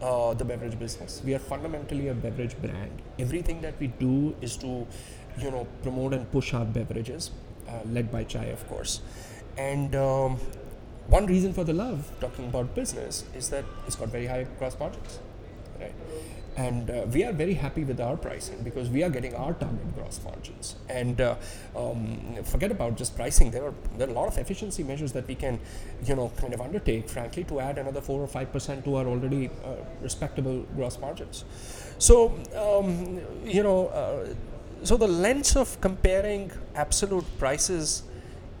uh, 0.00 0.34
the 0.34 0.44
beverage 0.44 0.78
business. 0.78 1.20
We 1.24 1.34
are 1.34 1.38
fundamentally 1.38 2.08
a 2.08 2.14
beverage 2.14 2.56
brand. 2.62 3.02
Everything 3.18 3.60
that 3.62 3.78
we 3.78 3.88
do 3.88 4.34
is 4.40 4.56
to, 4.58 4.86
you 5.38 5.50
know, 5.50 5.66
promote 5.82 6.14
and 6.14 6.30
push 6.30 6.54
our 6.54 6.64
beverages, 6.64 7.30
uh, 7.68 7.80
led 7.86 8.10
by 8.10 8.24
chai, 8.24 8.46
of 8.46 8.66
course. 8.68 9.00
And 9.58 9.94
um, 9.94 10.38
one 11.08 11.26
reason 11.26 11.52
for 11.52 11.64
the 11.64 11.72
love, 11.72 12.10
talking 12.20 12.46
about 12.46 12.74
business, 12.74 13.24
is 13.34 13.50
that 13.50 13.64
it's 13.86 13.96
got 13.96 14.08
very 14.08 14.26
high 14.26 14.46
gross 14.58 14.78
margins? 14.78 15.18
And 16.60 16.90
uh, 16.90 17.06
we 17.14 17.24
are 17.24 17.32
very 17.32 17.54
happy 17.54 17.84
with 17.84 18.00
our 18.00 18.16
pricing 18.16 18.62
because 18.62 18.90
we 18.90 19.02
are 19.02 19.08
getting 19.16 19.34
our 19.34 19.52
target 19.54 19.94
gross 19.96 20.20
margins. 20.24 20.76
And 20.88 21.20
uh, 21.20 21.36
um, 21.76 22.34
forget 22.44 22.70
about 22.70 22.96
just 22.96 23.16
pricing. 23.16 23.50
There 23.50 23.64
are 23.68 23.74
there 23.96 24.08
are 24.08 24.10
a 24.10 24.18
lot 24.20 24.28
of 24.32 24.36
efficiency 24.44 24.82
measures 24.82 25.12
that 25.12 25.26
we 25.32 25.36
can, 25.44 25.58
you 26.04 26.16
know, 26.16 26.30
kind 26.42 26.52
of 26.52 26.60
undertake, 26.60 27.08
frankly, 27.08 27.44
to 27.44 27.60
add 27.60 27.78
another 27.78 28.00
four 28.00 28.20
or 28.20 28.26
five 28.36 28.52
percent 28.52 28.84
to 28.84 28.96
our 28.96 29.06
already 29.06 29.48
uh, 29.64 29.76
respectable 30.02 30.60
gross 30.76 30.98
margins. 31.06 31.44
So 31.98 32.14
um, 32.66 33.20
you 33.44 33.62
know, 33.62 33.80
uh, 33.88 34.34
so 34.82 34.96
the 34.96 35.08
lens 35.08 35.56
of 35.56 35.80
comparing 35.80 36.50
absolute 36.74 37.26
prices 37.38 38.02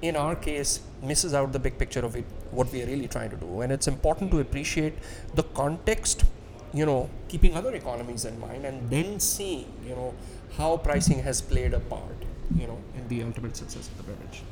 in 0.02 0.16
our 0.16 0.34
case 0.34 0.80
misses 1.02 1.34
out 1.34 1.52
the 1.52 1.58
big 1.58 1.78
picture 1.78 2.04
of 2.04 2.16
it, 2.16 2.24
what 2.50 2.72
we 2.72 2.82
are 2.82 2.86
really 2.86 3.08
trying 3.08 3.30
to 3.30 3.36
do 3.36 3.60
and 3.60 3.72
it's 3.72 3.88
important 3.88 4.30
to 4.30 4.40
appreciate 4.40 4.94
the 5.34 5.42
context 5.42 6.24
you 6.72 6.86
know 6.86 7.08
keeping 7.28 7.56
other 7.56 7.74
economies 7.74 8.24
in 8.24 8.38
mind 8.40 8.64
and 8.64 8.90
then 8.90 9.18
seeing 9.20 9.66
you 9.86 9.94
know 9.94 10.14
how 10.56 10.76
pricing 10.76 11.20
has 11.22 11.40
played 11.40 11.74
a 11.74 11.80
part 11.80 12.24
you 12.56 12.66
know 12.66 12.78
in 12.96 13.06
the 13.08 13.22
ultimate 13.22 13.56
success 13.56 13.88
of 13.88 13.96
the 13.96 14.02
beverage 14.02 14.42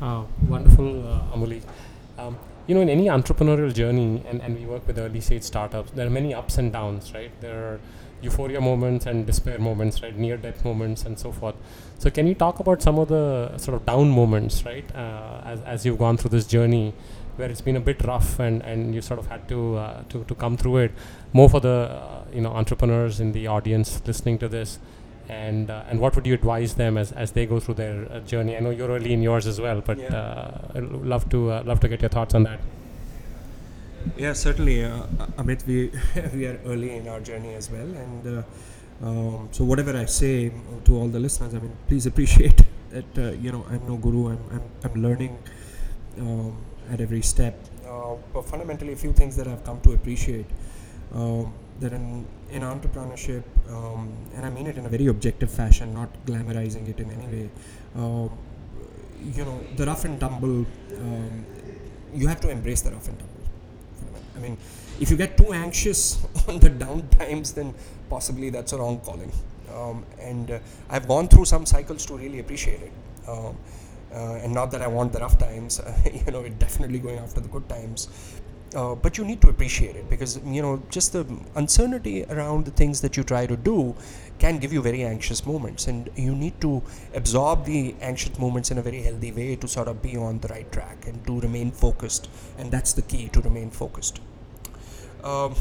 Uh, 0.00 0.24
wonderful, 0.48 1.06
uh, 1.08 1.34
Amuleek. 1.34 1.62
Um, 2.18 2.36
you 2.66 2.74
know, 2.74 2.80
in 2.80 2.88
any 2.88 3.06
entrepreneurial 3.06 3.72
journey, 3.72 4.22
and, 4.28 4.40
and 4.42 4.58
we 4.58 4.66
work 4.66 4.86
with 4.86 4.98
early 4.98 5.20
stage 5.20 5.42
startups, 5.44 5.92
there 5.92 6.06
are 6.06 6.10
many 6.10 6.34
ups 6.34 6.58
and 6.58 6.72
downs, 6.72 7.12
right? 7.14 7.30
There 7.40 7.56
are 7.66 7.80
euphoria 8.20 8.60
moments 8.60 9.06
and 9.06 9.24
despair 9.26 9.58
moments, 9.58 10.02
right? 10.02 10.16
Near 10.16 10.36
death 10.36 10.64
moments 10.64 11.04
and 11.04 11.18
so 11.18 11.30
forth. 11.32 11.54
So, 11.98 12.10
can 12.10 12.26
you 12.26 12.34
talk 12.34 12.58
about 12.58 12.82
some 12.82 12.98
of 12.98 13.08
the 13.08 13.56
sort 13.58 13.76
of 13.76 13.86
down 13.86 14.10
moments, 14.10 14.64
right? 14.64 14.84
Uh, 14.94 15.40
as, 15.44 15.60
as 15.62 15.86
you've 15.86 15.98
gone 15.98 16.16
through 16.16 16.30
this 16.30 16.46
journey 16.46 16.94
where 17.36 17.50
it's 17.50 17.60
been 17.60 17.76
a 17.76 17.80
bit 17.80 18.02
rough 18.04 18.38
and, 18.38 18.62
and 18.62 18.94
you 18.94 19.00
sort 19.00 19.18
of 19.18 19.26
had 19.26 19.48
to, 19.48 19.76
uh, 19.76 20.02
to, 20.10 20.24
to 20.24 20.34
come 20.34 20.56
through 20.56 20.76
it, 20.78 20.92
more 21.32 21.48
for 21.48 21.60
the, 21.60 21.68
uh, 21.90 22.24
you 22.32 22.40
know, 22.40 22.50
entrepreneurs 22.52 23.20
in 23.20 23.32
the 23.32 23.46
audience 23.46 24.00
listening 24.06 24.38
to 24.38 24.48
this 24.48 24.78
and 25.28 25.70
uh, 25.70 25.84
and 25.88 26.00
what 26.00 26.16
would 26.16 26.26
you 26.26 26.34
advise 26.34 26.74
them 26.74 26.98
as, 26.98 27.12
as 27.12 27.30
they 27.30 27.46
go 27.46 27.60
through 27.60 27.74
their 27.74 28.10
uh, 28.10 28.18
journey? 28.20 28.56
I 28.56 28.60
know 28.60 28.70
you're 28.70 28.88
early 28.90 29.12
in 29.12 29.22
yours 29.22 29.46
as 29.46 29.60
well, 29.60 29.80
but 29.80 29.96
Yeah. 29.96 30.08
uh, 30.14 30.72
I'd 30.74 30.82
love 30.82 31.28
to 31.30 31.52
uh, 31.52 31.62
love 31.64 31.78
to 31.80 31.88
get 31.88 32.02
your 32.02 32.08
thoughts 32.10 32.34
on 32.34 32.42
that. 32.42 32.58
Yeah, 34.16 34.32
certainly, 34.32 34.84
uh, 34.84 35.04
Amit. 35.38 35.64
We 35.66 35.92
we 36.34 36.46
are 36.46 36.58
early 36.66 36.96
in 36.96 37.06
our 37.08 37.20
journey 37.20 37.54
as 37.54 37.70
well 37.70 37.86
and 38.04 38.38
uh, 38.38 39.06
um, 39.06 39.48
so 39.52 39.64
whatever 39.64 39.96
I 39.96 40.04
say 40.06 40.50
to 40.84 40.96
all 40.96 41.08
the 41.08 41.20
listeners, 41.20 41.54
I 41.54 41.58
mean, 41.60 41.72
please 41.88 42.06
appreciate 42.06 42.60
that 42.90 43.18
uh, 43.18 43.30
you 43.32 43.52
know 43.52 43.64
I'm 43.70 43.86
no 43.86 43.96
guru. 43.96 44.28
I'm 44.30 44.38
I'm, 44.52 44.62
I'm 44.84 45.02
learning 45.02 45.38
um, 46.18 46.56
at 46.92 47.00
every 47.00 47.22
step. 47.22 47.54
uh, 47.92 48.14
but 48.32 48.44
fundamentally 48.44 48.92
a 48.92 48.96
few 48.96 49.12
things 49.12 49.36
that 49.36 49.46
I've 49.46 49.64
come 49.64 49.80
to 49.82 49.92
appreciate 49.92 50.46
um, 51.14 51.52
that 51.80 51.92
in, 51.92 52.24
in 52.50 52.62
entrepreneurship 52.62 53.42
um, 53.70 54.12
and 54.34 54.46
I 54.46 54.50
mean 54.50 54.66
it 54.66 54.76
in 54.78 54.86
a 54.86 54.88
very 54.88 55.06
objective 55.06 55.50
fashion, 55.50 55.92
not 55.94 56.10
glamorizing 56.26 56.88
it 56.88 57.00
in 57.00 57.10
any 57.10 57.26
way. 57.26 57.50
Um, 57.96 58.30
you 59.36 59.44
know, 59.44 59.60
the 59.76 59.86
rough 59.86 60.04
and 60.04 60.18
tumble. 60.18 60.66
Um, 60.98 61.46
you 62.14 62.26
have 62.26 62.40
to 62.40 62.50
embrace 62.50 62.82
the 62.82 62.90
rough 62.90 63.08
and 63.08 63.18
tumble. 63.18 63.34
I 64.36 64.38
mean, 64.40 64.56
if 65.00 65.10
you 65.10 65.16
get 65.16 65.36
too 65.36 65.52
anxious 65.52 66.18
on 66.48 66.58
the 66.58 66.70
down 66.70 67.08
times, 67.10 67.52
then 67.52 67.74
possibly 68.10 68.50
that's 68.50 68.72
a 68.72 68.78
wrong 68.78 69.00
calling. 69.00 69.32
Um, 69.74 70.04
and 70.20 70.50
uh, 70.50 70.58
I've 70.90 71.08
gone 71.08 71.28
through 71.28 71.46
some 71.46 71.64
cycles 71.66 72.04
to 72.06 72.16
really 72.16 72.40
appreciate 72.40 72.82
it. 72.82 72.92
Uh, 74.12 74.34
and 74.42 74.52
not 74.52 74.70
that 74.70 74.82
I 74.82 74.86
want 74.86 75.12
the 75.12 75.20
rough 75.20 75.38
times, 75.38 75.80
you 76.26 76.30
know, 76.30 76.42
we're 76.42 76.50
definitely 76.50 76.98
going 76.98 77.18
after 77.18 77.40
the 77.40 77.48
good 77.48 77.68
times. 77.68 78.08
Uh, 78.74 78.94
but 78.94 79.18
you 79.18 79.24
need 79.24 79.40
to 79.42 79.48
appreciate 79.50 79.96
it 79.96 80.08
because 80.08 80.40
you 80.46 80.62
know 80.62 80.82
just 80.88 81.12
the 81.12 81.26
uncertainty 81.56 82.24
around 82.30 82.64
the 82.64 82.70
things 82.70 83.02
that 83.02 83.18
you 83.18 83.22
try 83.22 83.44
to 83.44 83.54
do 83.54 83.94
can 84.38 84.58
give 84.58 84.72
you 84.72 84.80
very 84.80 85.02
anxious 85.04 85.44
moments 85.44 85.88
and 85.88 86.08
you 86.16 86.34
need 86.34 86.58
to 86.58 86.82
absorb 87.14 87.66
the 87.66 87.94
anxious 88.00 88.38
moments 88.38 88.70
in 88.70 88.78
a 88.78 88.82
very 88.82 89.02
healthy 89.02 89.30
way 89.30 89.56
to 89.56 89.68
sort 89.68 89.88
of 89.88 90.00
be 90.00 90.16
on 90.16 90.38
the 90.38 90.48
right 90.48 90.72
track 90.72 91.06
and 91.06 91.22
to 91.26 91.38
remain 91.40 91.70
focused 91.70 92.30
and 92.56 92.70
that's 92.70 92.94
the 92.94 93.02
key 93.02 93.28
to 93.28 93.42
remain 93.42 93.68
focused 93.70 94.20
um, 95.22 95.54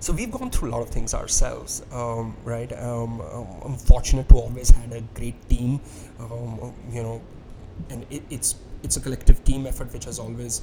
so 0.00 0.12
we've 0.14 0.30
gone 0.30 0.50
through 0.50 0.70
a 0.70 0.72
lot 0.72 0.82
of 0.82 0.88
things 0.88 1.14
ourselves 1.14 1.82
um, 1.92 2.34
right? 2.44 2.72
Um, 2.72 3.20
um, 3.20 3.46
i'm 3.64 3.76
fortunate 3.76 4.28
to 4.30 4.34
always 4.36 4.70
had 4.70 4.92
a 4.92 5.02
great 5.14 5.48
team 5.48 5.80
um, 6.18 6.72
you 6.90 7.02
know 7.02 7.20
and 7.90 8.06
it, 8.10 8.22
it's 8.30 8.56
it's 8.82 8.96
a 8.96 9.00
collective 9.00 9.44
team 9.44 9.66
effort 9.66 9.92
which 9.92 10.06
has 10.06 10.18
always 10.18 10.62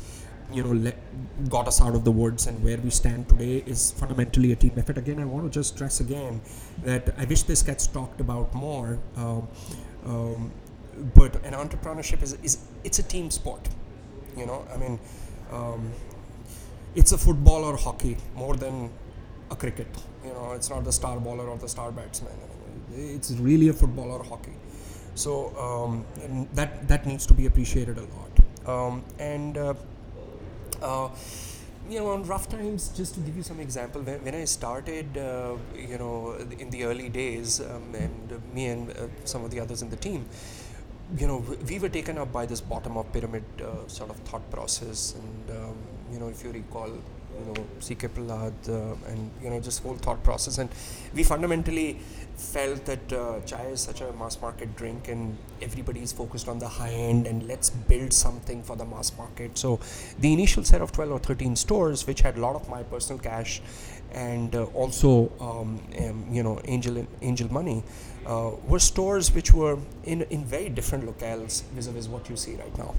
you 0.51 0.63
know 0.63 0.71
le- 0.71 1.47
got 1.49 1.67
us 1.67 1.81
out 1.81 1.93
of 1.93 2.03
the 2.03 2.11
woods 2.11 2.47
and 2.47 2.63
where 2.63 2.77
we 2.77 2.89
stand 2.89 3.27
today 3.29 3.63
is 3.65 3.91
fundamentally 3.91 4.51
a 4.53 4.55
team 4.55 4.71
effort. 4.77 4.97
Again 4.97 5.19
i 5.19 5.25
want 5.25 5.45
to 5.45 5.59
just 5.59 5.75
stress 5.75 5.99
again 5.99 6.41
that 6.83 7.13
i 7.17 7.25
wish 7.25 7.43
this 7.43 7.61
gets 7.61 7.85
talked 7.87 8.21
about 8.21 8.53
more 8.53 8.97
um, 9.17 9.47
um, 10.05 10.51
but 11.13 11.35
an 11.45 11.53
entrepreneurship 11.53 12.23
is, 12.23 12.33
is 12.43 12.57
it's 12.83 12.99
a 12.99 13.03
team 13.03 13.29
sport 13.29 13.69
you 14.35 14.45
know? 14.45 14.65
I 14.73 14.77
mean 14.77 14.99
um, 15.51 15.91
it's 16.95 17.11
a 17.11 17.17
football 17.17 17.63
or 17.63 17.77
hockey 17.77 18.17
more 18.35 18.55
than 18.55 18.89
a 19.49 19.55
cricket 19.55 19.87
you 20.25 20.33
know 20.33 20.51
it's 20.51 20.69
not 20.69 20.83
the 20.83 20.91
star 20.91 21.19
bowler 21.19 21.47
or 21.47 21.57
the 21.57 21.69
star 21.69 21.91
batsman. 21.91 22.33
It's 22.93 23.31
really 23.31 23.69
a 23.69 23.73
football 23.73 24.11
or 24.11 24.23
hockey. 24.23 24.55
So 25.15 25.31
um, 25.67 26.05
that 26.53 26.87
that 26.87 27.05
needs 27.05 27.25
to 27.27 27.33
be 27.33 27.45
appreciated 27.45 27.97
a 27.97 28.07
lot. 28.15 28.33
Um, 28.73 29.03
and 29.19 29.57
uh, 29.57 29.73
uh, 30.81 31.09
you 31.89 31.99
know, 31.99 32.09
on 32.11 32.23
rough 32.23 32.49
times, 32.49 32.89
just 32.89 33.13
to 33.15 33.21
give 33.21 33.37
you 33.37 33.43
some 33.43 33.59
example, 33.59 34.01
when, 34.01 34.23
when 34.23 34.35
I 34.35 34.43
started, 34.43 35.17
uh, 35.17 35.55
you 35.75 35.97
know, 35.97 36.35
in 36.59 36.69
the 36.69 36.83
early 36.83 37.07
days, 37.07 37.61
um, 37.61 37.95
and 37.95 38.41
me 38.53 38.65
and 38.67 38.91
uh, 38.91 39.07
some 39.23 39.45
of 39.45 39.51
the 39.51 39.59
others 39.61 39.81
in 39.81 39.89
the 39.89 39.95
team, 39.95 40.25
you 41.17 41.27
know, 41.27 41.37
we 41.69 41.79
were 41.79 41.87
taken 41.87 42.17
up 42.17 42.33
by 42.33 42.45
this 42.45 42.59
bottom-up 42.59 43.13
pyramid 43.13 43.45
uh, 43.61 43.87
sort 43.87 44.09
of 44.09 44.17
thought 44.17 44.49
process, 44.51 45.15
and 45.15 45.57
um, 45.57 45.77
you 46.11 46.19
know, 46.19 46.27
if 46.27 46.43
you 46.43 46.51
recall, 46.51 46.91
you 47.39 47.53
know, 47.53 47.65
C.K. 47.79 48.07
Prahalad, 48.07 48.53
uh, 48.69 49.11
and 49.11 49.31
you 49.41 49.49
know, 49.49 49.59
just 49.59 49.83
whole 49.83 49.95
thought 49.95 50.23
process, 50.23 50.57
and 50.57 50.69
we 51.13 51.23
fundamentally 51.23 51.99
felt 52.37 52.85
that 52.85 53.11
uh, 53.11 53.39
chai 53.45 53.63
is 53.65 53.81
such 53.81 54.01
a 54.01 54.13
mass 54.13 54.39
market 54.41 54.75
drink 54.75 55.07
and 55.07 55.35
everybody 55.59 56.01
is 56.01 56.11
focused 56.11 56.47
on 56.47 56.59
the 56.59 56.67
high 56.67 56.91
end 56.91 57.25
and 57.25 57.47
let's 57.47 57.71
build 57.71 58.13
something 58.13 58.61
for 58.61 58.75
the 58.75 58.85
mass 58.85 59.11
market 59.17 59.57
so 59.57 59.79
the 60.19 60.31
initial 60.31 60.63
set 60.63 60.79
of 60.79 60.91
12 60.91 61.11
or 61.11 61.19
13 61.19 61.55
stores 61.55 62.05
which 62.05 62.21
had 62.21 62.37
a 62.37 62.39
lot 62.39 62.55
of 62.55 62.69
my 62.69 62.83
personal 62.83 63.19
cash 63.19 63.59
and 64.11 64.55
uh, 64.55 64.65
also 64.65 65.31
um, 65.41 65.81
um, 65.99 66.25
you 66.31 66.43
know 66.43 66.61
angel 66.65 67.05
angel 67.23 67.51
money 67.51 67.83
uh, 68.27 68.51
were 68.67 68.79
stores 68.79 69.33
which 69.33 69.51
were 69.51 69.79
in, 70.03 70.21
in 70.23 70.45
very 70.45 70.69
different 70.69 71.05
locales 71.05 71.63
vis-a-vis 71.73 72.07
what 72.07 72.29
you 72.29 72.37
see 72.37 72.55
right 72.55 72.77
now 72.77 72.93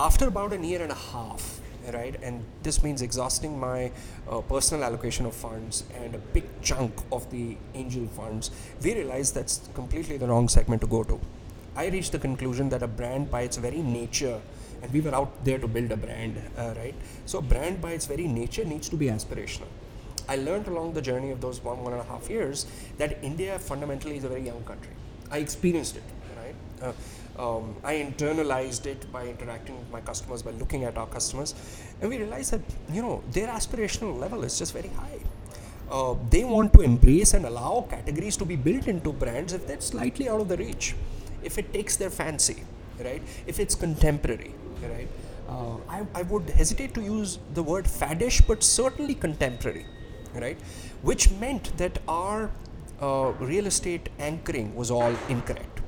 after 0.00 0.26
about 0.26 0.52
a 0.52 0.58
year 0.58 0.82
and 0.82 0.90
a 0.90 1.02
half 1.12 1.57
right? 1.92 2.14
And 2.22 2.44
this 2.62 2.82
means 2.82 3.02
exhausting 3.02 3.58
my 3.58 3.90
uh, 4.28 4.40
personal 4.40 4.84
allocation 4.84 5.26
of 5.26 5.34
funds 5.34 5.84
and 5.94 6.14
a 6.14 6.18
big 6.18 6.44
chunk 6.62 6.92
of 7.12 7.30
the 7.30 7.56
angel 7.74 8.06
funds. 8.08 8.50
We 8.82 8.94
realized 8.94 9.34
that's 9.34 9.68
completely 9.74 10.16
the 10.16 10.26
wrong 10.26 10.48
segment 10.48 10.80
to 10.82 10.86
go 10.86 11.04
to. 11.04 11.20
I 11.76 11.86
reached 11.88 12.12
the 12.12 12.18
conclusion 12.18 12.68
that 12.70 12.82
a 12.82 12.88
brand 12.88 13.30
by 13.30 13.42
its 13.42 13.56
very 13.56 13.82
nature 13.82 14.40
and 14.82 14.92
we 14.92 15.00
were 15.00 15.14
out 15.14 15.44
there 15.44 15.58
to 15.58 15.68
build 15.68 15.90
a 15.90 15.96
brand 15.96 16.40
uh, 16.56 16.74
right? 16.76 16.94
So 17.26 17.38
a 17.38 17.42
brand 17.42 17.80
by 17.80 17.92
its 17.92 18.06
very 18.06 18.26
nature 18.26 18.64
needs 18.64 18.88
to 18.88 18.96
be 18.96 19.06
aspirational. 19.06 19.68
I 20.28 20.36
learned 20.36 20.66
along 20.68 20.92
the 20.92 21.02
journey 21.02 21.30
of 21.30 21.40
those 21.40 21.62
one 21.62 21.82
one 21.82 21.92
and 21.92 22.02
a 22.02 22.04
half 22.04 22.28
years 22.28 22.66
that 22.98 23.18
india 23.22 23.58
fundamentally 23.58 24.16
is 24.18 24.24
a 24.24 24.28
very 24.28 24.42
young 24.42 24.62
country. 24.64 24.92
I 25.30 25.38
experienced 25.38 25.96
it 25.96 26.02
right? 26.36 26.54
Uh, 26.82 26.92
um, 27.38 27.76
I 27.84 27.94
internalized 27.94 28.86
it 28.86 29.10
by 29.12 29.26
interacting 29.26 29.78
with 29.78 29.90
my 29.90 30.00
customers, 30.00 30.42
by 30.42 30.50
looking 30.52 30.84
at 30.84 30.98
our 30.98 31.06
customers, 31.06 31.54
and 32.00 32.10
we 32.10 32.18
realized 32.18 32.52
that 32.52 32.60
you 32.92 33.02
know 33.02 33.22
their 33.30 33.48
aspirational 33.48 34.18
level 34.18 34.44
is 34.44 34.58
just 34.58 34.72
very 34.72 34.88
high. 34.88 35.18
Uh, 35.90 36.14
they 36.30 36.44
want 36.44 36.72
to 36.74 36.80
embrace 36.82 37.32
and 37.34 37.46
allow 37.46 37.86
categories 37.88 38.36
to 38.36 38.44
be 38.44 38.56
built 38.56 38.88
into 38.88 39.12
brands 39.12 39.52
if 39.52 39.66
they're 39.66 39.80
slightly 39.80 40.28
out 40.28 40.40
of 40.40 40.48
the 40.48 40.56
reach, 40.56 40.94
if 41.42 41.56
it 41.56 41.72
takes 41.72 41.96
their 41.96 42.10
fancy, 42.10 42.64
right? 43.02 43.22
If 43.46 43.58
it's 43.58 43.74
contemporary, 43.74 44.52
right? 44.82 45.08
Uh, 45.48 45.76
I, 45.88 46.06
I 46.14 46.22
would 46.22 46.50
hesitate 46.50 46.92
to 46.94 47.00
use 47.00 47.38
the 47.54 47.62
word 47.62 47.86
faddish, 47.86 48.46
but 48.46 48.62
certainly 48.62 49.14
contemporary, 49.14 49.86
right? 50.34 50.58
Which 51.00 51.30
meant 51.30 51.74
that 51.78 51.98
our 52.06 52.50
uh, 53.00 53.32
real 53.38 53.66
estate 53.66 54.10
anchoring 54.18 54.74
was 54.74 54.90
all 54.90 55.14
incorrect, 55.30 55.80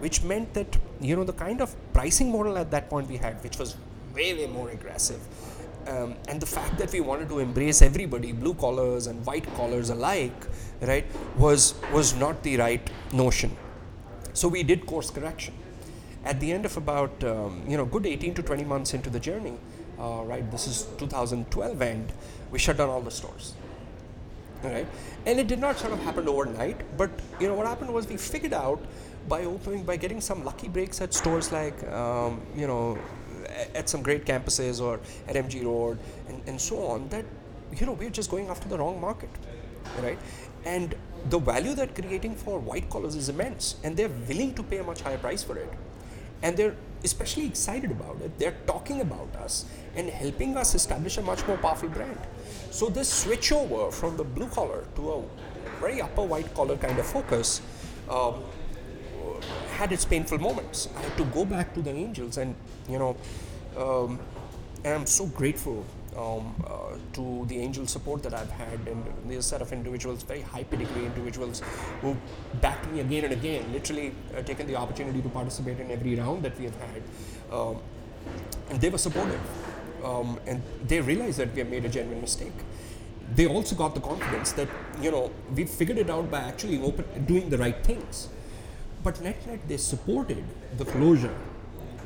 which 0.00 0.22
meant 0.22 0.52
that 0.52 0.76
you 1.00 1.16
know 1.16 1.24
the 1.24 1.32
kind 1.32 1.60
of 1.60 1.74
pricing 1.92 2.30
model 2.30 2.56
at 2.58 2.70
that 2.70 2.88
point 2.88 3.08
we 3.08 3.16
had, 3.16 3.42
which 3.42 3.58
was 3.58 3.76
way 4.14 4.34
way 4.34 4.46
more 4.46 4.70
aggressive, 4.70 5.20
um, 5.86 6.14
and 6.28 6.40
the 6.40 6.46
fact 6.46 6.78
that 6.78 6.92
we 6.92 7.00
wanted 7.00 7.28
to 7.28 7.38
embrace 7.38 7.82
everybody, 7.82 8.32
blue 8.32 8.54
collars 8.54 9.06
and 9.06 9.24
white 9.26 9.46
collars 9.54 9.90
alike, 9.90 10.46
right, 10.80 11.06
was 11.36 11.74
was 11.92 12.14
not 12.14 12.42
the 12.42 12.56
right 12.56 12.90
notion. 13.12 13.56
So 14.32 14.48
we 14.48 14.62
did 14.62 14.86
course 14.86 15.10
correction. 15.10 15.54
At 16.24 16.40
the 16.40 16.50
end 16.52 16.66
of 16.66 16.76
about 16.76 17.22
um, 17.24 17.62
you 17.68 17.76
know 17.76 17.84
good 17.84 18.06
18 18.06 18.34
to 18.34 18.42
20 18.42 18.64
months 18.64 18.94
into 18.94 19.10
the 19.10 19.20
journey, 19.20 19.54
uh, 19.98 20.22
right, 20.24 20.50
this 20.50 20.66
is 20.66 20.86
2012 20.98 21.82
end, 21.82 22.12
we 22.50 22.58
shut 22.58 22.76
down 22.76 22.88
all 22.88 23.00
the 23.00 23.10
stores. 23.10 23.54
Right, 24.64 24.86
and 25.26 25.38
it 25.38 25.46
did 25.46 25.60
not 25.60 25.78
sort 25.78 25.92
of 25.92 26.00
happen 26.00 26.26
overnight. 26.28 26.96
But 26.96 27.10
you 27.38 27.46
know 27.46 27.54
what 27.54 27.66
happened 27.66 27.92
was 27.92 28.08
we 28.08 28.16
figured 28.16 28.54
out 28.54 28.80
by 29.28 29.44
opening 29.44 29.84
by 29.84 29.96
getting 29.96 30.20
some 30.20 30.44
lucky 30.44 30.68
breaks 30.68 31.00
at 31.00 31.12
stores 31.12 31.52
like 31.52 31.82
um, 31.90 32.40
you 32.56 32.66
know 32.66 32.98
at 33.74 33.88
some 33.88 34.02
great 34.02 34.24
campuses 34.24 34.80
or 34.80 35.00
at 35.28 35.34
MG 35.34 35.64
Road 35.64 35.98
and, 36.28 36.42
and 36.46 36.60
so 36.60 36.78
on 36.86 37.08
that 37.08 37.24
you 37.78 37.86
know 37.86 37.92
we're 37.92 38.10
just 38.10 38.30
going 38.30 38.48
after 38.48 38.68
the 38.68 38.78
wrong 38.78 39.00
market, 39.00 39.30
right? 40.02 40.18
And 40.64 40.94
the 41.30 41.38
value 41.38 41.74
that 41.74 41.94
creating 41.94 42.34
for 42.34 42.58
white 42.58 42.88
collars 42.90 43.14
is 43.14 43.28
immense, 43.28 43.76
and 43.82 43.96
they're 43.96 44.16
willing 44.28 44.54
to 44.54 44.62
pay 44.62 44.78
a 44.78 44.84
much 44.84 45.02
higher 45.02 45.18
price 45.18 45.42
for 45.42 45.56
it, 45.56 45.72
and 46.42 46.56
they're 46.56 46.76
especially 47.04 47.46
excited 47.46 47.90
about 47.90 48.20
it. 48.20 48.38
They're 48.38 48.56
talking 48.66 49.00
about 49.00 49.34
us 49.36 49.64
and 49.94 50.10
helping 50.10 50.56
us 50.56 50.74
establish 50.74 51.18
a 51.18 51.22
much 51.22 51.46
more 51.46 51.56
powerful 51.56 51.88
brand. 51.88 52.18
So 52.70 52.88
this 52.88 53.12
switch 53.12 53.52
over 53.52 53.90
from 53.90 54.16
the 54.16 54.24
blue 54.24 54.48
collar 54.48 54.84
to 54.96 55.12
a 55.12 55.22
very 55.80 56.00
upper 56.00 56.22
white 56.22 56.52
collar 56.54 56.76
kind 56.76 56.98
of 56.98 57.06
focus. 57.06 57.60
Um, 58.10 58.42
had 59.76 59.92
its 59.92 60.04
painful 60.04 60.38
moments. 60.38 60.88
I 60.96 61.02
had 61.02 61.16
to 61.18 61.24
go 61.24 61.44
back 61.44 61.74
to 61.74 61.82
the 61.82 61.90
angels, 61.90 62.38
and 62.38 62.54
you 62.88 62.98
know, 62.98 63.16
um, 63.76 64.18
and 64.84 64.94
I'm 64.94 65.06
so 65.06 65.26
grateful 65.26 65.84
um, 66.16 66.54
uh, 66.66 66.96
to 67.14 67.44
the 67.48 67.58
angel 67.58 67.86
support 67.86 68.22
that 68.22 68.34
I've 68.34 68.50
had, 68.50 68.80
and 68.86 69.04
there's 69.26 69.44
a 69.44 69.48
set 69.48 69.62
of 69.62 69.72
individuals, 69.72 70.22
very 70.22 70.40
high 70.40 70.64
pedigree 70.64 71.04
individuals, 71.04 71.62
who 72.00 72.16
backed 72.60 72.90
me 72.90 73.00
again 73.00 73.24
and 73.24 73.34
again. 73.34 73.72
Literally, 73.72 74.14
uh, 74.36 74.42
taken 74.42 74.66
the 74.66 74.76
opportunity 74.76 75.20
to 75.20 75.28
participate 75.28 75.78
in 75.80 75.90
every 75.90 76.16
round 76.16 76.42
that 76.44 76.58
we 76.58 76.64
have 76.64 76.76
had, 76.76 77.02
um, 77.52 77.76
and 78.70 78.80
they 78.80 78.88
were 78.88 79.02
supportive, 79.06 79.40
um, 80.04 80.40
and 80.46 80.62
they 80.86 81.00
realized 81.00 81.38
that 81.38 81.52
we 81.52 81.60
have 81.60 81.70
made 81.70 81.84
a 81.84 81.88
genuine 81.88 82.20
mistake 82.20 82.66
they 83.34 83.44
also 83.48 83.74
got 83.74 83.92
the 83.92 84.00
confidence 84.00 84.52
that 84.52 84.68
you 85.02 85.10
know 85.10 85.32
we 85.54 85.64
figured 85.64 85.98
it 85.98 86.08
out 86.08 86.30
by 86.30 86.38
actually 86.38 86.80
open, 86.80 87.04
doing 87.26 87.50
the 87.50 87.58
right 87.58 87.82
things 87.84 88.28
but 89.06 89.20
net 89.24 89.46
net 89.46 89.60
they 89.68 89.76
supported 89.76 90.44
the 90.78 90.84
closure 90.84 91.34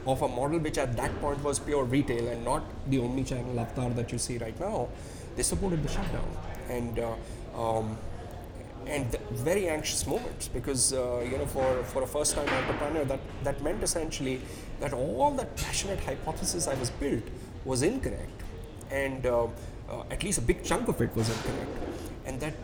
of 0.06 0.22
a 0.22 0.28
model 0.28 0.58
which 0.58 0.78
at 0.78 0.96
that 0.96 1.12
point 1.20 1.42
was 1.42 1.58
pure 1.58 1.84
retail 1.84 2.28
and 2.28 2.44
not 2.44 2.62
the 2.90 2.98
omni-channel 2.98 3.60
avatar 3.62 3.90
that 3.98 4.12
you 4.12 4.18
see 4.18 4.38
right 4.38 4.58
now. 4.60 4.88
They 5.36 5.42
supported 5.42 5.82
the 5.82 5.88
shutdown. 5.88 6.30
And 6.68 6.98
uh, 6.98 7.14
um, 7.62 7.96
and 8.86 9.16
very 9.32 9.68
anxious 9.68 10.06
moments 10.06 10.48
because 10.48 10.92
uh, 10.92 11.20
you 11.30 11.38
know 11.38 11.46
for, 11.46 11.68
for 11.84 12.02
a 12.02 12.06
first 12.06 12.34
time 12.34 12.48
entrepreneur 12.48 13.04
that 13.04 13.20
that 13.44 13.62
meant 13.62 13.82
essentially 13.82 14.40
that 14.80 14.92
all 14.94 15.30
that 15.40 15.54
passionate 15.56 16.00
hypothesis 16.00 16.66
I 16.66 16.74
was 16.74 16.90
built 16.90 17.24
was 17.64 17.82
incorrect. 17.82 18.42
And 18.90 19.26
uh, 19.26 19.44
uh, 19.44 20.02
at 20.10 20.22
least 20.24 20.38
a 20.38 20.42
big 20.52 20.64
chunk 20.64 20.88
of 20.88 21.00
it 21.00 21.16
was 21.16 21.28
incorrect. 21.36 22.04
And 22.26 22.40
that 22.40 22.54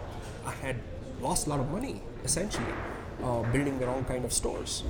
I 0.44 0.54
had 0.66 0.76
lost 1.20 1.46
a 1.46 1.50
lot 1.50 1.60
of 1.60 1.70
money 1.70 2.02
essentially 2.24 2.76
uh, 3.22 3.42
building 3.52 3.78
the 3.78 3.86
wrong 3.86 4.04
kind 4.04 4.24
of 4.24 4.32
stores. 4.32 4.84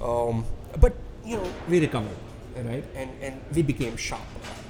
Um, 0.00 0.44
but 0.80 0.94
you 1.24 1.36
know, 1.36 1.48
we 1.68 1.80
recovered, 1.80 2.16
right? 2.56 2.84
And 2.94 3.10
and 3.22 3.40
we 3.54 3.62
became 3.62 3.96
sharp. 3.96 4.22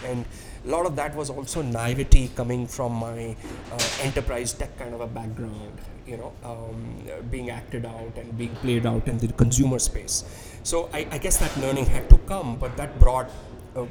And 0.05 0.25
a 0.65 0.69
lot 0.69 0.87
of 0.87 0.97
that 0.97 1.15
was 1.15 1.31
also 1.31 1.63
naivety 1.63 2.31
coming 2.37 2.67
from 2.67 2.93
my 2.93 3.37
uh, 3.73 3.79
enterprise 4.03 4.53
tech 4.53 4.77
kind 4.79 4.95
of 4.95 5.01
a 5.01 5.07
background. 5.07 5.79
You 6.07 6.17
know, 6.17 6.33
um, 6.45 6.99
being 7.31 7.51
acted 7.51 7.87
out 7.87 8.17
and 8.17 8.37
being 8.37 8.55
played 8.57 8.87
out 8.87 9.07
in 9.07 9.19
the 9.19 9.29
consumer 9.29 9.79
space. 9.79 10.25
So 10.65 10.91
I, 10.93 11.07
I 11.11 11.19
guess 11.19 11.37
that 11.39 11.57
learning 11.59 11.87
had 11.87 12.11
to 12.11 12.19
come, 12.19 12.57
but 12.57 12.77
that 12.77 12.99
brought 12.99 13.31
uh, 13.77 13.87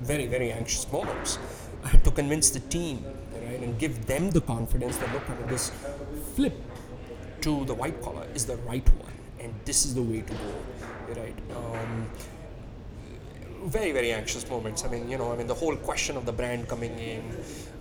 very 0.00 0.26
very 0.26 0.52
anxious 0.52 0.90
moments. 0.90 1.38
I 1.84 1.88
had 1.88 2.04
to 2.04 2.10
convince 2.10 2.50
the 2.50 2.60
team, 2.60 3.04
right, 3.34 3.60
and 3.60 3.78
give 3.78 4.06
them 4.06 4.30
the 4.30 4.40
confidence 4.40 4.96
that 4.98 5.12
look, 5.12 5.28
I 5.28 5.34
mean, 5.34 5.48
this 5.48 5.72
flip 6.34 6.54
to 7.42 7.64
the 7.64 7.74
white 7.74 8.00
collar 8.02 8.26
is 8.34 8.46
the 8.46 8.56
right 8.58 8.86
one, 8.98 9.12
and 9.40 9.54
this 9.64 9.84
is 9.84 9.94
the 9.94 10.02
way 10.02 10.20
to 10.22 10.32
go, 10.32 11.20
right? 11.20 11.36
Um, 11.56 12.08
very 13.64 13.92
very 13.92 14.12
anxious 14.12 14.48
moments. 14.48 14.84
I 14.84 14.88
mean, 14.88 15.10
you 15.10 15.18
know, 15.18 15.32
I 15.32 15.36
mean 15.36 15.46
the 15.46 15.54
whole 15.54 15.76
question 15.76 16.16
of 16.16 16.24
the 16.26 16.32
brand 16.32 16.68
coming 16.68 16.98
in, 16.98 17.22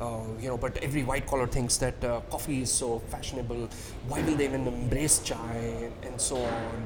uh, 0.01 0.22
you 0.39 0.49
know, 0.49 0.57
but 0.57 0.78
every 0.78 1.03
white 1.03 1.26
collar 1.26 1.47
thinks 1.47 1.78
that 1.78 2.03
uh, 2.03 2.22
coffee 2.30 2.62
is 2.62 2.72
so 2.72 2.99
fashionable. 2.99 3.70
Why 4.07 4.22
will 4.22 4.36
they 4.36 4.45
even 4.45 4.68
embrace 4.68 5.20
chai 5.20 5.89
and, 6.03 6.20
so 6.20 6.38
on? 6.38 6.84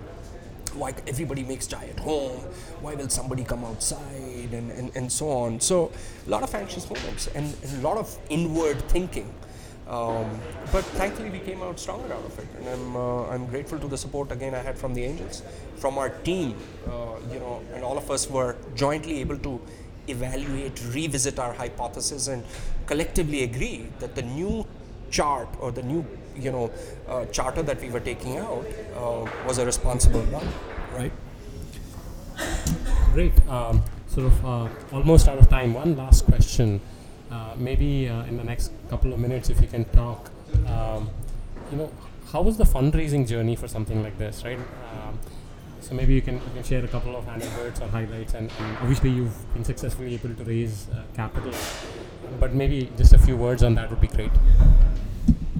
Why 0.75 0.93
everybody 1.07 1.43
makes 1.43 1.67
chai 1.67 1.85
at 1.85 1.99
home? 1.99 2.37
Why 2.81 2.95
will 2.95 3.09
somebody 3.09 3.43
come 3.43 3.63
outside 3.65 4.49
and, 4.53 4.71
and, 4.71 4.95
and 4.95 5.11
so 5.11 5.29
on? 5.29 5.59
So 5.59 5.91
a 6.27 6.29
lot 6.29 6.43
of 6.43 6.53
anxious 6.53 6.87
moments 6.89 7.27
and, 7.33 7.55
and 7.63 7.79
a 7.79 7.87
lot 7.87 7.97
of 7.97 8.15
inward 8.29 8.79
thinking 8.89 9.33
um, 9.93 10.39
but 10.71 10.83
thankfully, 10.99 11.29
we 11.29 11.39
came 11.39 11.61
out 11.61 11.79
stronger 11.79 12.11
out 12.13 12.25
of 12.25 12.37
it, 12.39 12.47
and 12.57 12.67
I'm 12.67 12.95
uh, 12.95 13.27
I'm 13.33 13.45
grateful 13.45 13.79
to 13.79 13.87
the 13.87 13.97
support 14.03 14.31
again 14.31 14.55
I 14.55 14.61
had 14.67 14.77
from 14.77 14.93
the 14.95 15.03
Angels, 15.03 15.43
from 15.77 15.99
our 15.99 16.09
team, 16.29 16.55
uh, 16.87 17.17
you 17.31 17.39
know, 17.39 17.61
and 17.73 17.83
all 17.83 17.97
of 17.97 18.09
us 18.09 18.29
were 18.29 18.55
jointly 18.75 19.19
able 19.19 19.37
to 19.49 19.61
evaluate, 20.07 20.81
revisit 20.95 21.37
our 21.37 21.53
hypothesis, 21.53 22.27
and 22.27 22.43
collectively 22.87 23.43
agree 23.43 23.87
that 23.99 24.15
the 24.15 24.23
new 24.23 24.65
chart 25.11 25.47
or 25.59 25.71
the 25.71 25.83
new 25.83 26.03
you 26.35 26.51
know 26.51 26.71
uh, 27.07 27.25
charter 27.25 27.61
that 27.61 27.79
we 27.79 27.89
were 27.89 27.99
taking 27.99 28.37
out 28.37 28.65
uh, 28.95 29.29
was 29.47 29.59
a 29.59 29.65
responsible 29.65 30.25
one, 30.39 30.47
right? 30.97 31.11
Great. 33.13 33.47
Um, 33.47 33.83
sort 34.07 34.25
of 34.25 34.45
uh, 34.45 34.67
almost 34.91 35.27
out 35.27 35.37
of 35.37 35.49
time. 35.49 35.75
One 35.75 35.95
last 35.95 36.25
question. 36.25 36.81
Uh, 37.33 37.55
maybe 37.57 38.07
uh, 38.07 38.23
in 38.25 38.37
the 38.37 38.43
next 38.43 38.71
couple 38.89 39.11
of 39.11 39.19
minutes, 39.19 39.49
if 39.49 39.59
you 39.59 39.67
can 39.67 39.85
talk, 39.85 40.29
um, 40.67 41.09
you 41.71 41.77
know, 41.77 41.91
how 42.31 42.41
was 42.43 42.57
the 42.57 42.63
fundraising 42.63 43.27
journey 43.27 43.55
for 43.55 43.67
something 43.67 44.03
like 44.03 44.15
this, 44.19 44.43
right? 44.45 44.59
Um, 44.59 45.17
so 45.81 45.95
maybe 45.95 46.13
you 46.13 46.21
can, 46.21 46.35
you 46.35 46.51
can 46.53 46.63
share 46.63 46.85
a 46.85 46.87
couple 46.87 47.15
of 47.15 47.27
anecdotes 47.27 47.81
or 47.81 47.87
highlights, 47.87 48.35
and, 48.35 48.51
and 48.59 48.77
obviously 48.77 49.09
you've 49.09 49.53
been 49.55 49.63
successfully 49.63 50.13
able 50.13 50.35
to 50.35 50.43
raise 50.43 50.87
uh, 50.91 51.01
capital, 51.15 51.51
but 52.39 52.53
maybe 52.53 52.91
just 52.97 53.13
a 53.13 53.17
few 53.17 53.35
words 53.35 53.63
on 53.63 53.73
that 53.75 53.89
would 53.89 54.01
be 54.01 54.07
great. 54.07 54.31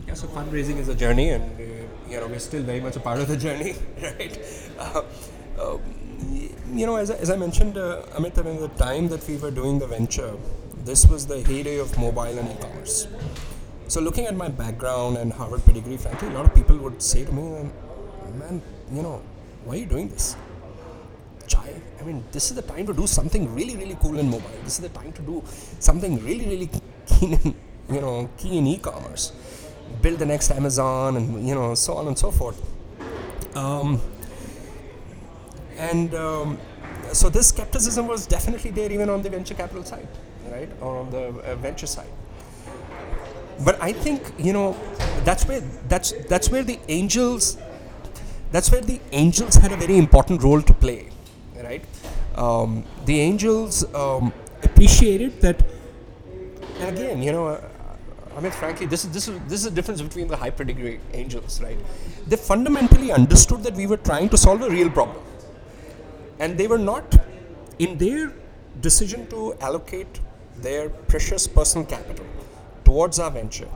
Yeah, 0.07 0.13
so 0.13 0.27
fundraising 0.27 0.77
is 0.77 0.89
a 0.89 0.95
journey, 0.95 1.29
and 1.31 1.59
you 2.07 2.19
know 2.19 2.27
we're 2.27 2.37
still 2.37 2.61
very 2.61 2.81
much 2.81 2.97
a 2.97 2.99
part 2.99 3.19
of 3.19 3.27
the 3.27 3.37
journey, 3.37 3.73
right? 4.03 4.37
Um, 5.57 5.79
you 6.73 6.85
know, 6.85 6.95
as, 6.95 7.09
as 7.09 7.29
I 7.29 7.35
mentioned, 7.35 7.77
uh, 7.77 8.03
Amit, 8.13 8.37
I 8.37 8.41
mean, 8.41 8.59
the 8.59 8.67
time 8.69 9.07
that 9.09 9.27
we 9.27 9.37
were 9.37 9.51
doing 9.51 9.79
the 9.79 9.87
venture, 9.87 10.33
this 10.83 11.07
was 11.07 11.25
the 11.25 11.41
heyday 11.41 11.77
of 11.79 11.97
mobile 11.97 12.37
and 12.37 12.49
e-commerce. 12.51 13.07
So 13.87 14.01
looking 14.01 14.25
at 14.25 14.35
my 14.35 14.49
background 14.49 15.17
and 15.17 15.31
Harvard 15.31 15.65
pedigree, 15.65 15.97
frankly, 15.97 16.27
a 16.27 16.31
lot 16.31 16.45
of 16.45 16.53
people 16.53 16.77
would 16.77 17.01
say 17.01 17.23
to 17.25 17.31
me, 17.31 17.69
"Man, 18.39 18.61
you 18.91 19.01
know, 19.01 19.21
why 19.65 19.75
are 19.75 19.79
you 19.79 19.85
doing 19.85 20.09
this? 20.09 20.35
Chai. 21.47 21.69
I 21.99 22.03
mean, 22.03 22.23
this 22.31 22.49
is 22.49 22.55
the 22.55 22.61
time 22.63 22.85
to 22.87 22.93
do 22.93 23.07
something 23.07 23.53
really, 23.53 23.75
really 23.77 23.97
cool 24.01 24.19
in 24.19 24.29
mobile. 24.29 24.59
This 24.63 24.75
is 24.79 24.83
the 24.87 24.89
time 24.89 25.13
to 25.13 25.21
do 25.21 25.43
something 25.79 26.17
really, 26.23 26.47
really 26.47 26.69
keen 27.05 27.33
in, 27.33 27.55
you 27.95 28.01
know, 28.01 28.29
key 28.37 28.57
in 28.57 28.67
e-commerce. 28.67 29.31
Build 30.01 30.19
the 30.19 30.25
next 30.25 30.51
Amazon, 30.51 31.17
and 31.17 31.47
you 31.47 31.55
know, 31.55 31.75
so 31.75 31.95
on 31.95 32.07
and 32.07 32.17
so 32.17 32.31
forth." 32.31 32.59
Um, 33.55 34.01
and 35.77 36.13
um, 36.15 36.57
so 37.11 37.29
this 37.29 37.49
skepticism 37.49 38.07
was 38.07 38.25
definitely 38.25 38.71
there 38.71 38.91
even 38.91 39.09
on 39.09 39.21
the 39.21 39.29
venture 39.29 39.53
capital 39.53 39.83
side 39.83 40.07
right, 40.53 40.69
or 40.81 40.97
on 40.97 41.09
the 41.09 41.23
uh, 41.27 41.55
venture 41.55 41.87
side. 41.87 42.13
But 43.59 43.81
I 43.81 43.91
think 43.93 44.31
you 44.37 44.53
know 44.53 44.75
that's 45.23 45.45
where 45.47 45.61
that's 45.87 46.13
that's 46.33 46.49
where 46.49 46.63
the 46.63 46.79
angels 46.87 47.57
that's 48.51 48.71
where 48.71 48.81
the 48.81 48.99
angels 49.11 49.55
had 49.55 49.71
a 49.71 49.77
very 49.83 49.97
important 49.97 50.43
role 50.43 50.61
to 50.61 50.73
play, 50.73 51.09
right? 51.63 51.83
Um, 52.35 52.83
the 53.05 53.19
angels 53.19 53.83
um, 53.95 54.33
appreciated 54.63 55.41
that, 55.41 55.63
and 56.79 56.97
again, 56.97 57.23
you 57.23 57.31
know, 57.31 57.47
uh, 57.47 57.61
I 58.37 58.41
mean, 58.41 58.51
frankly, 58.51 58.85
this 58.85 59.05
is 59.05 59.11
this 59.11 59.27
is 59.27 59.39
this 59.47 59.59
is 59.59 59.65
the 59.65 59.75
difference 59.79 60.01
between 60.01 60.27
the 60.27 60.37
high 60.37 60.51
pedigree 60.51 60.99
angels, 61.13 61.61
right? 61.61 61.77
They 62.27 62.35
fundamentally 62.35 63.11
understood 63.11 63.63
that 63.63 63.75
we 63.75 63.87
were 63.87 64.01
trying 64.11 64.29
to 64.29 64.37
solve 64.37 64.61
a 64.61 64.69
real 64.69 64.89
problem, 64.89 65.23
and 66.39 66.57
they 66.57 66.67
were 66.67 66.83
not 66.91 67.19
in 67.79 67.97
their 67.97 68.33
decision 68.81 69.27
to 69.27 69.53
allocate 69.61 70.19
their 70.57 70.89
precious 70.89 71.47
personal 71.47 71.85
capital 71.85 72.25
towards 72.85 73.19
our 73.19 73.31
venture, 73.31 73.67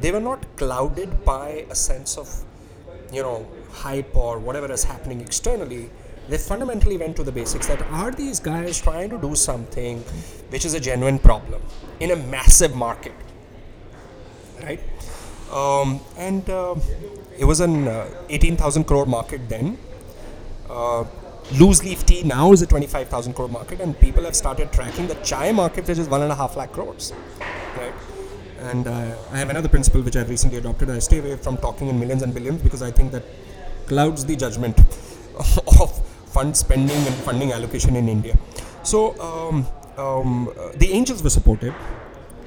they 0.00 0.10
were 0.10 0.20
not 0.20 0.44
clouded 0.56 1.24
by 1.24 1.66
a 1.70 1.74
sense 1.74 2.16
of, 2.18 2.28
you 3.12 3.22
know, 3.22 3.46
hype 3.70 4.16
or 4.16 4.38
whatever 4.38 4.70
is 4.72 4.84
happening 4.84 5.20
externally. 5.20 5.90
They 6.28 6.38
fundamentally 6.38 6.96
went 6.96 7.16
to 7.16 7.22
the 7.22 7.32
basics 7.32 7.66
that 7.66 7.82
are 7.90 8.10
these 8.10 8.40
guys 8.40 8.80
trying 8.80 9.10
to 9.10 9.18
do 9.18 9.34
something 9.34 9.98
which 10.48 10.64
is 10.64 10.74
a 10.74 10.80
genuine 10.80 11.18
problem 11.18 11.60
in 12.00 12.10
a 12.10 12.16
massive 12.16 12.74
market, 12.74 13.12
right? 14.62 14.80
Um, 15.52 16.00
and 16.16 16.48
uh, 16.48 16.74
it 17.38 17.44
was 17.44 17.60
an 17.60 17.86
uh, 17.86 18.08
18,000 18.28 18.84
crore 18.84 19.06
market 19.06 19.48
then. 19.48 19.78
Uh, 20.68 21.04
loose 21.52 21.84
leaf 21.84 22.04
tea 22.06 22.22
now 22.22 22.52
is 22.52 22.62
a 22.62 22.66
25,000 22.66 23.34
crore 23.34 23.48
market, 23.48 23.80
and 23.80 23.98
people 24.00 24.24
have 24.24 24.36
started 24.36 24.72
tracking 24.72 25.06
the 25.06 25.14
chai 25.16 25.52
market, 25.52 25.86
which 25.86 25.98
is 25.98 26.08
one 26.08 26.22
and 26.22 26.32
a 26.32 26.34
half 26.34 26.56
lakh 26.56 26.72
crores, 26.72 27.12
right? 27.76 27.92
And 28.60 28.86
uh, 28.86 29.14
I 29.30 29.38
have 29.38 29.50
another 29.50 29.68
principle 29.68 30.00
which 30.02 30.16
I've 30.16 30.30
recently 30.30 30.58
adopted. 30.58 30.88
I 30.90 30.98
stay 30.98 31.18
away 31.18 31.36
from 31.36 31.58
talking 31.58 31.88
in 31.88 32.00
millions 32.00 32.22
and 32.22 32.32
billions 32.32 32.62
because 32.62 32.82
I 32.82 32.90
think 32.90 33.12
that 33.12 33.24
clouds 33.86 34.24
the 34.24 34.36
judgment 34.36 34.78
of 35.80 36.06
fund 36.28 36.56
spending 36.56 36.96
and 36.96 37.14
funding 37.16 37.52
allocation 37.52 37.94
in 37.96 38.08
India. 38.08 38.36
So 38.82 39.18
um, 39.20 39.66
um, 39.98 40.50
the 40.76 40.92
angels 40.92 41.22
were 41.22 41.30
supportive. 41.30 41.74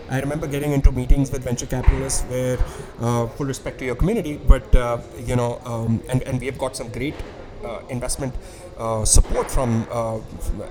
I 0.09 0.21
remember 0.21 0.47
getting 0.47 0.71
into 0.71 0.91
meetings 0.91 1.31
with 1.31 1.43
venture 1.43 1.65
capitalists 1.65 2.23
where, 2.23 2.57
uh, 3.01 3.27
full 3.27 3.45
respect 3.45 3.77
to 3.79 3.85
your 3.85 3.95
community, 3.95 4.37
but 4.37 4.73
uh, 4.73 4.99
you 5.25 5.35
know, 5.35 5.61
um, 5.65 6.01
and, 6.09 6.21
and 6.23 6.39
we 6.39 6.45
have 6.45 6.57
got 6.57 6.77
some 6.77 6.89
great 6.89 7.15
investment 7.89 8.33
uh, 8.77 9.03
support 9.05 9.49
from, 9.49 9.87
uh, 9.91 10.19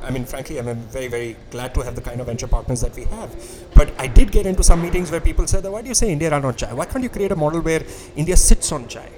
I 0.03 0.11
mean, 0.11 0.25
frankly, 0.25 0.59
I'm 0.59 0.77
very, 0.77 1.09
very 1.09 1.37
glad 1.51 1.75
to 1.75 1.81
have 1.83 1.95
the 1.95 2.01
kind 2.01 2.21
of 2.21 2.27
venture 2.27 2.47
partners 2.47 2.81
that 2.81 2.95
we 2.95 3.05
have. 3.05 3.35
But 3.75 3.93
I 3.99 4.07
did 4.07 4.31
get 4.31 4.47
into 4.47 4.63
some 4.63 4.81
meetings 4.81 5.11
where 5.11 5.21
people 5.21 5.47
said, 5.47 5.65
why 5.65 5.83
do 5.83 5.89
you 5.89 5.95
say 5.95 6.11
India 6.13 6.31
run 6.31 6.45
on 6.45 6.55
chai? 6.55 6.73
Why 6.73 6.85
can't 6.85 7.03
you 7.03 7.11
create 7.11 7.33
a 7.33 7.37
model 7.37 7.61
where 7.61 7.83
India 8.15 8.37
sits 8.37 8.71
on 8.73 8.87
chai? 8.89 9.09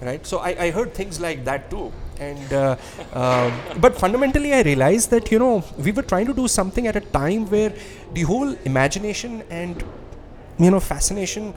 Right? 0.00 0.26
So 0.26 0.38
I, 0.38 0.50
I 0.66 0.70
heard 0.70 0.94
things 0.94 1.20
like 1.20 1.44
that 1.44 1.70
too. 1.70 1.92
And 2.18 2.52
uh, 2.52 2.76
uh, 3.12 3.50
but 3.80 3.96
fundamentally, 3.96 4.52
I 4.52 4.62
realized 4.62 5.10
that 5.10 5.30
you 5.30 5.38
know 5.38 5.64
we 5.78 5.92
were 5.92 6.02
trying 6.02 6.26
to 6.26 6.34
do 6.34 6.46
something 6.46 6.86
at 6.86 6.96
a 6.96 7.00
time 7.00 7.48
where 7.50 7.72
the 8.12 8.22
whole 8.22 8.50
imagination 8.64 9.42
and 9.50 9.82
you 10.58 10.70
know 10.70 10.80
fascination 10.80 11.54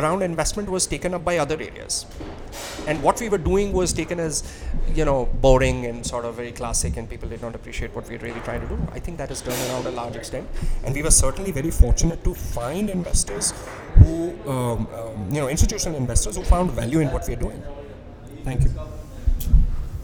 around 0.00 0.22
investment 0.22 0.68
was 0.70 0.86
taken 0.86 1.14
up 1.14 1.24
by 1.24 1.38
other 1.38 1.56
areas 1.68 2.06
and 2.86 3.02
what 3.02 3.20
we 3.20 3.28
were 3.28 3.42
doing 3.50 3.72
was 3.72 3.92
taken 3.92 4.20
as 4.20 4.42
you 4.94 5.04
know 5.04 5.18
boring 5.46 5.86
and 5.86 6.06
sort 6.06 6.24
of 6.24 6.34
very 6.34 6.52
classic 6.52 6.96
and 6.96 7.08
people 7.10 7.28
did 7.28 7.42
not 7.42 7.54
appreciate 7.54 7.94
what 7.94 8.08
we 8.08 8.16
were 8.16 8.24
really 8.28 8.40
trying 8.40 8.60
to 8.60 8.68
do 8.74 8.78
i 8.92 8.98
think 8.98 9.18
that 9.18 9.28
has 9.28 9.42
turned 9.42 9.62
around 9.68 9.86
a 9.86 9.94
large 10.00 10.16
extent 10.16 10.46
and 10.84 10.94
we 10.94 11.02
were 11.02 11.10
certainly 11.10 11.50
very 11.50 11.70
fortunate 11.70 12.22
to 12.24 12.34
find 12.34 12.90
investors 12.90 13.52
who 14.02 14.14
um, 14.48 14.86
um, 15.00 15.28
you 15.30 15.40
know 15.40 15.48
institutional 15.48 15.96
investors 15.96 16.36
who 16.36 16.44
found 16.44 16.70
value 16.70 17.00
in 17.00 17.10
what 17.12 17.26
we 17.28 17.34
are 17.34 17.42
doing 17.48 17.62
thank 18.44 18.62
you 18.64 18.70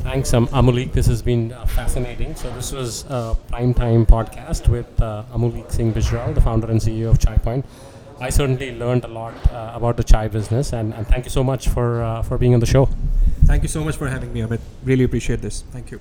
Thanks, 0.04 0.34
um, 0.34 0.48
Amuleek. 0.48 0.92
This 0.92 1.06
has 1.06 1.22
been 1.22 1.50
uh, 1.52 1.64
fascinating. 1.64 2.34
So 2.34 2.50
this 2.50 2.72
was 2.72 3.06
a 3.08 3.34
prime 3.48 3.72
time 3.72 4.04
podcast 4.04 4.68
with 4.68 5.00
uh, 5.00 5.24
Amuleek 5.32 5.72
Singh 5.72 5.94
Bijral, 5.94 6.34
the 6.34 6.42
founder 6.42 6.70
and 6.70 6.78
CEO 6.78 7.08
of 7.08 7.18
Chai 7.18 7.38
Point. 7.38 7.64
I 8.20 8.30
certainly 8.30 8.76
learned 8.78 9.04
a 9.04 9.08
lot 9.08 9.34
uh, 9.52 9.72
about 9.74 9.96
the 9.96 10.04
chai 10.04 10.28
business, 10.28 10.72
and, 10.72 10.94
and 10.94 11.06
thank 11.06 11.24
you 11.24 11.30
so 11.30 11.42
much 11.42 11.68
for 11.68 12.02
uh, 12.02 12.22
for 12.22 12.38
being 12.38 12.54
on 12.54 12.60
the 12.60 12.66
show. 12.66 12.88
Thank 13.44 13.62
you 13.62 13.68
so 13.68 13.84
much 13.84 13.96
for 13.96 14.08
having 14.08 14.32
me, 14.32 14.40
Amit. 14.40 14.60
Really 14.84 15.04
appreciate 15.04 15.42
this. 15.42 15.64
Thank 15.72 15.90
you. 15.90 16.00